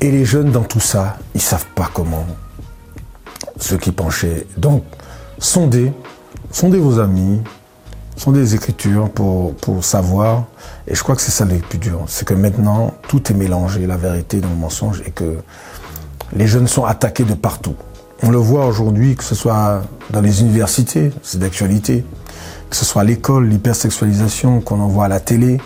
Et 0.00 0.10
les 0.10 0.26
jeunes 0.26 0.50
dans 0.50 0.62
tout 0.62 0.80
ça, 0.80 1.16
ils 1.34 1.40
savent 1.40 1.66
pas 1.74 1.90
comment. 1.92 2.26
Ceux 3.58 3.78
qui 3.78 3.92
penchaient. 3.92 4.46
Donc, 4.58 4.84
sondez, 5.38 5.92
sondez 6.50 6.78
vos 6.78 6.98
amis, 6.98 7.40
sondez 8.16 8.40
les 8.40 8.54
écritures 8.54 9.10
pour, 9.10 9.54
pour 9.56 9.84
savoir. 9.84 10.44
Et 10.86 10.94
je 10.94 11.02
crois 11.02 11.16
que 11.16 11.22
c'est 11.22 11.30
ça 11.30 11.46
le 11.46 11.56
plus 11.56 11.78
dur. 11.78 12.04
C'est 12.08 12.26
que 12.26 12.34
maintenant, 12.34 12.94
tout 13.08 13.32
est 13.32 13.34
mélangé, 13.34 13.86
la 13.86 13.96
vérité 13.96 14.40
dans 14.40 14.50
le 14.50 14.56
mensonge, 14.56 15.02
et 15.06 15.10
que 15.10 15.38
les 16.34 16.46
jeunes 16.46 16.68
sont 16.68 16.84
attaqués 16.84 17.24
de 17.24 17.34
partout. 17.34 17.76
On 18.22 18.30
le 18.30 18.38
voit 18.38 18.66
aujourd'hui, 18.66 19.16
que 19.16 19.24
ce 19.24 19.34
soit 19.34 19.82
dans 20.10 20.20
les 20.20 20.42
universités, 20.42 21.10
c'est 21.22 21.38
d'actualité, 21.38 22.04
que 22.68 22.76
ce 22.76 22.84
soit 22.84 23.02
à 23.02 23.04
l'école, 23.04 23.48
l'hypersexualisation 23.48 24.60
qu'on 24.60 24.80
envoie 24.80 25.06
à 25.06 25.08
la 25.08 25.20
télé, 25.20 25.58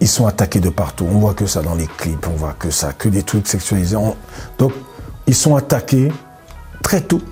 ils 0.00 0.08
sont 0.08 0.26
attaqués 0.26 0.60
de 0.60 0.68
partout. 0.68 1.06
On 1.10 1.18
voit 1.18 1.32
que 1.32 1.46
ça 1.46 1.62
dans 1.62 1.74
les 1.74 1.86
clips, 1.86 2.26
on 2.26 2.36
voit 2.36 2.54
que 2.58 2.70
ça, 2.70 2.92
que 2.92 3.08
des 3.08 3.22
trucs 3.22 3.46
sexualisés. 3.46 3.96
Donc, 4.58 4.72
ils 5.26 5.34
sont 5.34 5.56
attaqués 5.56 6.12
très 6.82 7.00
tôt. 7.00 7.22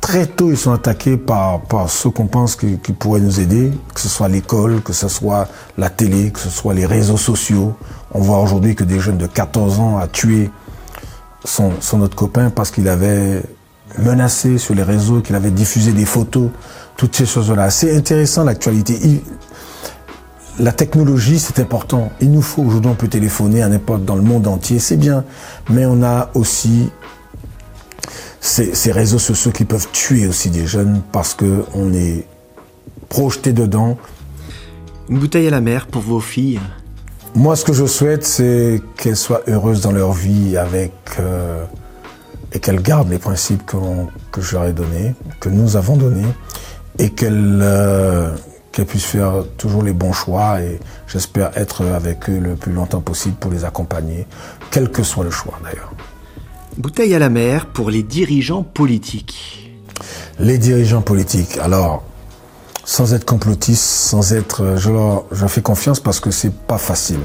Très 0.00 0.26
tôt, 0.26 0.50
ils 0.50 0.56
sont 0.56 0.72
attaqués 0.72 1.16
par, 1.16 1.60
ceux 1.88 2.10
qu'on 2.10 2.26
pense 2.26 2.56
qui, 2.56 2.76
pourraient 2.76 3.20
nous 3.20 3.38
aider, 3.40 3.70
que 3.94 4.00
ce 4.00 4.08
soit 4.08 4.28
l'école, 4.28 4.80
que 4.82 4.92
ce 4.92 5.06
soit 5.06 5.46
la 5.76 5.90
télé, 5.90 6.30
que 6.32 6.40
ce 6.40 6.48
soit 6.48 6.74
les 6.74 6.86
réseaux 6.86 7.18
sociaux. 7.18 7.76
On 8.12 8.20
voit 8.20 8.40
aujourd'hui 8.40 8.74
que 8.74 8.84
des 8.84 8.98
jeunes 8.98 9.18
de 9.18 9.26
14 9.26 9.78
ans 9.78 9.98
a 9.98 10.08
tué 10.08 10.50
son, 11.44 11.72
son 11.80 12.00
autre 12.00 12.16
copain 12.16 12.50
parce 12.50 12.70
qu'il 12.70 12.88
avait 12.88 13.42
menacé 13.98 14.58
sur 14.58 14.74
les 14.74 14.82
réseaux, 14.82 15.20
qu'il 15.20 15.34
avait 15.34 15.50
diffusé 15.50 15.92
des 15.92 16.04
photos, 16.04 16.50
toutes 16.96 17.16
ces 17.16 17.26
choses-là. 17.26 17.70
C'est 17.70 17.96
intéressant 17.96 18.44
l'actualité. 18.44 19.22
La 20.58 20.72
technologie, 20.72 21.38
c'est 21.38 21.60
important. 21.60 22.10
Il 22.20 22.32
nous 22.32 22.42
faut 22.42 22.62
aujourd'hui, 22.62 22.90
on 22.90 22.94
peut 22.94 23.08
téléphoner 23.08 23.62
à 23.62 23.68
n'importe 23.68 24.04
dans 24.04 24.16
le 24.16 24.22
monde 24.22 24.46
entier, 24.46 24.78
c'est 24.78 24.96
bien. 24.96 25.24
Mais 25.70 25.86
on 25.86 26.02
a 26.02 26.30
aussi 26.34 26.90
ces, 28.40 28.92
réseaux 28.92 29.18
sociaux 29.18 29.52
qui 29.52 29.64
peuvent 29.64 29.88
tuer 29.92 30.26
aussi 30.26 30.50
des 30.50 30.66
jeunes 30.66 31.02
parce 31.12 31.34
que 31.34 31.64
on 31.74 31.92
est 31.92 32.26
projeté 33.08 33.52
dedans. 33.52 33.96
Une 35.08 35.18
bouteille 35.18 35.46
à 35.46 35.50
la 35.50 35.60
mer 35.60 35.86
pour 35.86 36.02
vos 36.02 36.20
filles. 36.20 36.60
Moi, 37.38 37.54
ce 37.54 37.64
que 37.64 37.72
je 37.72 37.86
souhaite, 37.86 38.24
c'est 38.24 38.82
qu'elles 38.96 39.16
soient 39.16 39.42
heureuses 39.46 39.80
dans 39.80 39.92
leur 39.92 40.10
vie 40.10 40.56
avec 40.56 40.90
euh, 41.20 41.64
et 42.52 42.58
qu'elles 42.58 42.82
gardent 42.82 43.10
les 43.10 43.20
principes 43.20 43.64
que, 43.64 43.76
que 44.32 44.40
je 44.40 44.56
leur 44.56 44.64
ai 44.64 44.72
donnés, 44.72 45.14
que 45.38 45.48
nous 45.48 45.76
avons 45.76 45.96
donnés, 45.96 46.26
et 46.98 47.10
qu'elles 47.10 47.60
euh, 47.62 48.34
qu'elles 48.72 48.86
puissent 48.86 49.04
faire 49.04 49.44
toujours 49.56 49.84
les 49.84 49.92
bons 49.92 50.12
choix. 50.12 50.60
Et 50.60 50.80
j'espère 51.06 51.56
être 51.56 51.84
avec 51.86 52.28
eux 52.28 52.40
le 52.40 52.56
plus 52.56 52.72
longtemps 52.72 53.02
possible 53.02 53.36
pour 53.36 53.52
les 53.52 53.64
accompagner, 53.64 54.26
quel 54.72 54.90
que 54.90 55.04
soit 55.04 55.22
le 55.22 55.30
choix 55.30 55.60
d'ailleurs. 55.62 55.92
Bouteille 56.76 57.14
à 57.14 57.20
la 57.20 57.28
mer 57.28 57.66
pour 57.66 57.90
les 57.90 58.02
dirigeants 58.02 58.64
politiques. 58.64 59.70
Les 60.40 60.58
dirigeants 60.58 61.02
politiques. 61.02 61.56
Alors, 61.62 62.02
sans 62.88 63.12
être 63.12 63.26
complotiste, 63.26 63.84
sans 63.84 64.32
être, 64.32 64.76
je 64.78 64.90
leur, 64.90 65.24
je 65.30 65.46
fais 65.46 65.60
confiance 65.60 66.00
parce 66.00 66.20
que 66.20 66.30
c'est 66.30 66.54
pas 66.54 66.78
facile. 66.78 67.20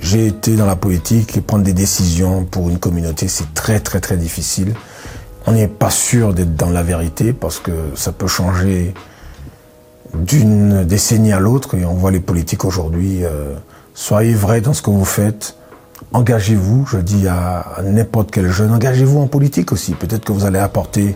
J'ai 0.00 0.26
été 0.26 0.56
dans 0.56 0.66
la 0.66 0.74
politique 0.74 1.36
et 1.36 1.40
prendre 1.40 1.62
des 1.62 1.72
décisions 1.72 2.44
pour 2.44 2.70
une 2.70 2.80
communauté, 2.80 3.28
c'est 3.28 3.54
très 3.54 3.78
très 3.78 4.00
très 4.00 4.16
difficile. 4.16 4.74
On 5.46 5.52
n'est 5.52 5.68
pas 5.68 5.90
sûr 5.90 6.34
d'être 6.34 6.56
dans 6.56 6.70
la 6.70 6.82
vérité 6.82 7.32
parce 7.32 7.60
que 7.60 7.70
ça 7.94 8.10
peut 8.10 8.26
changer 8.26 8.92
d'une 10.12 10.82
décennie 10.82 11.32
à 11.32 11.38
l'autre 11.38 11.76
et 11.76 11.84
on 11.84 11.94
voit 11.94 12.10
les 12.10 12.18
politiques 12.18 12.64
aujourd'hui. 12.64 13.24
Euh, 13.24 13.54
soyez 13.94 14.34
vrais 14.34 14.60
dans 14.60 14.74
ce 14.74 14.82
que 14.82 14.90
vous 14.90 15.04
faites. 15.04 15.54
Engagez-vous, 16.12 16.86
je 16.90 16.98
dis 16.98 17.28
à 17.28 17.76
n'importe 17.84 18.32
quel 18.32 18.50
jeune, 18.50 18.72
engagez-vous 18.72 19.20
en 19.20 19.28
politique 19.28 19.70
aussi. 19.70 19.92
Peut-être 19.92 20.24
que 20.24 20.32
vous 20.32 20.46
allez 20.46 20.58
apporter 20.58 21.14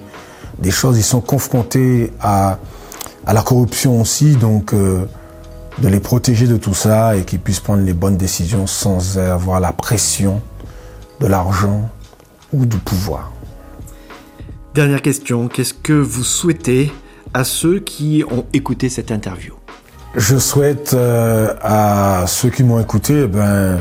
des 0.61 0.71
choses. 0.71 0.97
Ils 0.97 1.03
sont 1.03 1.21
confrontés 1.21 2.13
à, 2.21 2.59
à 3.27 3.33
la 3.33 3.43
corruption 3.43 4.01
aussi, 4.01 4.37
donc 4.37 4.73
euh, 4.73 5.05
de 5.79 5.89
les 5.89 6.01
protéger 6.01 6.47
de 6.47 6.57
tout 6.57 6.75
ça 6.75 7.17
et 7.17 7.25
qu'ils 7.25 7.41
puissent 7.41 7.61
prendre 7.61 7.83
les 7.83 7.95
bonnes 7.95 8.17
décisions 8.17 8.67
sans 8.67 9.19
avoir 9.19 9.61
la 9.61 9.73
pression 9.73 10.41
de 11.21 11.27
l'argent 11.27 11.91
ou 12.53 12.67
du 12.67 12.77
pouvoir. 12.77 13.33
Dernière 14.75 15.03
question, 15.03 15.49
qu'est-ce 15.49 15.75
que 15.75 15.93
vous 15.93 16.25
souhaitez 16.25 16.93
à 17.33 17.45
ceux 17.45 17.81
qui 17.81 18.25
ont 18.31 18.45
écouté 18.53 18.89
cette 18.89 19.11
interview? 19.11 19.55
Je 20.17 20.37
souhaite 20.37 20.95
euh, 20.95 21.55
à 21.61 22.25
ceux 22.27 22.51
qui 22.51 22.63
m'ont 22.63 22.81
écouté 22.81 23.23
eh 23.25 23.27
ben, 23.27 23.81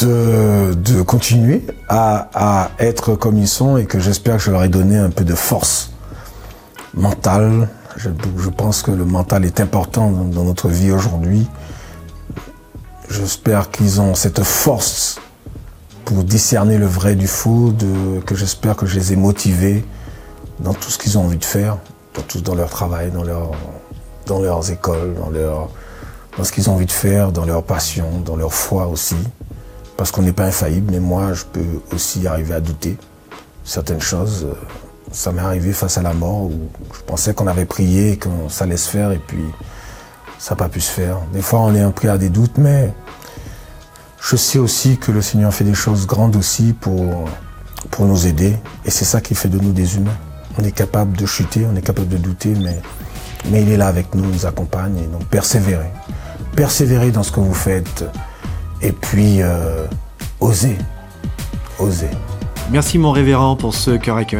de, 0.00 0.74
de 0.74 1.02
continuer 1.02 1.64
à, 1.88 2.28
à, 2.34 2.70
être 2.78 3.14
comme 3.14 3.38
ils 3.38 3.48
sont 3.48 3.76
et 3.76 3.86
que 3.86 3.98
j'espère 3.98 4.36
que 4.36 4.42
je 4.42 4.50
leur 4.50 4.62
ai 4.62 4.68
donné 4.68 4.96
un 4.96 5.10
peu 5.10 5.24
de 5.24 5.34
force 5.34 5.90
mentale. 6.94 7.68
Je, 7.98 8.48
pense 8.50 8.82
que 8.82 8.92
le 8.92 9.04
mental 9.04 9.44
est 9.44 9.58
important 9.58 10.12
dans, 10.12 10.44
notre 10.44 10.68
vie 10.68 10.92
aujourd'hui. 10.92 11.48
J'espère 13.10 13.72
qu'ils 13.72 14.00
ont 14.00 14.14
cette 14.14 14.44
force 14.44 15.20
pour 16.04 16.22
discerner 16.22 16.78
le 16.78 16.86
vrai 16.86 17.16
du 17.16 17.26
faux, 17.26 17.74
que 18.24 18.36
j'espère 18.36 18.76
que 18.76 18.86
je 18.86 18.94
les 18.94 19.14
ai 19.14 19.16
motivés 19.16 19.84
dans 20.60 20.74
tout 20.74 20.90
ce 20.90 20.98
qu'ils 20.98 21.18
ont 21.18 21.24
envie 21.24 21.38
de 21.38 21.44
faire, 21.44 21.78
dans, 22.14 22.40
dans 22.40 22.54
leur 22.54 22.70
travail, 22.70 23.10
dans, 23.10 23.24
leur, 23.24 23.50
dans 24.26 24.40
leurs 24.40 24.70
écoles, 24.70 25.14
dans, 25.16 25.68
dans 26.36 26.44
ce 26.44 26.52
qu'ils 26.52 26.70
ont 26.70 26.74
envie 26.74 26.86
de 26.86 26.92
faire, 26.92 27.32
dans 27.32 27.46
leur 27.46 27.64
passion, 27.64 28.20
dans 28.24 28.36
leur 28.36 28.54
foi 28.54 28.86
aussi. 28.86 29.18
Parce 29.96 30.12
qu'on 30.12 30.22
n'est 30.22 30.32
pas 30.32 30.44
infaillible, 30.44 30.92
mais 30.92 31.00
moi, 31.00 31.32
je 31.32 31.42
peux 31.44 31.66
aussi 31.92 32.28
arriver 32.28 32.54
à 32.54 32.60
douter 32.60 32.96
certaines 33.64 34.00
choses. 34.00 34.46
Ça 35.12 35.32
m'est 35.32 35.40
arrivé 35.40 35.72
face 35.72 35.98
à 35.98 36.02
la 36.02 36.12
mort 36.12 36.44
où 36.44 36.68
je 36.94 37.00
pensais 37.06 37.34
qu'on 37.34 37.46
avait 37.46 37.64
prié, 37.64 38.16
que 38.16 38.28
ça 38.48 38.64
se 38.76 38.88
faire, 38.88 39.12
et 39.12 39.18
puis 39.18 39.44
ça 40.38 40.54
n'a 40.54 40.56
pas 40.56 40.68
pu 40.68 40.80
se 40.80 40.90
faire. 40.90 41.18
Des 41.32 41.42
fois, 41.42 41.60
on 41.60 41.74
est 41.74 41.92
peu 41.92 42.10
à 42.10 42.18
des 42.18 42.28
doutes, 42.28 42.58
mais 42.58 42.92
je 44.20 44.36
sais 44.36 44.58
aussi 44.58 44.98
que 44.98 45.10
le 45.10 45.22
Seigneur 45.22 45.52
fait 45.52 45.64
des 45.64 45.74
choses 45.74 46.06
grandes 46.06 46.36
aussi 46.36 46.72
pour, 46.72 47.28
pour 47.90 48.06
nous 48.06 48.26
aider. 48.26 48.56
Et 48.84 48.90
c'est 48.90 49.04
ça 49.04 49.20
qui 49.20 49.34
fait 49.34 49.48
de 49.48 49.58
nous 49.58 49.72
des 49.72 49.96
humains. 49.96 50.16
On 50.58 50.64
est 50.64 50.72
capable 50.72 51.16
de 51.16 51.26
chuter, 51.26 51.66
on 51.70 51.76
est 51.76 51.82
capable 51.82 52.08
de 52.08 52.16
douter, 52.16 52.54
mais, 52.60 52.80
mais 53.50 53.62
il 53.62 53.70
est 53.70 53.76
là 53.76 53.86
avec 53.86 54.14
nous, 54.14 54.24
il 54.24 54.30
nous 54.30 54.46
accompagne. 54.46 54.98
Et 54.98 55.06
donc 55.06 55.24
persévérez. 55.26 55.90
Persévérez 56.54 57.10
dans 57.10 57.22
ce 57.22 57.32
que 57.32 57.40
vous 57.40 57.54
faites. 57.54 58.04
Et 58.82 58.92
puis, 58.92 59.42
euh, 59.42 59.86
osez. 60.40 60.76
Osez. 61.78 62.10
Merci 62.70 62.98
mon 62.98 63.12
révérend 63.12 63.56
pour 63.56 63.74
ce 63.74 63.92
cœur 63.92 64.16
à 64.16 64.24
cœur. 64.24 64.36